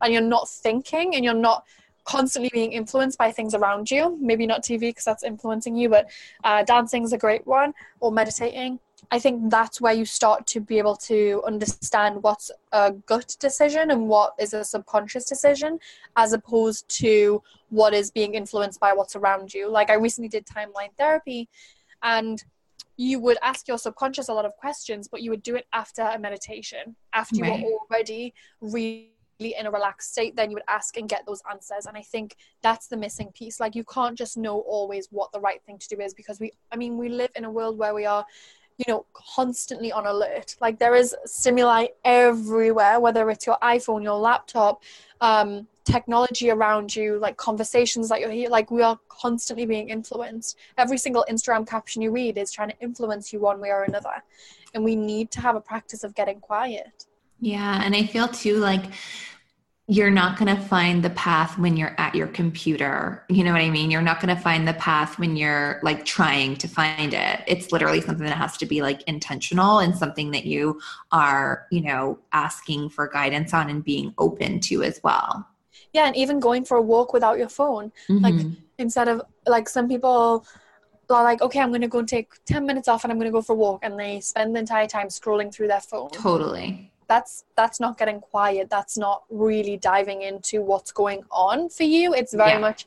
and 0.01 0.13
you're 0.13 0.23
not 0.23 0.49
thinking 0.49 1.15
and 1.15 1.25
you're 1.25 1.35
not 1.35 1.65
constantly 2.05 2.51
being 2.53 2.73
influenced 2.73 3.19
by 3.19 3.31
things 3.31 3.55
around 3.55 3.91
you 3.91 4.17
maybe 4.21 4.47
not 4.47 4.63
tv 4.63 4.81
because 4.81 5.05
that's 5.05 5.25
influencing 5.25 5.77
you 5.77 5.89
but 5.89 6.09
uh, 6.45 6.63
dancing 6.63 7.03
is 7.03 7.13
a 7.13 7.19
great 7.19 7.47
one 7.47 7.75
or 8.01 8.13
meditating 8.13 8.79
I 9.11 9.19
think 9.19 9.51
that's 9.51 9.81
where 9.81 9.93
you 9.93 10.05
start 10.05 10.47
to 10.49 10.61
be 10.61 10.79
able 10.79 10.97
to 10.97 11.43
understand 11.47 12.23
what's 12.23 12.51
a 12.73 12.93
gut 12.93 13.37
decision 13.39 13.91
and 13.91 14.09
what 14.09 14.35
is 14.39 14.55
a 14.55 14.65
subconscious 14.65 15.27
decision, 15.27 15.79
as 16.17 16.33
opposed 16.33 16.89
to 17.01 17.43
what 17.71 17.95
is 17.95 18.11
being 18.11 18.35
influenced 18.35 18.81
by 18.81 18.93
what's 18.93 19.17
around 19.17 19.53
you. 19.53 19.71
Like 19.71 19.91
I 19.91 19.95
recently 19.95 20.29
did 20.29 20.47
timeline 20.47 20.95
therapy, 20.97 21.49
and 22.03 22.43
you 22.97 23.21
would 23.21 23.37
ask 23.43 23.69
your 23.69 23.79
subconscious 23.79 24.29
a 24.29 24.33
lot 24.33 24.47
of 24.47 24.57
questions, 24.57 25.09
but 25.09 25.23
you 25.23 25.31
would 25.31 25.43
do 25.43 25.57
it 25.57 25.67
after 25.73 26.03
a 26.03 26.19
meditation, 26.19 26.97
after 27.13 27.43
right. 27.43 27.61
you 27.61 27.67
were 27.67 27.79
already 27.95 28.35
really 28.61 29.11
in 29.39 29.67
a 29.67 29.71
relaxed 29.71 30.13
state 30.13 30.35
then 30.35 30.51
you 30.51 30.55
would 30.55 30.63
ask 30.67 30.97
and 30.97 31.11
get 31.11 31.23
those 31.27 31.43
answers 31.51 31.85
and 31.85 31.95
i 31.95 32.01
think 32.01 32.37
that's 32.63 32.87
the 32.87 32.97
missing 32.97 33.31
piece 33.35 33.61
like 33.61 33.75
you 33.75 33.85
can't 33.85 34.17
just 34.17 34.39
know 34.39 34.61
always 34.61 35.09
what 35.11 35.31
the 35.33 35.41
right 35.41 35.63
thing 35.65 35.79
to 35.79 35.95
do 35.95 36.01
is 36.01 36.15
because 36.15 36.41
we 36.41 36.51
i 36.73 36.77
mean 36.77 36.97
we 36.97 37.11
live 37.11 37.31
in 37.37 37.45
a 37.45 37.51
world 37.51 37.77
where 37.77 37.93
we 37.93 38.07
are 38.07 38.25
you 38.79 38.85
know, 38.89 39.07
constantly 39.13 39.91
on 39.91 40.07
alert. 40.07 40.57
Like 40.61 40.79
there 40.79 40.95
is 40.95 41.15
stimuli 41.25 41.87
everywhere, 42.05 43.01
whether 43.01 43.31
it's 43.31 43.47
your 43.47 43.57
iPhone, 43.63 44.03
your 44.03 44.19
laptop, 44.19 44.83
um, 45.21 45.67
technology 45.85 46.51
around 46.51 46.95
you, 46.95 47.19
like 47.19 47.37
conversations 47.37 48.09
that 48.09 48.21
you're 48.21 48.31
here. 48.31 48.51
Like 48.51 48.71
we 48.71 48.83
are 48.83 48.99
constantly 49.09 49.65
being 49.65 49.89
influenced. 49.89 50.59
Every 50.77 50.99
single 50.99 51.25
Instagram 51.31 51.67
caption 51.67 52.03
you 52.03 52.11
read 52.11 52.37
is 52.37 52.53
trying 52.53 52.71
to 52.71 52.79
influence 52.81 53.33
you 53.33 53.41
one 53.41 53.61
way 53.61 53.71
or 53.71 53.85
another. 53.85 54.23
And 54.75 54.85
we 54.85 54.97
need 54.97 55.31
to 55.33 55.41
have 55.41 55.57
a 55.57 55.61
practice 55.61 56.05
of 56.05 56.15
getting 56.15 56.41
quiet. 56.41 57.07
Yeah. 57.41 57.81
And 57.83 57.95
I 57.95 58.05
feel 58.05 58.29
too 58.29 58.57
like 58.57 58.85
you're 59.89 60.11
not 60.11 60.37
going 60.37 60.55
to 60.55 60.61
find 60.61 61.05
the 61.05 61.11
path 61.11 61.59
when 61.59 61.77
you're 61.77 61.95
at 61.99 62.15
your 62.15 62.27
computer. 62.27 63.25
You 63.29 63.45
know 63.45 63.53
what 63.53 63.61
I 63.61 63.71
mean? 63.71 63.91
You're 63.91 64.03
not 64.03 64.21
going 64.21 64.35
to 64.35 64.41
find 64.41 64.67
the 64.67 64.75
path 64.75 65.17
when 65.19 65.37
you're 65.37 65.79
like 65.83 66.05
trying 66.05 66.57
to 66.57 66.69
find 66.69 67.15
it. 67.15 67.43
It's 67.47 67.71
literally 67.71 68.01
something 68.01 68.27
that 68.27 68.37
has 68.37 68.57
to 68.59 68.67
be 68.67 68.83
like 68.83 69.03
intentional 69.05 69.79
and 69.79 69.97
something 69.97 70.33
that 70.33 70.45
you 70.45 70.81
are, 71.13 71.67
you 71.71 71.83
know, 71.83 72.19
asking 72.33 72.91
for 72.91 73.07
guidance 73.07 73.55
on 73.55 73.71
and 73.71 73.85
being 73.85 74.13
open 74.19 74.59
to 74.61 74.83
as 74.83 75.01
well. 75.05 75.47
Yeah, 75.93 76.07
and 76.07 76.17
even 76.17 76.41
going 76.41 76.65
for 76.65 76.79
a 76.79 76.83
walk 76.83 77.13
without 77.13 77.39
your 77.39 77.49
phone. 77.49 77.93
Mm-hmm. 78.09 78.25
Like 78.25 78.47
instead 78.79 79.07
of 79.07 79.23
like 79.47 79.69
some 79.69 79.87
people 79.87 80.45
are 81.11 81.23
like, 81.23 81.43
okay, 81.43 81.61
I'm 81.61 81.69
going 81.69 81.83
to 81.83 81.89
go 81.89 82.01
and 82.01 82.09
take 82.09 82.33
10 82.47 82.67
minutes 82.67 82.89
off 82.89 83.05
and 83.05 83.13
I'm 83.13 83.19
going 83.21 83.31
to 83.31 83.33
go 83.33 83.41
for 83.41 83.53
a 83.53 83.57
walk. 83.57 83.85
And 83.85 83.97
they 83.97 84.19
spend 84.19 84.57
the 84.57 84.59
entire 84.59 84.89
time 84.89 85.07
scrolling 85.07 85.55
through 85.55 85.69
their 85.69 85.81
phone. 85.81 86.11
Totally 86.11 86.91
that's 87.09 87.45
that's 87.57 87.81
not 87.81 87.99
getting 87.99 88.21
quiet. 88.21 88.69
That's 88.71 88.99
not 88.99 89.25
really 89.31 89.77
diving 89.77 90.23
into 90.23 90.63
what's 90.63 90.93
going 90.93 91.23
on 91.31 91.69
for 91.69 91.85
you. 91.85 92.15
It's 92.15 92.35
very 92.35 92.51
yeah. 92.51 92.59
much 92.59 92.87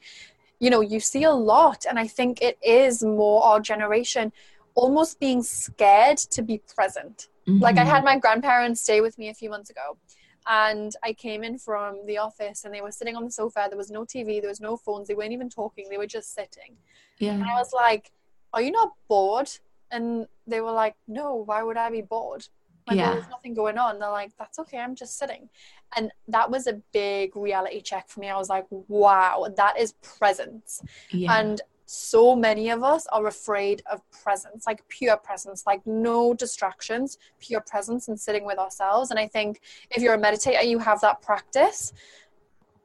you 0.59 0.69
know 0.69 0.81
you 0.81 0.99
see 0.99 1.23
a 1.23 1.31
lot. 1.31 1.85
And 1.89 1.97
i 1.97 2.07
think 2.07 2.41
it 2.41 2.57
is 2.61 3.03
more 3.03 3.43
our 3.43 3.59
generation 3.59 4.31
almost 4.75 5.19
being 5.19 5.41
scared 5.41 6.17
to 6.17 6.41
be 6.41 6.61
present. 6.75 7.27
Mm-hmm. 7.47 7.63
like 7.63 7.77
i 7.77 7.83
had 7.83 7.97
mm-hmm. 7.97 8.05
my 8.05 8.17
grandparents 8.19 8.81
stay 8.81 9.01
with 9.01 9.17
me 9.17 9.29
a 9.29 9.33
few 9.33 9.49
months 9.49 9.71
ago 9.71 9.97
and 10.47 10.91
i 11.03 11.11
came 11.13 11.43
in 11.43 11.57
from 11.57 12.05
the 12.05 12.17
office 12.17 12.63
and 12.63 12.73
they 12.73 12.81
were 12.81 12.91
sitting 12.91 13.15
on 13.15 13.23
the 13.25 13.31
sofa. 13.31 13.67
There 13.69 13.77
was 13.77 13.89
no 13.89 14.03
tv 14.05 14.41
there 14.41 14.53
was 14.55 14.61
no 14.61 14.77
phones 14.77 15.07
they 15.07 15.15
weren't 15.15 15.31
even 15.39 15.49
talking 15.49 15.87
they 15.89 15.97
were 15.97 16.13
just 16.17 16.33
sitting. 16.35 16.71
Yeah. 17.17 17.33
And 17.33 17.43
i 17.43 17.55
was 17.55 17.73
like 17.73 18.11
are 18.53 18.63
you 18.63 18.71
not 18.71 18.93
bored? 19.07 19.49
And 19.91 20.27
they 20.45 20.61
were 20.61 20.71
like 20.71 20.95
no 21.07 21.27
why 21.49 21.63
would 21.63 21.77
i 21.77 21.89
be 21.89 22.01
bored 22.01 22.47
like, 22.89 22.97
yeah. 22.97 23.13
there's 23.13 23.29
nothing 23.29 23.53
going 23.53 23.77
on. 23.77 23.99
They're 23.99 24.09
like, 24.09 24.31
that's 24.37 24.59
okay, 24.59 24.79
I'm 24.79 24.95
just 24.95 25.17
sitting. 25.17 25.49
And 25.95 26.11
that 26.27 26.49
was 26.49 26.67
a 26.67 26.81
big 26.93 27.35
reality 27.35 27.81
check 27.81 28.09
for 28.09 28.19
me. 28.19 28.29
I 28.29 28.37
was 28.37 28.49
like, 28.49 28.65
wow, 28.69 29.47
that 29.57 29.79
is 29.79 29.93
presence. 30.01 30.81
Yeah. 31.11 31.39
And 31.39 31.61
so 31.91 32.35
many 32.35 32.69
of 32.69 32.83
us 32.83 33.07
are 33.07 33.25
afraid 33.25 33.81
of 33.91 33.99
presence, 34.11 34.67
like 34.67 34.87
pure 34.89 35.17
presence, 35.17 35.63
like 35.65 35.81
no 35.87 36.35
distractions, 36.35 37.17
pure 37.39 37.61
presence 37.61 38.09
and 38.09 38.19
sitting 38.19 38.45
with 38.45 38.59
ourselves. 38.59 39.09
And 39.09 39.19
I 39.19 39.27
think 39.27 39.61
if 39.89 40.03
you're 40.03 40.13
a 40.13 40.19
meditator, 40.19 40.63
you 40.63 40.77
have 40.77 41.01
that 41.01 41.23
practice. 41.23 41.91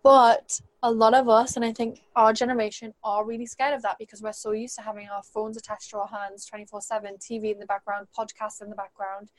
But 0.03 0.59
a 0.83 0.91
lot 0.91 1.15
of 1.15 1.29
us, 1.29 1.57
and 1.57 1.65
I 1.65 1.73
think 1.73 2.03
our 2.17 2.33
generation, 2.33 2.95
are 3.03 3.27
really 3.27 3.47
scared 3.47 3.75
of 3.75 3.83
that 3.83 3.97
because 3.99 4.23
we're 4.23 4.33
so 4.33 4.53
used 4.53 4.77
to 4.77 4.83
having 4.83 5.09
our 5.09 5.23
phones 5.23 5.57
attached 5.57 5.91
to 5.91 5.99
our 5.99 6.07
hands 6.09 6.47
24 6.47 6.81
7, 6.81 7.17
TV 7.17 7.53
in 7.53 7.59
the 7.59 7.67
background, 7.67 8.07
podcasts 8.19 8.63
in 8.63 8.71
the 8.71 8.77
background 8.77 9.31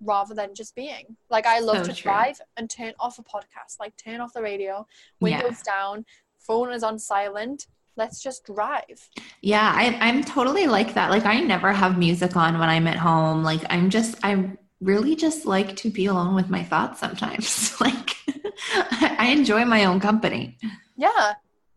rather 0.00 0.34
than 0.34 0.54
just 0.54 0.74
being. 0.74 1.16
Like 1.30 1.46
I 1.46 1.60
love 1.60 1.78
so 1.78 1.84
to 1.84 1.94
true. 1.94 2.10
drive 2.10 2.40
and 2.56 2.68
turn 2.68 2.92
off 3.00 3.18
a 3.18 3.22
podcast, 3.22 3.78
like 3.80 3.96
turn 3.96 4.20
off 4.20 4.32
the 4.32 4.42
radio, 4.42 4.86
windows 5.20 5.62
yeah. 5.66 5.72
down, 5.72 6.04
phone 6.38 6.72
is 6.72 6.82
on 6.82 6.98
silent. 6.98 7.66
Let's 7.96 8.22
just 8.22 8.44
drive. 8.44 9.08
Yeah, 9.40 9.72
I, 9.74 9.96
I'm 10.00 10.24
totally 10.24 10.66
like 10.66 10.94
that. 10.94 11.10
Like 11.10 11.26
I 11.26 11.40
never 11.40 11.72
have 11.72 11.96
music 11.96 12.36
on 12.36 12.58
when 12.58 12.68
I'm 12.68 12.88
at 12.88 12.96
home. 12.96 13.44
Like 13.44 13.62
I'm 13.70 13.88
just, 13.88 14.16
I 14.24 14.50
really 14.80 15.14
just 15.14 15.46
like 15.46 15.76
to 15.76 15.90
be 15.90 16.06
alone 16.06 16.34
with 16.34 16.50
my 16.50 16.64
thoughts 16.64 17.00
sometimes. 17.00 17.80
like 17.80 18.10
I 18.74 19.28
enjoy 19.30 19.64
my 19.64 19.84
own 19.84 20.00
company. 20.00 20.58
Yeah, 20.96 21.34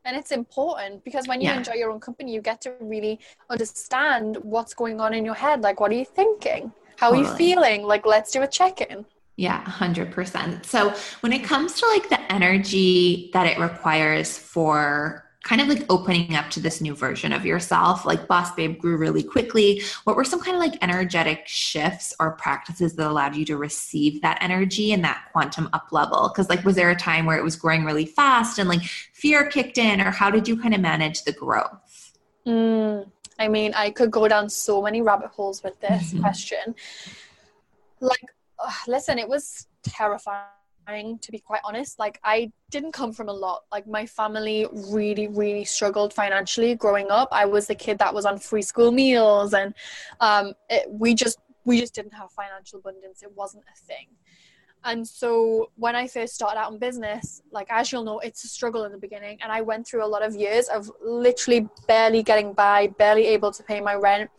and 0.07 0.15
it's 0.15 0.31
important 0.31 1.03
because 1.03 1.27
when 1.27 1.41
you 1.41 1.49
yeah. 1.49 1.57
enjoy 1.57 1.73
your 1.73 1.91
own 1.91 1.99
company 1.99 2.33
you 2.33 2.41
get 2.41 2.61
to 2.61 2.73
really 2.79 3.19
understand 3.49 4.37
what's 4.37 4.73
going 4.73 4.99
on 5.01 5.13
in 5.13 5.25
your 5.25 5.35
head 5.35 5.61
like 5.61 5.79
what 5.79 5.91
are 5.91 5.95
you 5.95 6.05
thinking 6.05 6.71
how 6.97 7.11
totally. 7.11 7.27
are 7.27 7.31
you 7.31 7.37
feeling? 7.37 7.83
Like, 7.83 8.05
let's 8.05 8.31
do 8.31 8.41
a 8.41 8.47
check 8.47 8.81
in. 8.81 9.05
Yeah, 9.35 9.63
100%. 9.63 10.65
So, 10.65 10.93
when 11.21 11.31
it 11.31 11.43
comes 11.43 11.79
to 11.79 11.87
like 11.87 12.09
the 12.09 12.19
energy 12.31 13.29
that 13.33 13.45
it 13.45 13.59
requires 13.59 14.37
for 14.37 15.23
kind 15.43 15.61
of 15.61 15.69
like 15.69 15.85
opening 15.89 16.35
up 16.35 16.49
to 16.49 16.59
this 16.59 16.81
new 16.81 16.93
version 16.93 17.31
of 17.31 17.45
yourself, 17.45 18.05
like 18.05 18.27
Boss 18.27 18.51
Babe 18.55 18.77
grew 18.77 18.97
really 18.97 19.23
quickly. 19.23 19.81
What 20.03 20.17
were 20.17 20.25
some 20.25 20.41
kind 20.41 20.55
of 20.55 20.61
like 20.61 20.83
energetic 20.83 21.43
shifts 21.47 22.13
or 22.19 22.31
practices 22.31 22.95
that 22.95 23.07
allowed 23.07 23.35
you 23.35 23.45
to 23.45 23.57
receive 23.57 24.21
that 24.23 24.39
energy 24.41 24.91
and 24.91 25.03
that 25.05 25.29
quantum 25.31 25.69
up 25.71 25.87
level? 25.91 26.29
Because, 26.29 26.49
like, 26.49 26.65
was 26.65 26.75
there 26.75 26.89
a 26.89 26.95
time 26.95 27.25
where 27.25 27.37
it 27.37 27.43
was 27.43 27.55
growing 27.55 27.85
really 27.85 28.05
fast 28.05 28.59
and 28.59 28.67
like 28.67 28.81
fear 29.13 29.45
kicked 29.47 29.77
in, 29.77 30.01
or 30.01 30.11
how 30.11 30.29
did 30.29 30.47
you 30.47 30.59
kind 30.59 30.73
of 30.73 30.81
manage 30.81 31.23
the 31.23 31.31
growth? 31.31 32.17
Mm, 32.47 33.11
I 33.39 33.47
mean, 33.47 33.73
I 33.73 33.91
could 33.91 34.11
go 34.11 34.27
down 34.27 34.49
so 34.49 34.81
many 34.81 35.01
rabbit 35.01 35.29
holes 35.29 35.63
with 35.63 35.79
this 35.79 36.09
mm-hmm. 36.09 36.21
question. 36.21 36.75
Like, 37.99 38.23
uh, 38.59 38.71
listen, 38.87 39.19
it 39.19 39.27
was 39.27 39.67
terrifying 39.83 40.47
to 41.21 41.31
be 41.31 41.39
quite 41.39 41.61
honest. 41.65 41.99
Like, 41.99 42.19
I 42.23 42.51
didn't 42.71 42.93
come 42.93 43.11
from 43.11 43.27
a 43.27 43.33
lot. 43.33 43.63
Like, 43.71 43.87
my 43.87 44.05
family 44.05 44.65
really, 44.71 45.27
really 45.27 45.65
struggled 45.65 46.13
financially 46.13 46.75
growing 46.75 47.11
up. 47.11 47.27
I 47.31 47.45
was 47.45 47.67
the 47.67 47.75
kid 47.75 47.99
that 47.99 48.13
was 48.13 48.25
on 48.25 48.37
free 48.37 48.61
school 48.61 48.91
meals, 48.91 49.53
and 49.53 49.73
um, 50.21 50.53
it, 50.69 50.89
we 50.89 51.13
just 51.13 51.39
we 51.65 51.79
just 51.81 51.93
didn't 51.93 52.13
have 52.13 52.31
financial 52.31 52.79
abundance. 52.79 53.21
It 53.21 53.31
wasn't 53.35 53.65
a 53.65 53.77
thing. 53.85 54.07
And 54.87 55.05
so 55.05 55.69
when 55.75 55.97
I 55.97 56.07
first 56.07 56.33
started 56.33 56.57
out 56.57 56.71
in 56.71 56.79
business, 56.79 57.41
like 57.51 57.67
as 57.69 57.91
you'll 57.91 58.05
know, 58.05 58.19
it's 58.19 58.45
a 58.45 58.47
struggle 58.47 58.85
in 58.85 58.93
the 58.93 58.97
beginning. 58.97 59.37
And 59.41 59.51
I 59.51 59.59
went 59.59 59.85
through 59.85 60.03
a 60.03 60.07
lot 60.07 60.23
of 60.23 60.33
years 60.33 60.69
of 60.69 60.89
literally 61.03 61.67
barely 61.87 62.23
getting 62.23 62.53
by, 62.53 62.87
barely 62.97 63.27
able 63.27 63.51
to 63.51 63.61
pay 63.63 63.81
my 63.81 63.95
rent. 63.95 64.29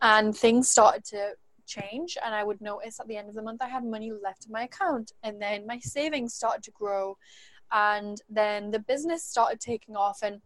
And 0.00 0.34
things 0.34 0.68
started 0.68 1.04
to 1.06 1.32
change. 1.66 2.16
And 2.24 2.32
I 2.36 2.44
would 2.44 2.60
notice 2.60 3.00
at 3.00 3.08
the 3.08 3.16
end 3.16 3.28
of 3.28 3.34
the 3.34 3.42
month, 3.42 3.60
I 3.60 3.68
had 3.68 3.84
money 3.84 4.12
left 4.12 4.46
in 4.46 4.52
my 4.52 4.62
account. 4.62 5.10
And 5.24 5.42
then 5.42 5.66
my 5.66 5.80
savings 5.80 6.34
started 6.34 6.62
to 6.62 6.70
grow. 6.70 7.18
And 7.72 8.22
then 8.30 8.70
the 8.70 8.78
business 8.78 9.24
started 9.24 9.58
taking 9.58 9.96
off. 9.96 10.20
And 10.22 10.40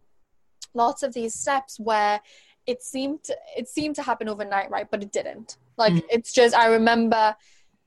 lots 0.73 1.03
of 1.03 1.13
these 1.13 1.35
steps 1.35 1.79
where 1.79 2.19
it 2.65 2.81
seemed 2.81 3.23
to, 3.25 3.37
it 3.55 3.69
seemed 3.69 3.95
to 3.97 4.01
happen 4.01 4.27
overnight, 4.27 4.71
right? 4.71 4.89
But 4.89 5.03
it 5.03 5.11
didn't. 5.11 5.57
Like 5.77 5.93
mm. 5.93 6.03
it's 6.09 6.33
just 6.33 6.55
I 6.55 6.65
remember 6.65 7.35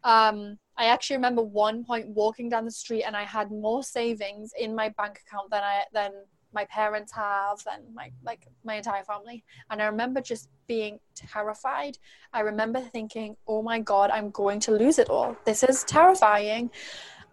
um 0.04 0.58
I 0.76 0.86
actually 0.86 1.16
remember 1.16 1.42
one 1.42 1.84
point 1.84 2.08
walking 2.08 2.48
down 2.48 2.64
the 2.64 2.70
street 2.70 3.04
and 3.04 3.16
I 3.16 3.22
had 3.22 3.50
more 3.50 3.82
savings 3.82 4.52
in 4.58 4.74
my 4.74 4.88
bank 4.90 5.20
account 5.26 5.50
than 5.50 5.62
I 5.62 5.84
than 5.92 6.12
my 6.52 6.64
parents 6.66 7.12
have 7.12 7.62
than 7.64 7.82
my 7.92 8.10
like 8.24 8.46
my 8.64 8.76
entire 8.76 9.04
family. 9.04 9.44
And 9.70 9.82
I 9.82 9.86
remember 9.86 10.20
just 10.20 10.48
being 10.66 10.98
terrified. 11.14 11.98
I 12.32 12.40
remember 12.40 12.80
thinking, 12.80 13.36
"Oh 13.46 13.62
my 13.62 13.80
god, 13.80 14.10
I'm 14.10 14.30
going 14.30 14.60
to 14.60 14.72
lose 14.72 14.98
it 14.98 15.10
all. 15.10 15.36
This 15.44 15.62
is 15.62 15.84
terrifying." 15.84 16.70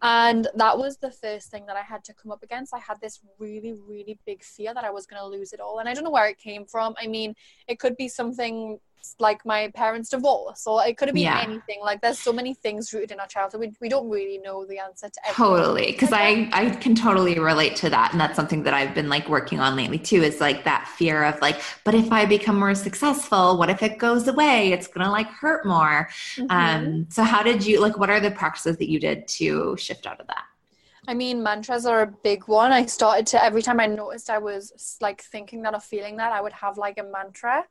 And 0.04 0.47
that 0.56 0.77
was 0.80 0.97
the 0.97 1.12
first 1.12 1.51
thing 1.51 1.67
that 1.67 1.77
I 1.77 1.84
had 1.84 2.04
to 2.06 2.13
come 2.15 2.32
up 2.32 2.41
against. 2.41 2.73
I 2.73 2.80
had 2.80 2.99
this 2.99 3.19
really, 3.38 3.73
really 3.73 4.17
big 4.25 4.43
fear 4.43 4.73
that 4.73 4.84
I 4.84 4.89
was 4.89 5.06
going 5.06 5.21
to 5.21 5.27
lose 5.27 5.54
it 5.54 5.60
all. 5.60 5.77
And 5.77 5.88
I 5.88 5.93
don't 5.93 6.04
know 6.04 6.10
where 6.10 6.27
it 6.27 6.39
came 6.39 6.65
from. 6.65 6.95
I 6.99 7.06
mean, 7.06 7.36
it 7.67 7.77
could 7.77 7.95
be 7.97 8.08
something 8.08 8.80
like 9.20 9.46
my 9.46 9.70
parents' 9.70 10.10
divorce, 10.10 10.64
or 10.66 10.86
it 10.86 10.98
could 10.98 11.08
have 11.08 11.16
been 11.16 11.24
yeah. 11.24 11.42
anything. 11.42 11.80
Like 11.82 12.02
there's 12.02 12.20
so 12.20 12.32
many 12.32 12.54
things 12.54 12.94
rooted 12.94 13.12
in 13.12 13.20
our 13.20 13.28
childhood. 13.28 13.62
We, 13.62 13.74
we 13.82 13.90
don't 13.90 14.10
really 14.10 14.38
know 14.38 14.66
the 14.66 14.80
answer 14.80 15.10
to 15.10 15.20
everything. 15.28 15.46
Totally. 15.46 15.92
Because 15.92 16.12
I, 16.12 16.50
I 16.54 16.70
can 16.70 16.96
totally 16.96 17.40
relate 17.40 17.76
to 17.78 17.90
that. 17.90 18.12
And 18.12 18.22
that's 18.22 18.36
something 18.36 18.64
that 18.64 18.74
I've 18.74 18.94
been 18.94 19.10
like 19.10 19.28
working 19.30 19.60
on 19.60 19.76
lately 19.76 20.00
too, 20.00 20.22
is 20.24 20.40
like 20.40 20.64
that 20.64 20.88
fear 20.88 21.24
of 21.24 21.40
like, 21.42 21.62
but 21.84 21.96
if 21.96 22.12
I 22.12 22.26
become 22.26 22.60
more 22.60 22.76
successful, 22.76 23.58
what 23.58 23.70
if 23.70 23.84
it 23.84 23.98
goes 23.98 24.28
away? 24.28 24.72
It's 24.72 24.88
to 24.88 25.10
like 25.10 25.28
hurt 25.28 25.66
more. 25.66 26.10
Mm-hmm. 26.36 26.52
Um, 26.52 27.08
so 27.10 27.24
how 27.24 27.44
did 27.44 27.66
you, 27.66 27.80
like, 27.80 27.98
what 27.98 28.10
are 28.10 28.20
the 28.20 28.32
practices 28.32 28.78
that 28.78 28.90
you 28.90 29.00
did 29.00 29.28
to 29.28 29.76
shift 29.78 30.06
out 30.06 30.20
of 30.20 30.28
that? 30.28 30.44
I 31.08 31.16
mean, 31.16 31.42
mantras 31.42 31.86
are 31.86 32.04
a 32.04 32.08
big 32.08 32.48
one. 32.48 32.72
I 32.72 32.86
started 32.86 33.26
to, 33.28 33.44
every 33.44 33.64
time 33.64 33.80
I 33.80 33.88
noticed 33.88 34.30
I 34.30 34.38
was 34.38 34.98
like 35.02 35.22
thinking 35.24 35.64
that 35.64 35.74
or 35.74 35.80
feeling 35.80 36.18
that, 36.18 36.32
I 36.32 36.42
would 36.42 36.54
have 36.54 36.78
like 36.78 37.00
a 37.00 37.04
mantra 37.04 37.66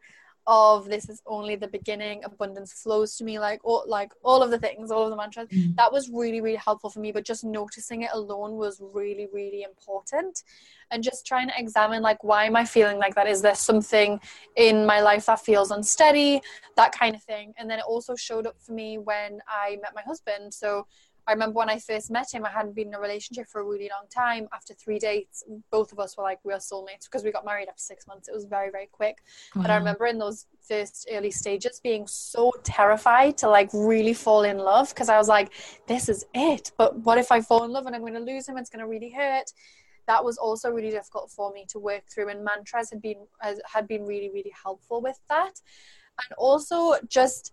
of 0.51 0.87
this 0.87 1.09
is 1.09 1.23
only 1.27 1.55
the 1.55 1.69
beginning 1.69 2.25
abundance 2.25 2.73
flows 2.73 3.15
to 3.17 3.23
me 3.23 3.39
like 3.39 3.61
all 3.63 3.85
like 3.87 4.11
all 4.25 4.43
of 4.43 4.51
the 4.51 4.59
things 4.59 4.91
all 4.91 5.05
of 5.05 5.11
the 5.11 5.17
mantras. 5.17 5.47
Mm. 5.49 5.77
that 5.77 5.93
was 5.93 6.11
really 6.11 6.41
really 6.41 6.57
helpful 6.57 6.91
for 6.91 6.99
me 6.99 7.13
but 7.13 7.25
just 7.25 7.45
noticing 7.45 8.03
it 8.03 8.11
alone 8.13 8.57
was 8.57 8.83
really 8.93 9.29
really 9.33 9.63
important. 9.63 10.43
And 10.91 11.05
just 11.05 11.25
trying 11.25 11.47
to 11.47 11.55
examine 11.57 12.03
like 12.03 12.25
why 12.25 12.47
am 12.47 12.57
i 12.57 12.65
feeling 12.65 12.99
like 12.99 13.15
that? 13.15 13.29
Is 13.29 13.43
there 13.43 13.55
something 13.55 14.19
in 14.57 14.85
my 14.85 15.01
life 15.01 15.27
that 15.27 15.39
feels 15.39 15.71
unsteady? 15.71 16.43
That 16.75 16.91
kind 16.91 17.15
of 17.15 17.23
thing. 17.23 17.55
And 17.57 17.71
then 17.71 17.79
it 17.79 17.85
also 17.87 18.17
showed 18.17 18.45
up 18.49 18.57
for 18.61 18.73
me 18.73 18.99
when 18.99 19.41
i 19.49 19.79
met 19.83 19.95
my 19.95 20.03
husband. 20.03 20.53
So 20.53 20.89
I 21.31 21.33
remember 21.33 21.59
when 21.59 21.71
I 21.71 21.79
first 21.79 22.11
met 22.11 22.27
him, 22.35 22.45
I 22.45 22.51
hadn't 22.51 22.75
been 22.75 22.89
in 22.89 22.95
a 22.95 23.01
relationship 23.01 23.47
for 23.47 23.61
a 23.61 23.65
really 23.65 23.89
long 23.89 24.09
time. 24.13 24.49
After 24.53 24.75
three 24.75 24.99
dates, 24.99 25.45
both 25.71 25.93
of 25.93 26.01
us 26.01 26.17
were 26.17 26.25
like, 26.25 26.41
we 26.43 26.53
are 26.53 26.59
soulmates 26.59 27.05
because 27.05 27.23
we 27.23 27.31
got 27.31 27.45
married 27.45 27.69
after 27.69 27.81
six 27.81 28.09
months. 28.09 28.27
It 28.27 28.35
was 28.35 28.47
very, 28.47 28.69
very 28.73 28.89
quick. 28.91 29.19
But 29.55 29.71
I 29.71 29.77
remember 29.77 30.07
in 30.07 30.19
those 30.19 30.47
first 30.69 31.09
early 31.13 31.31
stages 31.31 31.79
being 31.85 32.09
so 32.09 32.53
terrified 32.65 33.39
to 33.39 33.49
like 33.49 33.71
really 33.73 34.13
fall 34.13 34.43
in 34.43 34.59
love 34.59 34.89
because 34.89 35.09
I 35.09 35.19
was 35.19 35.29
like, 35.29 35.53
this 35.87 36.09
is 36.09 36.27
it. 36.35 36.73
But 36.77 36.99
what 36.99 37.17
if 37.17 37.31
I 37.31 37.41
fall 37.41 37.63
in 37.63 37.71
love 37.71 37.87
and 37.87 37.95
I'm 37.95 38.01
going 38.01 38.15
to 38.15 38.19
lose 38.19 38.49
him? 38.49 38.59
It's 38.59 38.69
going 38.69 38.85
to 38.85 38.89
really 38.89 39.11
hurt. 39.11 39.53
That 40.09 40.25
was 40.25 40.37
also 40.37 40.71
really 40.71 40.91
difficult 40.91 41.31
for 41.31 41.53
me 41.53 41.65
to 41.69 41.79
work 41.79 42.03
through, 42.13 42.31
and 42.31 42.45
mantras 42.45 42.91
had 42.91 43.01
been 43.01 43.19
uh, 43.45 43.55
had 43.73 43.87
been 43.87 44.05
really, 44.05 44.31
really 44.35 44.53
helpful 44.65 45.01
with 45.01 45.21
that. 45.29 45.61
And 46.19 46.35
also 46.37 46.97
just 47.07 47.53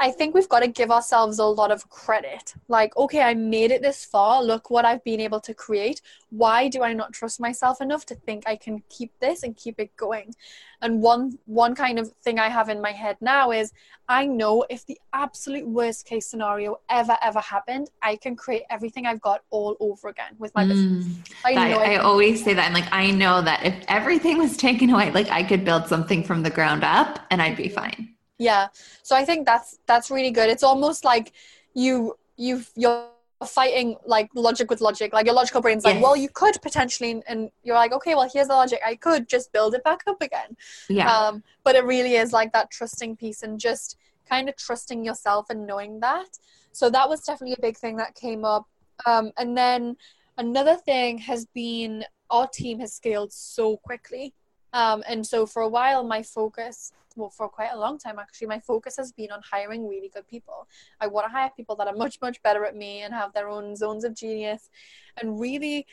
I 0.00 0.10
think 0.10 0.34
we've 0.34 0.48
got 0.48 0.60
to 0.60 0.68
give 0.68 0.90
ourselves 0.90 1.38
a 1.38 1.44
lot 1.44 1.70
of 1.70 1.88
credit. 1.88 2.54
Like, 2.68 2.96
okay, 2.96 3.22
I 3.22 3.34
made 3.34 3.70
it 3.70 3.80
this 3.80 4.04
far. 4.04 4.42
Look 4.42 4.68
what 4.70 4.84
I've 4.84 5.04
been 5.04 5.20
able 5.20 5.40
to 5.40 5.54
create. 5.54 6.00
Why 6.30 6.68
do 6.68 6.82
I 6.82 6.92
not 6.92 7.12
trust 7.12 7.40
myself 7.40 7.80
enough 7.80 8.04
to 8.06 8.14
think 8.14 8.42
I 8.46 8.56
can 8.56 8.82
keep 8.88 9.12
this 9.20 9.44
and 9.44 9.56
keep 9.56 9.78
it 9.78 9.96
going? 9.96 10.34
And 10.82 11.00
one 11.00 11.38
one 11.46 11.74
kind 11.74 11.98
of 11.98 12.12
thing 12.22 12.38
I 12.38 12.48
have 12.48 12.68
in 12.68 12.82
my 12.82 12.90
head 12.90 13.16
now 13.20 13.52
is 13.52 13.72
I 14.08 14.26
know 14.26 14.66
if 14.68 14.84
the 14.84 14.98
absolute 15.12 15.66
worst 15.66 16.04
case 16.06 16.26
scenario 16.26 16.80
ever 16.90 17.16
ever 17.22 17.40
happened, 17.40 17.88
I 18.02 18.16
can 18.16 18.36
create 18.36 18.64
everything 18.70 19.06
I've 19.06 19.20
got 19.20 19.42
all 19.50 19.76
over 19.80 20.08
again 20.08 20.34
with 20.38 20.54
my 20.54 20.64
mm, 20.64 20.68
business. 20.68 21.06
I, 21.44 21.54
know 21.54 21.78
I, 21.78 21.94
I 21.94 21.96
always 21.98 22.42
say 22.44 22.52
that 22.52 22.66
I'm 22.66 22.74
like 22.74 22.92
I 22.92 23.12
know 23.12 23.40
that 23.42 23.64
if 23.64 23.74
everything 23.88 24.38
was 24.38 24.56
taken 24.56 24.90
away, 24.90 25.12
like 25.12 25.30
I 25.30 25.44
could 25.44 25.64
build 25.64 25.86
something 25.86 26.24
from 26.24 26.42
the 26.42 26.50
ground 26.50 26.84
up 26.84 27.20
and 27.30 27.40
I'd 27.40 27.56
be 27.56 27.68
fine 27.68 28.13
yeah. 28.38 28.68
So 29.02 29.16
i 29.16 29.24
think 29.24 29.46
that's 29.46 29.78
that's 29.86 30.10
really 30.10 30.30
good. 30.30 30.48
It's 30.50 30.62
almost 30.62 31.04
like 31.04 31.32
you 31.74 32.16
you 32.36 32.62
you're 32.74 33.08
fighting 33.46 33.96
like 34.06 34.28
logic 34.34 34.70
with 34.70 34.80
logic. 34.80 35.12
Like 35.12 35.26
your 35.26 35.34
logical 35.34 35.60
brain's 35.60 35.84
like 35.84 35.94
yes. 35.94 36.02
well 36.02 36.16
you 36.16 36.28
could 36.28 36.60
potentially 36.62 37.22
and 37.28 37.50
you're 37.62 37.76
like 37.76 37.92
okay 37.92 38.14
well 38.14 38.28
here's 38.32 38.48
the 38.48 38.54
logic. 38.54 38.80
I 38.84 38.96
could 38.96 39.28
just 39.28 39.52
build 39.52 39.74
it 39.74 39.84
back 39.84 40.02
up 40.06 40.20
again. 40.22 40.56
Yeah. 40.88 41.10
Um, 41.10 41.42
but 41.62 41.74
it 41.76 41.84
really 41.84 42.14
is 42.14 42.32
like 42.32 42.52
that 42.52 42.70
trusting 42.70 43.16
piece 43.16 43.42
and 43.42 43.58
just 43.58 43.96
kind 44.28 44.48
of 44.48 44.56
trusting 44.56 45.04
yourself 45.04 45.50
and 45.50 45.66
knowing 45.66 46.00
that. 46.00 46.38
So 46.72 46.90
that 46.90 47.08
was 47.08 47.20
definitely 47.20 47.56
a 47.58 47.62
big 47.62 47.76
thing 47.76 47.96
that 47.96 48.14
came 48.14 48.44
up. 48.44 48.66
Um, 49.06 49.32
and 49.36 49.56
then 49.56 49.96
another 50.38 50.76
thing 50.76 51.18
has 51.18 51.46
been 51.46 52.04
our 52.30 52.48
team 52.48 52.80
has 52.80 52.94
scaled 52.94 53.32
so 53.32 53.76
quickly 53.76 54.34
um, 54.74 55.02
and 55.08 55.24
so 55.24 55.46
for 55.46 55.62
a 55.62 55.68
while 55.68 56.04
my 56.04 56.22
focus 56.22 56.92
well 57.16 57.30
for 57.30 57.48
quite 57.48 57.70
a 57.72 57.78
long 57.78 57.96
time 57.96 58.18
actually 58.18 58.48
my 58.48 58.58
focus 58.58 58.96
has 58.96 59.12
been 59.12 59.30
on 59.30 59.40
hiring 59.50 59.88
really 59.88 60.10
good 60.12 60.26
people. 60.28 60.66
I 61.00 61.06
want 61.06 61.26
to 61.26 61.32
hire 61.32 61.50
people 61.56 61.76
that 61.76 61.86
are 61.86 61.94
much 61.94 62.20
much 62.20 62.42
better 62.42 62.64
at 62.64 62.76
me 62.76 63.02
and 63.02 63.14
have 63.14 63.32
their 63.32 63.48
own 63.48 63.76
zones 63.76 64.04
of 64.04 64.14
genius. 64.14 64.68
And 65.16 65.40
really 65.40 65.86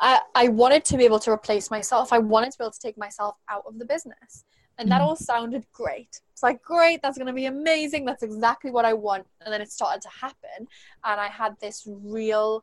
I, 0.00 0.20
I 0.36 0.48
wanted 0.48 0.84
to 0.86 0.96
be 0.96 1.04
able 1.04 1.18
to 1.20 1.32
replace 1.32 1.70
myself. 1.70 2.12
I 2.12 2.18
wanted 2.18 2.52
to 2.52 2.58
be 2.58 2.64
able 2.64 2.72
to 2.72 2.80
take 2.80 2.96
myself 2.96 3.34
out 3.48 3.64
of 3.66 3.80
the 3.80 3.84
business. 3.84 4.44
And 4.78 4.88
that 4.92 5.00
mm. 5.00 5.06
all 5.06 5.16
sounded 5.16 5.66
great. 5.72 6.20
It's 6.32 6.44
like 6.44 6.62
great 6.62 7.02
that's 7.02 7.18
going 7.18 7.26
to 7.26 7.32
be 7.32 7.46
amazing. 7.46 8.04
That's 8.04 8.22
exactly 8.22 8.70
what 8.70 8.84
i 8.84 8.94
want. 8.94 9.26
And 9.40 9.52
then 9.52 9.60
it 9.60 9.72
started 9.72 10.00
to 10.02 10.08
happen. 10.08 10.68
And 11.04 11.20
i 11.20 11.26
had 11.26 11.58
this 11.58 11.82
real 11.86 12.62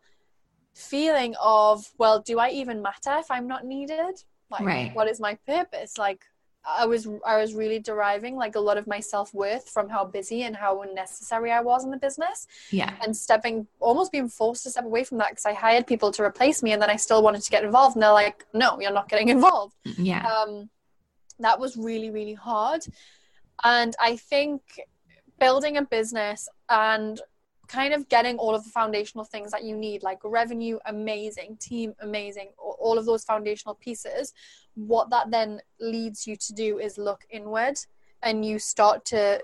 feeling 0.74 1.34
of 1.42 1.90
well 1.98 2.20
do 2.20 2.38
i 2.38 2.50
even 2.50 2.82
matter 2.82 3.16
if 3.18 3.32
i'm 3.32 3.48
not 3.48 3.64
needed 3.64 4.22
like 4.52 4.62
right. 4.62 4.96
what 4.96 5.10
is 5.10 5.20
my 5.20 5.38
purpose 5.48 5.98
like 5.98 6.22
I 6.68 6.86
was 6.86 7.08
I 7.26 7.38
was 7.38 7.54
really 7.54 7.80
deriving 7.80 8.36
like 8.36 8.56
a 8.56 8.60
lot 8.60 8.78
of 8.78 8.88
my 8.88 9.00
self 9.00 9.34
worth 9.34 9.70
from 9.70 9.88
how 9.88 10.06
busy 10.06 10.44
and 10.44 10.56
how 10.56 10.82
unnecessary 10.82 11.52
I 11.52 11.62
was 11.62 11.84
in 11.84 11.92
the 11.92 11.98
business. 11.98 12.48
Yeah. 12.72 12.94
And 13.04 13.16
stepping 13.16 13.68
almost 13.80 14.12
being 14.12 14.30
forced 14.30 14.64
to 14.64 14.72
step 14.72 14.86
away 14.86 15.04
from 15.04 15.20
that 15.20 15.30
because 15.30 15.46
I 15.46 15.54
hired 15.54 15.86
people 15.86 16.12
to 16.14 16.24
replace 16.24 16.64
me 16.64 16.72
and 16.72 16.82
then 16.82 16.90
I 16.90 16.96
still 16.96 17.22
wanted 17.22 17.44
to 17.44 17.52
get 17.52 17.64
involved 17.64 17.96
and 17.96 18.04
they're 18.04 18.12
like, 18.12 18.46
no, 18.54 18.80
you're 18.80 18.92
not 18.92 19.10
getting 19.10 19.30
involved. 19.38 19.76
Yeah. 19.98 20.26
Um, 20.26 20.70
that 21.40 21.60
was 21.60 21.76
really 21.76 22.10
really 22.12 22.34
hard, 22.34 22.86
and 23.64 23.94
I 24.00 24.16
think 24.16 24.62
building 25.38 25.76
a 25.76 25.82
business 25.84 26.48
and 26.70 27.20
kind 27.68 27.94
of 27.94 28.08
getting 28.10 28.38
all 28.38 28.56
of 28.56 28.64
the 28.64 28.70
foundational 28.70 29.26
things 29.26 29.52
that 29.52 29.64
you 29.64 29.76
need 29.76 30.04
like 30.04 30.20
revenue 30.24 30.78
amazing 30.86 31.58
team 31.60 31.94
amazing 32.02 32.50
all 32.86 32.98
of 32.98 33.06
those 33.06 33.24
foundational 33.24 33.76
pieces. 33.76 34.34
What 34.76 35.10
that 35.10 35.32
then 35.32 35.62
leads 35.80 36.28
you 36.28 36.36
to 36.36 36.54
do 36.54 36.80
is 36.80 36.98
look 36.98 37.26
inward 37.30 37.78
and 38.22 38.46
you 38.46 38.60
start 38.60 39.06
to 39.06 39.44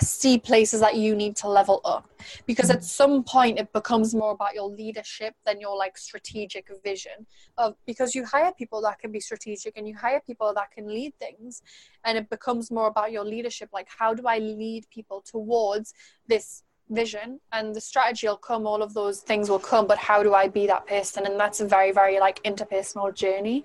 see 0.00 0.38
places 0.38 0.80
that 0.80 0.96
you 0.96 1.16
need 1.16 1.36
to 1.36 1.48
level 1.48 1.80
up. 1.84 2.08
Because 2.46 2.68
at 2.70 2.84
some 2.84 3.24
point 3.24 3.58
it 3.58 3.72
becomes 3.72 4.14
more 4.14 4.32
about 4.32 4.54
your 4.54 4.68
leadership 4.68 5.34
than 5.46 5.60
your 5.60 5.76
like 5.76 5.96
strategic 5.96 6.68
vision 6.84 7.26
of 7.56 7.74
because 7.86 8.14
you 8.14 8.24
hire 8.24 8.52
people 8.56 8.82
that 8.82 8.98
can 8.98 9.10
be 9.10 9.20
strategic 9.20 9.76
and 9.76 9.88
you 9.88 9.96
hire 9.96 10.20
people 10.26 10.52
that 10.54 10.70
can 10.70 10.86
lead 10.86 11.14
things 11.18 11.62
and 12.04 12.18
it 12.18 12.28
becomes 12.28 12.70
more 12.70 12.88
about 12.88 13.10
your 13.12 13.24
leadership. 13.24 13.70
Like 13.72 13.88
how 13.98 14.12
do 14.14 14.24
i 14.26 14.38
lead 14.38 14.84
people 14.90 15.22
towards 15.24 15.94
this 16.26 16.62
vision 16.90 17.40
and 17.52 17.74
the 17.74 17.80
strategy 17.80 18.26
will 18.26 18.36
come 18.36 18.66
all 18.66 18.82
of 18.82 18.92
those 18.94 19.20
things 19.20 19.48
will 19.48 19.58
come 19.58 19.86
but 19.86 19.98
how 19.98 20.22
do 20.22 20.34
i 20.34 20.48
be 20.48 20.66
that 20.66 20.86
person? 20.86 21.26
And 21.26 21.38
that's 21.38 21.60
a 21.60 21.66
very 21.66 21.92
very 21.92 22.18
like 22.20 22.42
interpersonal 22.42 23.14
journey. 23.14 23.64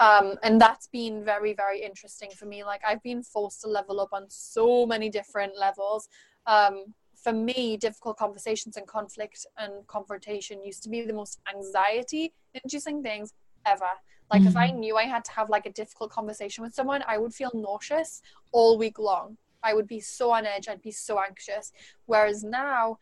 Um, 0.00 0.34
and 0.42 0.60
that's 0.60 0.88
been 0.88 1.24
very 1.24 1.54
very 1.54 1.82
interesting 1.82 2.30
for 2.30 2.46
me. 2.46 2.64
Like 2.64 2.82
i've 2.86 3.02
been 3.02 3.22
forced 3.22 3.62
to 3.62 3.68
level 3.68 4.00
up 4.00 4.10
on 4.12 4.26
so 4.28 4.86
many 4.86 5.08
different 5.08 5.56
levels. 5.58 6.08
Um, 6.46 6.94
for 7.22 7.32
me 7.32 7.76
difficult 7.76 8.16
conversations 8.16 8.76
and 8.76 8.86
conflict 8.86 9.46
and 9.56 9.86
confrontation 9.86 10.64
used 10.64 10.82
to 10.82 10.88
be 10.88 11.02
the 11.02 11.12
most 11.12 11.38
anxiety 11.54 12.34
inducing 12.54 13.00
things 13.00 13.32
ever. 13.64 13.92
Like 14.32 14.40
mm-hmm. 14.40 14.48
if 14.48 14.56
i 14.56 14.68
mm-hmm. 14.68 14.80
knew 14.80 14.96
i 14.96 15.04
had 15.04 15.24
to 15.24 15.32
have 15.32 15.48
like 15.50 15.66
a 15.66 15.72
difficult 15.72 16.10
conversation 16.10 16.64
with 16.64 16.74
someone 16.74 17.04
i 17.06 17.16
would 17.18 17.34
feel 17.34 17.50
nauseous 17.54 18.22
all 18.50 18.76
week 18.78 18.98
long 18.98 19.36
I 19.62 19.74
would 19.74 19.86
be 19.86 20.00
so 20.00 20.32
on 20.32 20.46
edge. 20.46 20.68
I'd 20.68 20.82
be 20.82 20.90
so 20.90 21.20
anxious. 21.20 21.72
Whereas 22.06 22.42
now, 22.42 22.98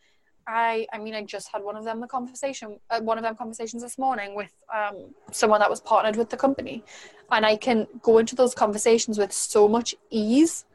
I 0.47 0.87
I 0.91 0.97
mean 0.97 1.13
I 1.13 1.23
just 1.23 1.49
had 1.53 1.63
one 1.63 1.75
of 1.75 1.83
them 1.83 2.01
the 2.01 2.07
conversation 2.07 2.79
uh, 2.89 2.99
one 3.01 3.17
of 3.17 3.23
them 3.23 3.35
conversations 3.35 3.83
this 3.83 3.97
morning 3.97 4.35
with 4.35 4.51
um, 4.73 5.13
someone 5.31 5.59
that 5.59 5.69
was 5.69 5.79
partnered 5.81 6.15
with 6.15 6.29
the 6.29 6.37
company, 6.37 6.83
and 7.31 7.45
I 7.45 7.55
can 7.55 7.87
go 8.01 8.17
into 8.17 8.35
those 8.35 8.55
conversations 8.55 9.17
with 9.17 9.31
so 9.31 9.67
much 9.67 9.95
ease, 10.09 10.65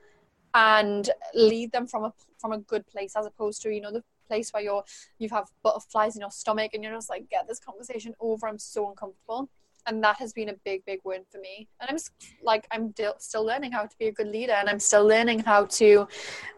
and 0.55 1.11
lead 1.34 1.72
them 1.72 1.87
from 1.87 2.05
a 2.05 2.12
from 2.39 2.53
a 2.53 2.59
good 2.59 2.87
place 2.87 3.14
as 3.16 3.26
opposed 3.26 3.62
to 3.62 3.70
you 3.74 3.80
know 3.80 3.93
the 3.93 4.05
place 4.28 4.53
where 4.53 4.62
you're 4.62 4.84
you 5.18 5.28
have 5.30 5.49
butterflies 5.62 6.16
in 6.16 6.20
your 6.20 6.30
stomach 6.30 6.72
and 6.74 6.82
you're 6.82 6.95
just 6.95 7.11
like 7.11 7.28
get 7.28 7.47
this 7.49 7.61
conversation 7.61 8.14
over. 8.20 8.47
I'm 8.47 8.59
so 8.59 8.89
uncomfortable 8.89 9.49
and 9.87 10.03
that 10.03 10.16
has 10.18 10.32
been 10.32 10.49
a 10.49 10.55
big 10.64 10.84
big 10.84 11.01
win 11.05 11.22
for 11.30 11.39
me. 11.39 11.68
And 11.80 11.91
i'm 11.91 11.97
like 12.43 12.66
i'm 12.72 12.95
still 13.18 13.45
learning 13.45 13.72
how 13.72 13.84
to 13.84 13.97
be 13.99 14.07
a 14.07 14.12
good 14.12 14.28
leader 14.28 14.53
and 14.53 14.68
i'm 14.68 14.80
still 14.80 15.07
learning 15.07 15.41
how 15.41 15.66
to 15.66 16.07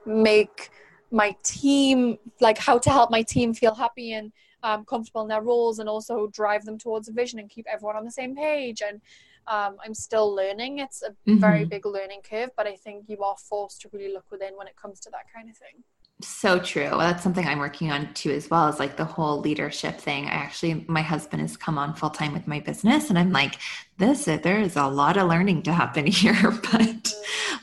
make 0.07 0.71
my 1.11 1.35
team 1.43 2.19
like 2.41 2.59
how 2.59 2.79
to 2.79 2.91
help 2.91 3.11
my 3.11 3.23
team 3.23 3.55
feel 3.55 3.75
happy 3.75 4.13
and 4.13 4.33
um, 4.63 4.85
comfortable 4.85 5.23
in 5.23 5.29
their 5.29 5.43
roles 5.43 5.79
and 5.79 5.89
also 5.89 6.27
drive 6.29 6.65
them 6.65 6.79
towards 6.79 7.09
a 7.09 7.13
vision 7.13 7.39
and 7.39 7.49
keep 7.49 7.65
everyone 7.73 7.97
on 7.97 8.05
the 8.05 8.11
same 8.11 8.35
page. 8.35 8.83
And 8.83 9.01
um, 9.47 9.77
i'm 9.85 9.95
still 9.95 10.35
learning. 10.35 10.79
It's 10.79 11.03
a 11.03 11.11
mm-hmm. 11.11 11.39
very 11.39 11.65
big 11.65 11.87
learning 11.87 12.21
curve 12.29 12.51
but 12.57 12.67
i 12.67 12.77
think 12.77 13.05
you 13.09 13.23
are 13.23 13.37
forced 13.37 13.81
to 13.83 13.89
really 13.93 14.13
look 14.13 14.27
within 14.31 14.57
when 14.57 14.67
it 14.67 14.77
comes 14.77 15.01
to 15.01 15.11
that 15.11 15.33
kind 15.35 15.49
of 15.49 15.57
thing 15.57 15.85
so 16.21 16.59
true. 16.59 16.91
That's 16.91 17.23
something 17.23 17.47
I'm 17.47 17.61
working 17.61 17.93
on 17.93 18.13
too, 18.13 18.33
as 18.33 18.51
well 18.51 18.67
as 18.67 18.81
like 18.81 18.97
the 18.97 19.05
whole 19.05 19.41
leadership 19.41 20.01
thing. 20.01 20.25
I 20.27 20.31
actually, 20.31 20.85
my 20.89 21.01
husband 21.01 21.43
has 21.43 21.57
come 21.57 21.79
on 21.79 21.95
full 21.95 22.11
time 22.11 22.33
with 22.33 22.49
my 22.49 22.59
business, 22.59 23.09
and 23.09 23.19
I'm 23.19 23.31
like, 23.31 23.59
this, 23.99 24.25
there 24.25 24.59
is 24.59 24.75
a 24.75 24.87
lot 24.87 25.17
of 25.17 25.29
learning 25.29 25.63
to 25.65 25.73
happen 25.73 26.07
here. 26.21 26.59
But 26.73 27.13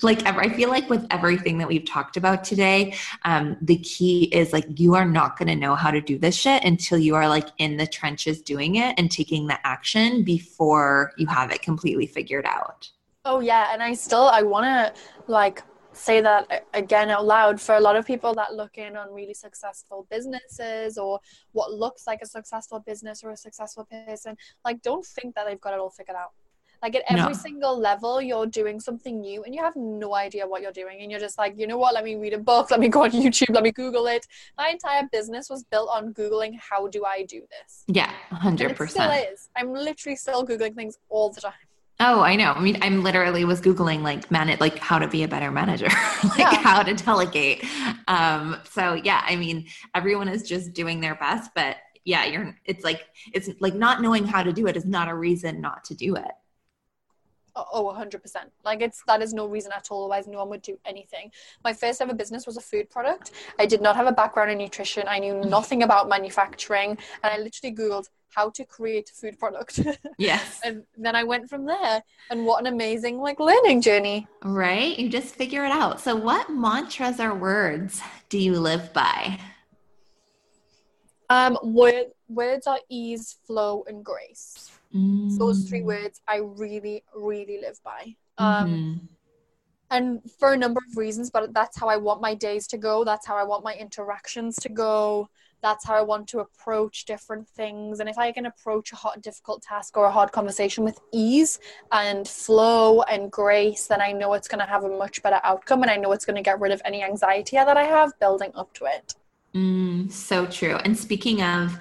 like, 0.02 0.26
I 0.26 0.50
feel 0.50 0.70
like 0.70 0.90
with 0.90 1.06
everything 1.12 1.58
that 1.58 1.68
we've 1.68 1.86
talked 1.86 2.16
about 2.16 2.46
today, 2.46 2.96
um, 3.26 3.58
the 3.62 3.78
key 3.78 4.26
is 4.26 4.54
like, 4.54 4.66
you 4.80 4.96
are 4.96 5.06
not 5.06 5.38
going 5.38 5.50
to 5.50 5.56
know 5.56 5.76
how 5.76 5.92
to 5.92 6.00
do 6.00 6.18
this 6.18 6.36
shit 6.36 6.64
until 6.64 6.98
you 6.98 7.16
are 7.16 7.28
like 7.28 7.50
in 7.58 7.76
the 7.76 7.88
trenches 7.88 8.42
doing 8.42 8.76
it 8.76 8.98
and 8.98 9.12
taking 9.12 9.48
the 9.48 9.68
action 9.68 10.24
before 10.24 11.12
you 11.18 11.28
have 11.28 11.52
it 11.52 11.62
completely 11.62 12.08
figured 12.08 12.46
out. 12.46 12.90
Oh, 13.26 13.40
yeah. 13.42 13.74
And 13.74 13.84
I 13.84 13.96
still, 13.96 14.28
I 14.28 14.44
want 14.44 14.66
to 14.66 14.94
like, 15.32 15.64
say 15.96 16.22
that 16.22 16.46
uh, 16.52 16.60
again 16.74 17.10
out 17.10 17.26
loud 17.26 17.60
for 17.60 17.76
a 17.76 17.80
lot 17.80 17.96
of 17.96 18.06
people 18.06 18.34
that 18.34 18.54
look 18.54 18.78
in 18.78 18.96
on 18.96 19.14
really 19.14 19.34
successful 19.34 20.06
businesses 20.10 20.98
or 20.98 21.20
what 21.54 21.72
looks 21.74 22.06
like 22.08 22.20
a 22.22 22.26
successful 22.26 22.80
business 22.80 23.24
or 23.24 23.32
a 23.32 23.38
successful 23.38 23.86
person 23.86 24.36
like 24.64 24.82
don't 24.82 25.06
think 25.06 25.36
that 25.36 25.46
they've 25.48 25.62
got 25.62 25.74
it 25.74 25.80
all 25.80 25.90
figured 25.90 26.18
out. 26.18 26.32
Like 26.84 26.96
at 26.96 27.04
every 27.08 27.34
no. 27.34 27.34
single 27.34 27.80
level 27.80 28.22
you're 28.22 28.46
doing 28.46 28.80
something 28.80 29.20
new 29.22 29.44
and 29.44 29.56
you 29.56 29.64
have 29.64 29.76
no 29.76 30.14
idea 30.14 30.46
what 30.46 30.62
you're 30.62 30.72
doing 30.72 31.02
and 31.02 31.10
you're 31.10 31.20
just 31.20 31.38
like 31.38 31.56
you 31.58 31.66
know 31.66 31.78
what? 31.78 31.94
Let 31.94 32.04
me 32.04 32.16
read 32.16 32.34
a 32.34 32.38
book. 32.38 32.70
Let 32.70 32.80
me 32.80 32.90
go 32.90 33.04
on 33.04 33.12
youtube. 33.24 33.56
Let 33.56 33.64
me 33.64 33.72
google 33.72 34.06
it. 34.08 34.28
My 34.58 34.70
entire 34.70 35.04
business 35.12 35.50
was 35.50 35.64
built 35.64 35.90
on 35.92 36.14
googling 36.14 36.60
how 36.60 36.88
do 36.88 37.06
i 37.06 37.24
do 37.24 37.42
this? 37.42 37.84
Yeah 37.88 38.12
100% 38.32 38.48
and 38.50 38.62
it 38.62 38.90
still 38.90 39.12
is. 39.12 39.50
I'm 39.56 39.74
literally 39.74 40.16
still 40.16 40.46
googling 40.46 40.76
things 40.76 40.98
all 41.10 41.32
the 41.32 41.42
time 41.42 41.54
Oh, 42.00 42.22
I 42.22 42.36
know. 42.36 42.52
I 42.52 42.60
mean, 42.60 42.78
I'm 42.82 43.04
literally 43.04 43.46
was 43.46 43.62
googling 43.62 44.02
like 44.02 44.30
man, 44.30 44.56
like 44.60 44.80
how 44.80 45.00
to 45.00 45.08
be 45.08 45.24
a 45.24 45.28
better 45.28 45.50
manager, 45.50 45.86
like 46.24 46.38
yeah. 46.38 46.56
how 46.56 46.84
to 46.84 46.94
delegate. 46.94 47.64
Um, 48.08 48.58
so 48.70 48.96
yeah, 48.96 49.24
I 49.26 49.38
mean, 49.38 49.68
everyone 49.94 50.28
is 50.28 50.44
just 50.44 50.74
doing 50.74 51.00
their 51.00 51.16
best, 51.16 51.52
but 51.56 51.78
yeah, 52.04 52.26
you're. 52.26 52.56
It's 52.66 52.84
like 52.84 53.08
it's 53.34 53.50
like 53.62 53.76
not 53.76 54.02
knowing 54.02 54.26
how 54.26 54.44
to 54.44 54.52
do 54.52 54.68
it 54.68 54.76
is 54.76 54.86
not 54.86 55.08
a 55.08 55.16
reason 55.16 55.62
not 55.62 55.86
to 55.86 55.96
do 55.96 56.16
it. 56.16 56.32
Oh, 57.58 57.86
100%. 57.98 58.20
Like 58.66 58.82
it's 58.82 59.02
that 59.08 59.22
is 59.22 59.34
no 59.34 59.46
reason 59.46 59.72
at 59.72 59.88
all. 59.90 60.02
Otherwise, 60.04 60.28
no 60.28 60.40
one 60.40 60.50
would 60.50 60.62
do 60.62 60.78
anything. 60.86 61.32
My 61.64 61.72
first 61.74 62.02
ever 62.02 62.14
business 62.14 62.46
was 62.46 62.58
a 62.58 62.62
food 62.62 62.90
product. 62.90 63.32
I 63.58 63.66
did 63.66 63.82
not 63.82 63.96
have 63.96 64.08
a 64.08 64.12
background 64.12 64.52
in 64.52 64.58
nutrition. 64.58 65.08
I 65.08 65.20
knew 65.20 65.34
Mm. 65.36 65.50
nothing 65.50 65.84
about 65.84 66.10
manufacturing, 66.10 66.92
and 67.24 67.34
I 67.34 67.38
literally 67.38 67.74
googled 67.74 68.10
how 68.30 68.50
to 68.50 68.66
create 68.66 69.10
a 69.10 69.14
food 69.14 69.40
product. 69.40 69.80
Yes. 70.18 70.60
and 70.66 70.84
then 70.98 71.16
I 71.16 71.24
went 71.24 71.50
from 71.50 71.66
there. 71.66 72.04
And 72.30 72.46
what 72.46 72.60
an 72.60 72.68
amazing 72.68 73.20
like 73.20 73.40
learning 73.40 73.82
journey. 73.82 74.28
Right? 74.44 75.00
You 75.00 75.08
just 75.08 75.36
figure 75.36 75.64
it 75.66 75.72
out. 75.72 76.02
So, 76.02 76.14
what 76.16 76.50
mantras 76.50 77.22
or 77.22 77.34
words 77.34 78.02
do 78.28 78.38
you 78.38 78.60
live 78.60 78.92
by? 78.92 79.40
Um, 81.30 81.58
word, 81.64 82.08
words 82.28 82.68
are 82.68 82.80
ease, 82.90 83.38
flow, 83.48 83.84
and 83.88 84.04
grace. 84.06 84.70
Those 85.38 85.68
three 85.68 85.82
Mm. 85.82 85.86
words 85.86 86.22
I 86.28 86.38
really, 86.38 87.04
really 87.16 87.60
live 87.62 87.80
by. 87.84 88.16
Um, 88.38 88.70
Mhm. 88.70 89.10
and 89.92 90.22
for 90.40 90.54
a 90.54 90.58
number 90.58 90.82
of 90.90 90.98
reasons 90.98 91.30
but 91.30 91.54
that's 91.54 91.80
how 91.80 91.88
i 91.88 91.96
want 91.96 92.20
my 92.20 92.34
days 92.34 92.68
to 92.68 92.78
go 92.78 93.04
that's 93.04 93.28
how 93.28 93.38
i 93.38 93.44
want 93.44 93.64
my 93.64 93.74
interactions 93.76 94.56
to 94.56 94.68
go 94.70 95.30
that's 95.62 95.86
how 95.86 95.94
i 95.96 96.02
want 96.02 96.28
to 96.28 96.40
approach 96.40 97.06
different 97.06 97.48
things 97.50 98.00
and 98.00 98.10
if 98.10 98.18
i 98.18 98.32
can 98.32 98.48
approach 98.48 98.92
a 98.92 98.96
hot 98.96 99.22
difficult 99.22 99.62
task 99.62 99.96
or 99.96 100.06
a 100.06 100.12
hard 100.12 100.32
conversation 100.32 100.84
with 100.84 101.00
ease 101.14 101.60
and 101.92 102.28
flow 102.28 103.04
and 103.04 103.32
grace 103.32 103.86
then 103.86 104.02
i 104.02 104.12
know 104.12 104.34
it's 104.34 104.48
going 104.48 104.60
to 104.60 104.66
have 104.66 104.84
a 104.86 104.90
much 104.90 105.22
better 105.22 105.40
outcome 105.44 105.84
and 105.84 105.92
i 105.92 105.96
know 105.96 106.12
it's 106.12 106.26
going 106.26 106.36
to 106.36 106.42
get 106.42 106.60
rid 106.60 106.72
of 106.72 106.82
any 106.84 107.04
anxiety 107.04 107.56
that 107.56 107.78
i 107.78 107.84
have 107.84 108.12
building 108.20 108.52
up 108.56 108.74
to 108.74 108.86
it 108.86 109.14
Mm, 109.54 110.12
so 110.12 110.46
true. 110.48 110.76
And 110.84 110.98
speaking 110.98 111.42
of 111.42 111.80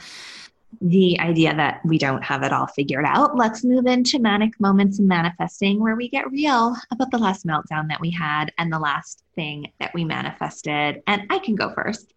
the 0.80 1.18
idea 1.20 1.54
that 1.54 1.80
we 1.84 1.98
don't 1.98 2.22
have 2.22 2.42
it 2.42 2.52
all 2.52 2.66
figured 2.66 3.04
out, 3.06 3.36
let's 3.36 3.64
move 3.64 3.86
into 3.86 4.18
manic 4.18 4.58
moments 4.60 4.98
and 4.98 5.08
manifesting, 5.08 5.80
where 5.80 5.96
we 5.96 6.08
get 6.08 6.30
real 6.30 6.76
about 6.90 7.10
the 7.10 7.18
last 7.18 7.46
meltdown 7.46 7.88
that 7.88 8.00
we 8.00 8.10
had 8.10 8.52
and 8.58 8.72
the 8.72 8.78
last 8.78 9.22
thing 9.34 9.72
that 9.80 9.92
we 9.94 10.04
manifested. 10.04 11.02
And 11.06 11.22
I 11.30 11.38
can 11.38 11.54
go 11.54 11.72
first. 11.74 12.12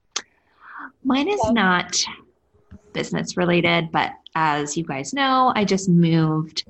Mine 1.03 1.27
is 1.27 1.51
not 1.51 2.03
business 2.93 3.37
related, 3.37 3.91
but 3.91 4.11
as 4.35 4.75
you 4.75 4.83
guys 4.83 5.13
know, 5.13 5.51
I 5.55 5.65
just 5.65 5.89
moved. 5.89 6.65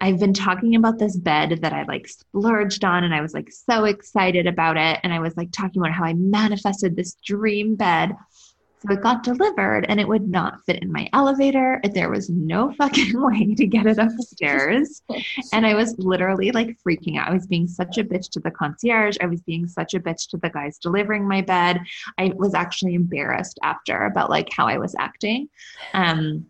I've 0.00 0.20
been 0.20 0.34
talking 0.34 0.76
about 0.76 0.98
this 0.98 1.16
bed 1.16 1.60
that 1.62 1.72
I 1.72 1.84
like 1.84 2.06
splurged 2.06 2.84
on 2.84 3.04
and 3.04 3.14
I 3.14 3.22
was 3.22 3.32
like 3.32 3.50
so 3.50 3.84
excited 3.84 4.46
about 4.46 4.76
it. 4.76 5.00
And 5.02 5.12
I 5.12 5.20
was 5.20 5.36
like 5.36 5.52
talking 5.52 5.80
about 5.80 5.92
how 5.92 6.04
I 6.04 6.12
manifested 6.14 6.96
this 6.96 7.14
dream 7.24 7.76
bed. 7.76 8.14
So 8.80 8.92
it 8.92 9.02
got 9.02 9.22
delivered 9.22 9.86
and 9.88 9.98
it 9.98 10.06
would 10.06 10.28
not 10.28 10.64
fit 10.66 10.82
in 10.82 10.92
my 10.92 11.08
elevator. 11.12 11.80
There 11.94 12.10
was 12.10 12.28
no 12.28 12.72
fucking 12.74 13.12
way 13.20 13.54
to 13.54 13.66
get 13.66 13.86
it 13.86 13.98
upstairs. 13.98 15.02
And 15.52 15.66
I 15.66 15.74
was 15.74 15.94
literally 15.98 16.50
like 16.52 16.76
freaking 16.86 17.18
out. 17.18 17.28
I 17.28 17.32
was 17.32 17.46
being 17.46 17.66
such 17.66 17.98
a 17.98 18.04
bitch 18.04 18.30
to 18.30 18.40
the 18.40 18.50
concierge. 18.50 19.16
I 19.20 19.26
was 19.26 19.40
being 19.42 19.66
such 19.66 19.94
a 19.94 20.00
bitch 20.00 20.28
to 20.30 20.36
the 20.36 20.50
guys 20.50 20.78
delivering 20.78 21.26
my 21.26 21.40
bed. 21.40 21.80
I 22.18 22.32
was 22.36 22.54
actually 22.54 22.94
embarrassed 22.94 23.58
after 23.62 24.04
about 24.04 24.30
like 24.30 24.52
how 24.52 24.66
I 24.66 24.78
was 24.78 24.94
acting. 24.98 25.48
Um, 25.94 26.46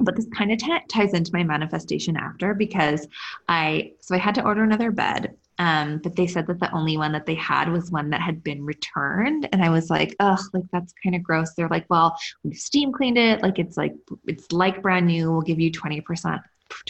but 0.00 0.16
this 0.16 0.26
kind 0.34 0.52
of 0.52 0.58
t- 0.58 0.78
ties 0.88 1.14
into 1.14 1.30
my 1.32 1.42
manifestation 1.42 2.16
after 2.16 2.54
because 2.54 3.06
I 3.48 3.92
so 4.00 4.14
I 4.14 4.18
had 4.18 4.34
to 4.36 4.44
order 4.44 4.62
another 4.62 4.90
bed. 4.90 5.36
Um, 5.58 5.98
but 6.02 6.16
they 6.16 6.26
said 6.26 6.46
that 6.46 6.58
the 6.58 6.72
only 6.74 6.96
one 6.96 7.12
that 7.12 7.26
they 7.26 7.34
had 7.34 7.70
was 7.70 7.90
one 7.90 8.08
that 8.10 8.22
had 8.22 8.42
been 8.42 8.64
returned, 8.64 9.46
and 9.52 9.62
I 9.62 9.68
was 9.68 9.90
like, 9.90 10.16
ugh, 10.18 10.40
like 10.54 10.64
that's 10.72 10.94
kind 11.04 11.14
of 11.14 11.22
gross. 11.22 11.52
They're 11.52 11.68
like, 11.68 11.84
well, 11.90 12.16
we've 12.42 12.56
steam 12.56 12.92
cleaned 12.92 13.18
it, 13.18 13.42
like 13.42 13.58
it's 13.58 13.76
like 13.76 13.94
it's 14.26 14.50
like 14.52 14.80
brand 14.80 15.06
new. 15.06 15.30
We'll 15.30 15.42
give 15.42 15.60
you 15.60 15.70
twenty 15.70 16.00
percent 16.00 16.40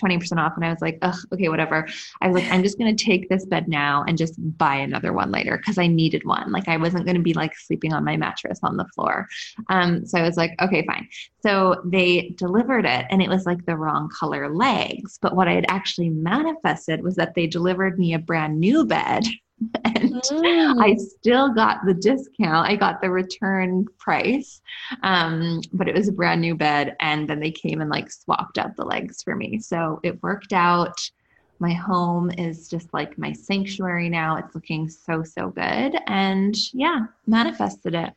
20% 0.00 0.38
off. 0.38 0.52
And 0.56 0.64
I 0.64 0.70
was 0.70 0.80
like, 0.80 0.98
ugh, 1.02 1.18
okay, 1.32 1.48
whatever. 1.48 1.88
I 2.20 2.28
was 2.28 2.42
like, 2.42 2.50
I'm 2.52 2.62
just 2.62 2.78
going 2.78 2.94
to 2.94 3.04
take 3.04 3.28
this 3.28 3.44
bed 3.44 3.68
now 3.68 4.04
and 4.06 4.18
just 4.18 4.34
buy 4.58 4.76
another 4.76 5.12
one 5.12 5.30
later 5.30 5.56
because 5.56 5.78
I 5.78 5.86
needed 5.86 6.24
one. 6.24 6.52
Like, 6.52 6.68
I 6.68 6.76
wasn't 6.76 7.04
going 7.04 7.16
to 7.16 7.22
be 7.22 7.34
like 7.34 7.56
sleeping 7.56 7.92
on 7.92 8.04
my 8.04 8.16
mattress 8.16 8.60
on 8.62 8.76
the 8.76 8.86
floor. 8.94 9.28
Um, 9.68 10.06
so 10.06 10.18
I 10.18 10.22
was 10.22 10.36
like, 10.36 10.52
okay, 10.60 10.84
fine. 10.86 11.08
So 11.42 11.80
they 11.84 12.34
delivered 12.36 12.84
it 12.84 13.06
and 13.10 13.22
it 13.22 13.28
was 13.28 13.46
like 13.46 13.64
the 13.66 13.76
wrong 13.76 14.10
color 14.18 14.54
legs. 14.54 15.18
But 15.20 15.36
what 15.36 15.48
I 15.48 15.54
had 15.54 15.66
actually 15.68 16.10
manifested 16.10 17.02
was 17.02 17.16
that 17.16 17.34
they 17.34 17.46
delivered 17.46 17.98
me 17.98 18.14
a 18.14 18.18
brand 18.18 18.58
new 18.60 18.84
bed. 18.84 19.24
And 19.84 20.11
Mm. 20.22 20.82
I 20.82 20.96
still 20.96 21.52
got 21.52 21.84
the 21.84 21.94
discount. 21.94 22.68
I 22.68 22.76
got 22.76 23.00
the 23.00 23.11
return 23.11 23.86
price, 23.98 24.61
um, 25.02 25.61
but 25.72 25.88
it 25.88 25.94
was 25.94 26.08
a 26.08 26.12
brand 26.12 26.40
new 26.40 26.54
bed. 26.54 26.96
And 27.00 27.28
then 27.28 27.40
they 27.40 27.50
came 27.50 27.80
and 27.80 27.90
like 27.90 28.11
swapped 28.11 28.58
out 28.58 28.76
the 28.76 28.84
legs 28.84 29.22
for 29.22 29.34
me. 29.36 29.58
So 29.61 30.00
it 30.02 30.22
worked 30.22 30.52
out. 30.52 30.98
My 31.58 31.72
home 31.72 32.30
is 32.30 32.68
just 32.68 32.92
like 32.94 33.18
my 33.18 33.32
sanctuary 33.32 34.08
now. 34.08 34.36
It's 34.36 34.54
looking 34.54 34.88
so, 34.88 35.22
so 35.22 35.50
good. 35.50 35.96
And 36.06 36.56
yeah, 36.72 37.06
manifested 37.26 37.94
it. 37.94 38.12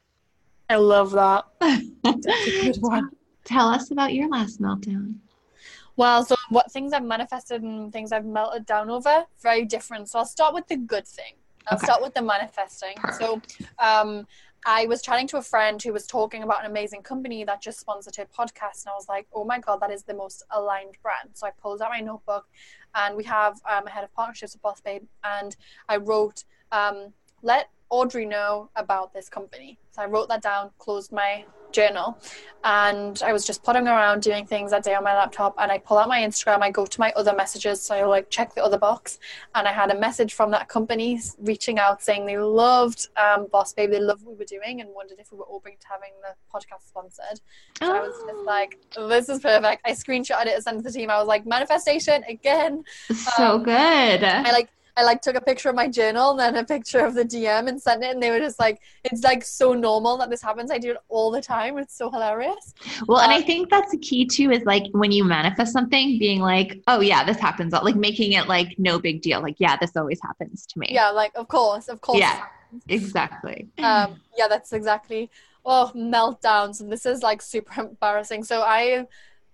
I 0.69 0.77
love 0.77 1.11
that. 1.11 1.45
That's 2.03 2.47
a 2.47 2.63
good 2.63 2.77
one. 2.79 3.09
Tell 3.43 3.67
us 3.67 3.91
about 3.91 4.13
your 4.13 4.29
last 4.29 4.61
meltdown. 4.61 5.15
Well, 5.95 6.25
so 6.25 6.35
what 6.49 6.71
things 6.71 6.91
I've 6.93 7.03
manifested 7.03 7.61
and 7.61 7.93
things 7.93 8.11
I've 8.11 8.25
melted 8.25 8.65
down 8.65 8.89
over, 8.89 9.25
very 9.41 9.65
different. 9.65 10.09
So 10.09 10.19
I'll 10.19 10.25
start 10.25 10.53
with 10.53 10.67
the 10.67 10.77
good 10.77 11.07
thing. 11.07 11.33
I'll 11.67 11.77
Okay. 11.77 11.85
start 11.85 12.01
with 12.01 12.13
the 12.13 12.21
manifesting. 12.21 12.95
Perfect. 12.95 13.21
So 13.21 13.41
um, 13.79 14.27
I 14.65 14.85
was 14.87 15.01
chatting 15.01 15.27
to 15.27 15.37
a 15.37 15.41
friend 15.41 15.81
who 15.81 15.93
was 15.93 16.07
talking 16.07 16.43
about 16.43 16.63
an 16.63 16.71
amazing 16.71 17.03
company 17.03 17.43
that 17.43 17.61
just 17.61 17.79
sponsored 17.79 18.15
her 18.15 18.25
podcast. 18.25 18.85
And 18.85 18.91
I 18.91 18.95
was 18.95 19.07
like, 19.07 19.27
oh 19.33 19.43
my 19.43 19.59
God, 19.59 19.79
that 19.81 19.91
is 19.91 20.03
the 20.03 20.13
most 20.13 20.43
aligned 20.51 20.97
brand. 21.01 21.29
So 21.33 21.47
I 21.47 21.51
pulled 21.51 21.81
out 21.81 21.91
my 21.91 21.99
notebook 21.99 22.47
and 22.95 23.15
we 23.15 23.23
have 23.25 23.61
um, 23.69 23.87
a 23.87 23.89
head 23.89 24.03
of 24.03 24.13
partnerships 24.13 24.53
with 24.53 24.61
Boss 24.61 24.81
Babe. 24.81 25.03
And 25.23 25.55
I 25.87 25.97
wrote, 25.97 26.43
um, 26.71 27.13
let 27.41 27.69
Audrey 27.93 28.25
know 28.25 28.71
about 28.75 29.13
this 29.13 29.29
company. 29.29 29.77
So 29.91 30.01
I 30.01 30.07
wrote 30.07 30.27
that 30.29 30.41
down, 30.41 30.71
closed 30.79 31.11
my 31.11 31.45
journal, 31.71 32.17
and 32.63 33.21
I 33.23 33.31
was 33.31 33.45
just 33.45 33.61
putting 33.61 33.87
around 33.87 34.23
doing 34.23 34.47
things 34.47 34.71
that 34.71 34.83
day 34.83 34.95
on 34.95 35.03
my 35.03 35.13
laptop. 35.13 35.53
And 35.59 35.71
I 35.71 35.77
pull 35.77 35.99
out 35.99 36.07
my 36.07 36.21
Instagram, 36.21 36.63
I 36.63 36.71
go 36.71 36.87
to 36.87 36.99
my 36.99 37.11
other 37.15 37.35
messages, 37.35 37.83
so 37.83 37.93
I 37.93 38.03
like 38.05 38.31
check 38.31 38.55
the 38.55 38.63
other 38.63 38.79
box, 38.79 39.19
and 39.53 39.67
I 39.67 39.71
had 39.71 39.91
a 39.91 39.99
message 39.99 40.33
from 40.33 40.49
that 40.49 40.69
company 40.69 41.21
reaching 41.37 41.77
out 41.77 42.01
saying 42.01 42.25
they 42.25 42.39
loved 42.39 43.09
um, 43.15 43.45
Boss 43.51 43.73
Babe, 43.73 43.91
they 43.91 43.99
loved 43.99 44.25
what 44.25 44.31
we 44.31 44.39
were 44.39 44.45
doing, 44.45 44.81
and 44.81 44.89
wondered 44.95 45.19
if 45.19 45.31
we 45.31 45.37
were 45.37 45.45
open 45.47 45.73
to 45.79 45.87
having 45.87 46.13
the 46.23 46.33
podcast 46.51 46.87
sponsored. 46.87 47.41
So 47.77 47.95
I 47.95 47.99
was 47.99 48.15
just 48.25 48.43
like, 48.43 48.79
this 48.95 49.29
is 49.29 49.39
perfect. 49.39 49.83
I 49.85 49.91
screenshotted 49.91 50.47
it 50.47 50.55
and 50.55 50.63
sent 50.63 50.77
it 50.77 50.83
to 50.83 50.89
the 50.89 50.97
team. 50.97 51.11
I 51.11 51.19
was 51.19 51.27
like, 51.27 51.45
manifestation 51.45 52.23
again. 52.27 52.85
so 53.37 53.57
um, 53.57 53.63
good. 53.63 54.23
I 54.23 54.51
like 54.51 54.69
I 54.95 55.03
like 55.03 55.21
took 55.21 55.35
a 55.35 55.41
picture 55.41 55.69
of 55.69 55.75
my 55.75 55.87
journal 55.87 56.31
and 56.31 56.39
then 56.39 56.55
a 56.55 56.63
picture 56.65 57.05
of 57.05 57.15
the 57.15 57.25
DM 57.25 57.67
and 57.67 57.81
sent 57.81 58.03
it 58.03 58.11
and 58.13 58.21
they 58.21 58.29
were 58.31 58.39
just 58.39 58.59
like 58.59 58.81
it's 59.03 59.23
like 59.23 59.43
so 59.43 59.73
normal 59.73 60.17
that 60.17 60.29
this 60.29 60.41
happens. 60.41 60.71
I 60.71 60.77
do 60.77 60.91
it 60.91 60.97
all 61.09 61.31
the 61.31 61.41
time. 61.41 61.77
It's 61.79 61.97
so 61.97 62.11
hilarious. 62.11 62.73
Well, 63.07 63.19
and 63.19 63.31
I 63.31 63.37
Um, 63.37 63.43
think 63.43 63.69
that's 63.69 63.91
the 63.91 63.97
key 63.97 64.25
too 64.25 64.51
is 64.51 64.63
like 64.65 64.83
when 64.91 65.11
you 65.11 65.23
manifest 65.23 65.73
something, 65.73 66.19
being 66.19 66.41
like, 66.41 66.79
oh, 66.87 66.99
yeah, 66.99 67.23
this 67.23 67.39
happens. 67.39 67.73
Like 67.73 67.95
making 67.95 68.33
it 68.33 68.47
like 68.47 68.75
no 68.77 68.99
big 68.99 69.21
deal. 69.21 69.41
Like, 69.41 69.55
yeah, 69.59 69.77
this 69.77 69.95
always 69.95 70.19
happens 70.21 70.65
to 70.67 70.79
me. 70.79 70.87
Yeah, 70.91 71.09
like 71.11 71.31
of 71.35 71.47
course, 71.47 71.87
of 71.87 72.01
course. 72.01 72.19
Yeah. 72.19 72.45
Exactly. 72.89 73.69
Um 73.77 74.21
yeah, 74.37 74.47
that's 74.47 74.73
exactly 74.73 75.29
oh 75.65 75.91
meltdowns 75.95 76.81
and 76.81 76.91
this 76.91 77.05
is 77.05 77.21
like 77.23 77.41
super 77.41 77.81
embarrassing. 77.81 78.43
So 78.43 78.61
I 78.61 79.05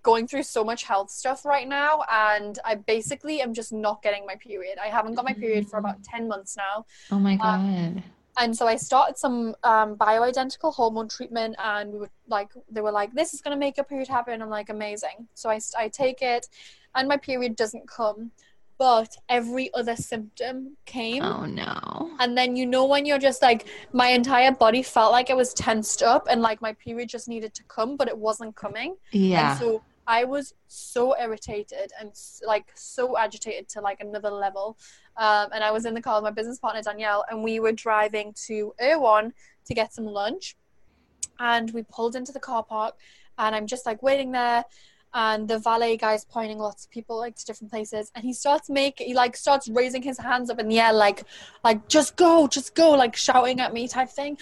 going 0.02 0.26
through 0.26 0.42
so 0.42 0.64
much 0.64 0.84
health 0.84 1.10
stuff 1.10 1.44
right 1.44 1.68
now 1.68 2.02
and 2.10 2.58
I 2.64 2.74
basically 2.76 3.42
am 3.42 3.52
just 3.52 3.72
not 3.72 4.02
getting 4.02 4.24
my 4.26 4.36
period. 4.36 4.78
I 4.82 4.88
haven't 4.88 5.14
got 5.14 5.24
my 5.24 5.32
period 5.34 5.68
for 5.68 5.78
about 5.78 6.02
10 6.02 6.28
months 6.28 6.56
now. 6.56 6.86
oh 7.10 7.18
my 7.18 7.34
um, 7.42 7.94
God. 7.94 8.02
and 8.38 8.56
so 8.56 8.66
I 8.66 8.76
started 8.76 9.18
some 9.18 9.54
um, 9.64 9.96
bioidentical 9.96 10.72
hormone 10.72 11.08
treatment, 11.08 11.56
and 11.58 11.92
we 11.92 11.98
were 11.98 12.10
like, 12.28 12.50
they 12.70 12.80
were 12.80 12.92
like, 12.92 13.12
this 13.14 13.34
is 13.34 13.40
gonna 13.40 13.56
make 13.56 13.76
your 13.76 13.84
period 13.84 14.08
happen. 14.08 14.40
I'm 14.40 14.50
like, 14.50 14.70
amazing. 14.70 15.28
So 15.34 15.50
I, 15.50 15.60
I 15.78 15.88
take 15.88 16.22
it, 16.22 16.48
and 16.94 17.08
my 17.08 17.16
period 17.16 17.56
doesn't 17.56 17.88
come, 17.88 18.30
but 18.78 19.14
every 19.28 19.72
other 19.74 19.94
symptom 19.94 20.76
came. 20.86 21.22
oh 21.22 21.44
no. 21.44 22.10
And 22.18 22.36
then 22.36 22.56
you 22.56 22.64
know 22.64 22.86
when 22.86 23.04
you're 23.04 23.18
just 23.18 23.42
like, 23.42 23.66
my 23.92 24.08
entire 24.08 24.52
body 24.52 24.82
felt 24.82 25.12
like 25.12 25.28
it 25.28 25.36
was 25.36 25.52
tensed 25.52 26.02
up, 26.02 26.26
and 26.30 26.40
like 26.40 26.62
my 26.62 26.72
period 26.72 27.08
just 27.10 27.28
needed 27.28 27.52
to 27.54 27.62
come, 27.64 27.96
but 27.96 28.08
it 28.08 28.16
wasn't 28.16 28.56
coming. 28.56 28.96
Yeah. 29.12 29.50
And 29.50 29.60
so 29.60 29.82
I 30.10 30.24
was 30.24 30.54
so 30.66 31.16
irritated 31.16 31.92
and 32.00 32.10
like 32.44 32.66
so 32.74 33.16
agitated 33.16 33.68
to 33.68 33.80
like 33.80 34.00
another 34.00 34.30
level. 34.30 34.76
Um, 35.16 35.50
and 35.54 35.62
I 35.62 35.70
was 35.70 35.84
in 35.84 35.94
the 35.94 36.02
car 36.02 36.16
with 36.16 36.24
my 36.24 36.32
business 36.32 36.58
partner 36.58 36.82
Danielle, 36.82 37.24
and 37.30 37.44
we 37.44 37.60
were 37.60 37.70
driving 37.70 38.34
to 38.46 38.74
Erewhon 38.80 39.32
to 39.66 39.72
get 39.72 39.94
some 39.94 40.06
lunch. 40.06 40.56
And 41.38 41.70
we 41.70 41.84
pulled 41.84 42.16
into 42.16 42.32
the 42.32 42.40
car 42.40 42.64
park, 42.64 42.96
and 43.38 43.54
I'm 43.54 43.68
just 43.68 43.86
like 43.86 44.02
waiting 44.02 44.32
there. 44.32 44.64
And 45.14 45.46
the 45.46 45.60
valet 45.60 45.96
guy's 45.96 46.24
pointing 46.24 46.58
lots 46.58 46.84
of 46.84 46.90
people 46.90 47.16
like 47.16 47.36
to 47.36 47.44
different 47.44 47.70
places, 47.70 48.10
and 48.16 48.24
he 48.24 48.32
starts 48.32 48.68
making 48.68 49.06
he 49.06 49.14
like 49.14 49.36
starts 49.36 49.68
raising 49.68 50.02
his 50.02 50.18
hands 50.18 50.50
up 50.50 50.58
in 50.58 50.66
the 50.66 50.80
air, 50.80 50.92
like 50.92 51.22
like 51.62 51.86
just 51.88 52.16
go, 52.16 52.48
just 52.48 52.74
go, 52.74 52.90
like 52.90 53.14
shouting 53.14 53.60
at 53.60 53.72
me 53.72 53.86
type 53.86 54.08
thing. 54.08 54.38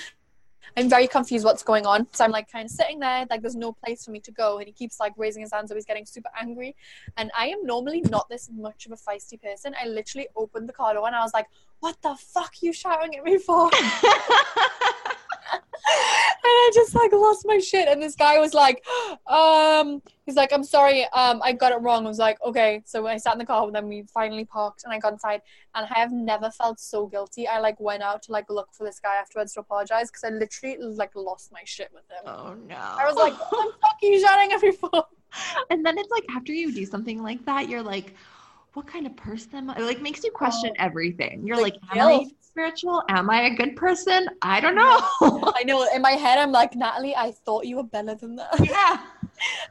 I'm 0.76 0.88
very 0.88 1.06
confused 1.06 1.44
what's 1.44 1.62
going 1.62 1.86
on. 1.86 2.06
So 2.12 2.24
I'm 2.24 2.30
like 2.30 2.50
kind 2.50 2.64
of 2.64 2.70
sitting 2.70 2.98
there, 2.98 3.26
like 3.30 3.42
there's 3.42 3.56
no 3.56 3.72
place 3.72 4.04
for 4.04 4.10
me 4.10 4.20
to 4.20 4.30
go. 4.32 4.58
And 4.58 4.66
he 4.66 4.72
keeps 4.72 5.00
like 5.00 5.12
raising 5.16 5.42
his 5.42 5.52
hands, 5.52 5.70
so 5.70 5.74
he's 5.74 5.84
getting 5.84 6.06
super 6.06 6.30
angry. 6.40 6.76
And 7.16 7.30
I 7.36 7.48
am 7.48 7.64
normally 7.64 8.00
not 8.02 8.28
this 8.28 8.48
much 8.52 8.86
of 8.86 8.92
a 8.92 8.96
feisty 8.96 9.40
person. 9.40 9.74
I 9.80 9.86
literally 9.86 10.28
opened 10.36 10.68
the 10.68 10.72
car 10.72 10.94
door 10.94 11.06
and 11.06 11.16
I 11.16 11.22
was 11.22 11.34
like, 11.34 11.46
what 11.80 12.00
the 12.02 12.16
fuck 12.16 12.52
are 12.62 12.66
you 12.66 12.72
shouting 12.72 13.16
at 13.16 13.24
me 13.24 13.38
for? 13.38 13.70
and 16.48 16.56
I 16.66 16.70
just 16.74 16.94
like 16.94 17.12
lost 17.12 17.44
my 17.46 17.58
shit. 17.58 17.88
And 17.88 18.02
this 18.02 18.14
guy 18.16 18.38
was 18.38 18.54
like, 18.54 18.84
um, 19.26 20.02
he's 20.26 20.36
like, 20.36 20.52
I'm 20.52 20.64
sorry, 20.64 21.04
um, 21.12 21.40
I 21.42 21.52
got 21.52 21.72
it 21.72 21.80
wrong. 21.80 22.04
I 22.06 22.08
was 22.08 22.18
like, 22.18 22.38
okay. 22.44 22.82
So 22.86 23.06
I 23.06 23.16
sat 23.16 23.34
in 23.34 23.38
the 23.38 23.44
car 23.46 23.64
and 23.66 23.74
then 23.74 23.88
we 23.88 24.04
finally 24.12 24.44
parked 24.44 24.84
and 24.84 24.92
I 24.92 24.98
got 24.98 25.12
inside 25.12 25.42
and 25.74 25.86
I 25.94 25.98
have 25.98 26.12
never 26.12 26.50
felt 26.50 26.80
so 26.80 27.06
guilty. 27.06 27.46
I 27.46 27.58
like 27.60 27.78
went 27.80 28.02
out 28.02 28.22
to 28.24 28.32
like 28.32 28.48
look 28.48 28.68
for 28.72 28.84
this 28.84 29.00
guy 29.00 29.16
afterwards 29.16 29.52
to 29.54 29.60
apologize 29.60 30.10
because 30.10 30.24
I 30.24 30.30
literally 30.30 30.76
like 30.96 31.14
lost 31.14 31.52
my 31.52 31.62
shit 31.64 31.90
with 31.92 32.04
him. 32.10 32.22
Oh 32.26 32.54
no. 32.66 32.76
I 32.76 33.04
was 33.06 33.16
like, 33.16 33.34
what 33.50 33.50
the 33.50 33.72
fuck 33.80 33.96
are 34.02 34.06
you 34.06 34.20
shouting 34.20 34.52
at 34.52 34.62
me 34.62 34.72
for? 34.72 35.04
And 35.70 35.84
then 35.84 35.98
it's 35.98 36.10
like 36.10 36.24
after 36.34 36.52
you 36.52 36.72
do 36.72 36.86
something 36.86 37.22
like 37.22 37.44
that, 37.44 37.68
you're 37.68 37.82
like, 37.82 38.14
what 38.74 38.86
kind 38.86 39.06
of 39.06 39.16
person 39.16 39.54
am 39.56 39.70
I? 39.70 39.76
It 39.76 39.82
like 39.82 40.00
makes 40.00 40.22
you 40.24 40.30
question 40.30 40.70
Oh. 40.78 40.84
everything. 40.84 41.46
You're 41.46 41.56
Like 41.60 41.74
like, 41.90 41.96
am 41.98 42.06
I 42.06 42.18
guilt. 42.18 42.32
Spiritual? 42.58 43.02
Am 43.08 43.30
I 43.30 43.42
a 43.42 43.54
good 43.54 43.76
person? 43.76 44.26
I 44.42 44.60
don't 44.60 44.74
know. 44.74 45.00
I 45.54 45.62
know 45.64 45.86
in 45.94 46.02
my 46.02 46.12
head 46.12 46.38
I'm 46.38 46.50
like, 46.50 46.74
Natalie, 46.74 47.14
I 47.14 47.30
thought 47.30 47.66
you 47.66 47.76
were 47.76 47.84
better 47.84 48.16
than 48.16 48.36
that. 48.36 48.58
yeah. 48.64 49.00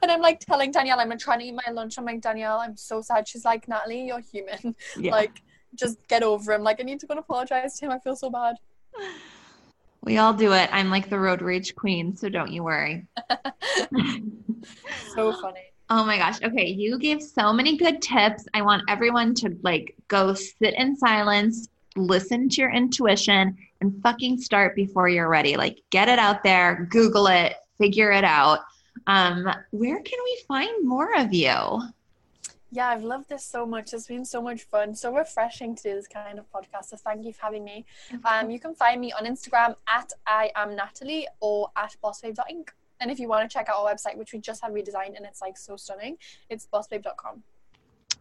And 0.02 0.10
I'm 0.10 0.22
like 0.22 0.40
telling 0.40 0.72
Danielle, 0.72 0.98
I'm 1.02 1.18
trying 1.18 1.40
to 1.40 1.46
eat 1.46 1.52
my 1.52 1.74
lunch. 1.74 1.98
I'm 1.98 2.06
like, 2.06 2.22
Danielle, 2.22 2.60
I'm 2.60 2.78
so 2.78 3.02
sad. 3.02 3.28
She's 3.28 3.44
like, 3.44 3.68
Natalie, 3.68 4.06
you're 4.06 4.22
human. 4.22 4.74
Yeah. 4.98 5.12
Like, 5.12 5.42
just 5.76 5.98
get 6.08 6.24
over 6.24 6.54
him. 6.54 6.64
Like, 6.64 6.80
I 6.80 6.84
need 6.84 7.02
to 7.02 7.06
go 7.06 7.12
and 7.12 7.20
apologize 7.20 7.78
to 7.80 7.86
him. 7.86 7.92
I 7.92 8.00
feel 8.00 8.16
so 8.16 8.30
bad. 8.30 8.56
we 10.04 10.20
all 10.20 10.32
do 10.32 10.54
it. 10.54 10.70
I'm 10.72 10.90
like 10.90 11.10
the 11.10 11.20
road 11.20 11.42
rage 11.42 11.76
queen, 11.76 12.16
so 12.16 12.30
don't 12.30 12.50
you 12.50 12.64
worry. 12.64 13.08
So 15.14 15.34
funny. 15.34 15.66
Oh 15.90 16.06
my 16.06 16.18
gosh. 16.18 16.42
Okay. 16.42 16.68
You 16.68 16.98
gave 16.98 17.22
so 17.22 17.52
many 17.52 17.76
good 17.76 18.02
tips. 18.02 18.46
I 18.54 18.62
want 18.62 18.84
everyone 18.88 19.34
to 19.36 19.58
like 19.64 19.96
go 20.08 20.34
sit 20.34 20.76
in 20.76 20.96
silence, 20.96 21.68
listen 21.98 22.50
to 22.50 22.62
your 22.62 22.72
intuition, 22.72 23.58
and 23.82 24.02
fucking 24.02 24.40
start 24.40 24.76
before 24.76 25.10
you're 25.10 25.30
ready. 25.30 25.58
Like 25.58 25.82
get 25.90 26.10
it 26.10 26.20
out 26.20 26.44
there, 26.44 26.88
Google 26.90 27.28
it, 27.28 27.56
figure 27.78 28.12
it 28.12 28.24
out. 28.24 28.60
Um, 29.06 29.48
where 29.72 30.02
can 30.02 30.20
we 30.24 30.42
find 30.48 30.88
more 30.88 31.18
of 31.18 31.34
you? 31.34 31.82
Yeah, 32.72 32.90
I've 32.90 33.04
loved 33.04 33.30
this 33.30 33.46
so 33.46 33.66
much. 33.66 33.94
It's 33.94 34.08
been 34.08 34.26
so 34.26 34.42
much 34.42 34.64
fun, 34.64 34.94
so 34.94 35.16
refreshing 35.16 35.74
to 35.76 35.84
do 35.84 35.96
this 35.96 36.08
kind 36.08 36.38
of 36.38 36.46
podcast. 36.52 36.86
So 36.90 36.98
thank 36.98 37.26
you 37.26 37.32
for 37.32 37.44
having 37.44 37.64
me. 37.64 37.86
Um, 38.26 38.50
you 38.50 38.60
can 38.60 38.76
find 38.76 39.00
me 39.00 39.14
on 39.14 39.26
Instagram 39.26 39.76
at 39.88 40.12
I 40.26 40.52
am 40.56 40.76
Natalie 40.76 41.28
or 41.40 41.70
at 41.78 41.96
bossbabe.inc. 42.04 42.68
And 43.00 43.10
if 43.10 43.20
you 43.20 43.28
want 43.30 43.50
to 43.50 43.54
check 43.54 43.70
out 43.70 43.78
our 43.78 43.94
website, 43.94 44.18
which 44.18 44.34
we 44.34 44.40
just 44.40 44.62
had 44.62 44.74
redesigned 44.74 45.16
and 45.16 45.26
it's 45.26 45.42
like 45.42 45.58
so 45.58 45.78
stunning, 45.78 46.18
it's 46.50 46.68
bossbabe.com. 46.72 47.44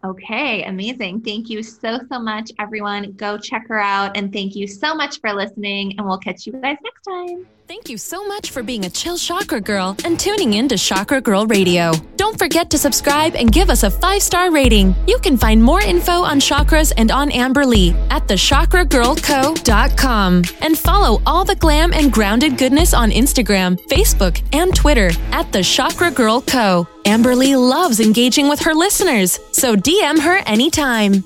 Okay, 0.06 0.62
amazing. 0.62 1.22
Thank 1.22 1.50
you 1.50 1.64
so, 1.64 1.98
so 2.08 2.20
much, 2.20 2.52
everyone. 2.60 3.10
Go 3.12 3.38
check 3.38 3.66
her 3.68 3.80
out. 3.80 4.16
And 4.16 4.32
thank 4.32 4.54
you 4.54 4.68
so 4.68 4.94
much 4.94 5.20
for 5.20 5.32
listening. 5.32 5.94
And 5.98 6.06
we'll 6.06 6.18
catch 6.18 6.46
you 6.46 6.52
guys 6.52 6.76
next 6.84 7.02
time. 7.02 7.44
Thank 7.66 7.88
you 7.88 7.98
so 7.98 8.24
much 8.28 8.52
for 8.52 8.62
being 8.62 8.84
a 8.84 8.90
chill 8.90 9.18
chakra 9.18 9.60
girl 9.60 9.96
and 10.04 10.20
tuning 10.20 10.52
in 10.52 10.68
to 10.68 10.76
Chakra 10.76 11.20
Girl 11.20 11.48
Radio. 11.48 11.90
Don't 12.16 12.38
forget 12.38 12.70
to 12.70 12.78
subscribe 12.78 13.34
and 13.34 13.50
give 13.50 13.68
us 13.68 13.82
a 13.82 13.90
five 13.90 14.22
star 14.22 14.52
rating. 14.52 14.94
You 15.08 15.18
can 15.18 15.36
find 15.36 15.60
more 15.60 15.80
info 15.80 16.22
on 16.22 16.38
chakras 16.38 16.92
and 16.96 17.10
on 17.10 17.32
Amber 17.32 17.66
Lee 17.66 17.90
at 18.10 18.28
thechakragirlco.com 18.28 20.42
and 20.60 20.78
follow 20.78 21.20
all 21.26 21.44
the 21.44 21.56
glam 21.56 21.92
and 21.92 22.12
grounded 22.12 22.56
goodness 22.56 22.94
on 22.94 23.10
Instagram, 23.10 23.76
Facebook, 23.88 24.40
and 24.52 24.72
Twitter 24.72 25.10
at 25.32 25.50
the 25.50 25.64
Chakra 25.64 26.12
Girl 26.12 26.42
Co. 26.42 26.86
Amber 27.06 27.36
Lee 27.36 27.54
loves 27.54 28.00
engaging 28.00 28.48
with 28.48 28.58
her 28.60 28.74
listeners, 28.74 29.38
so 29.52 29.76
DM 29.76 30.18
her 30.18 30.38
anytime. 30.38 31.22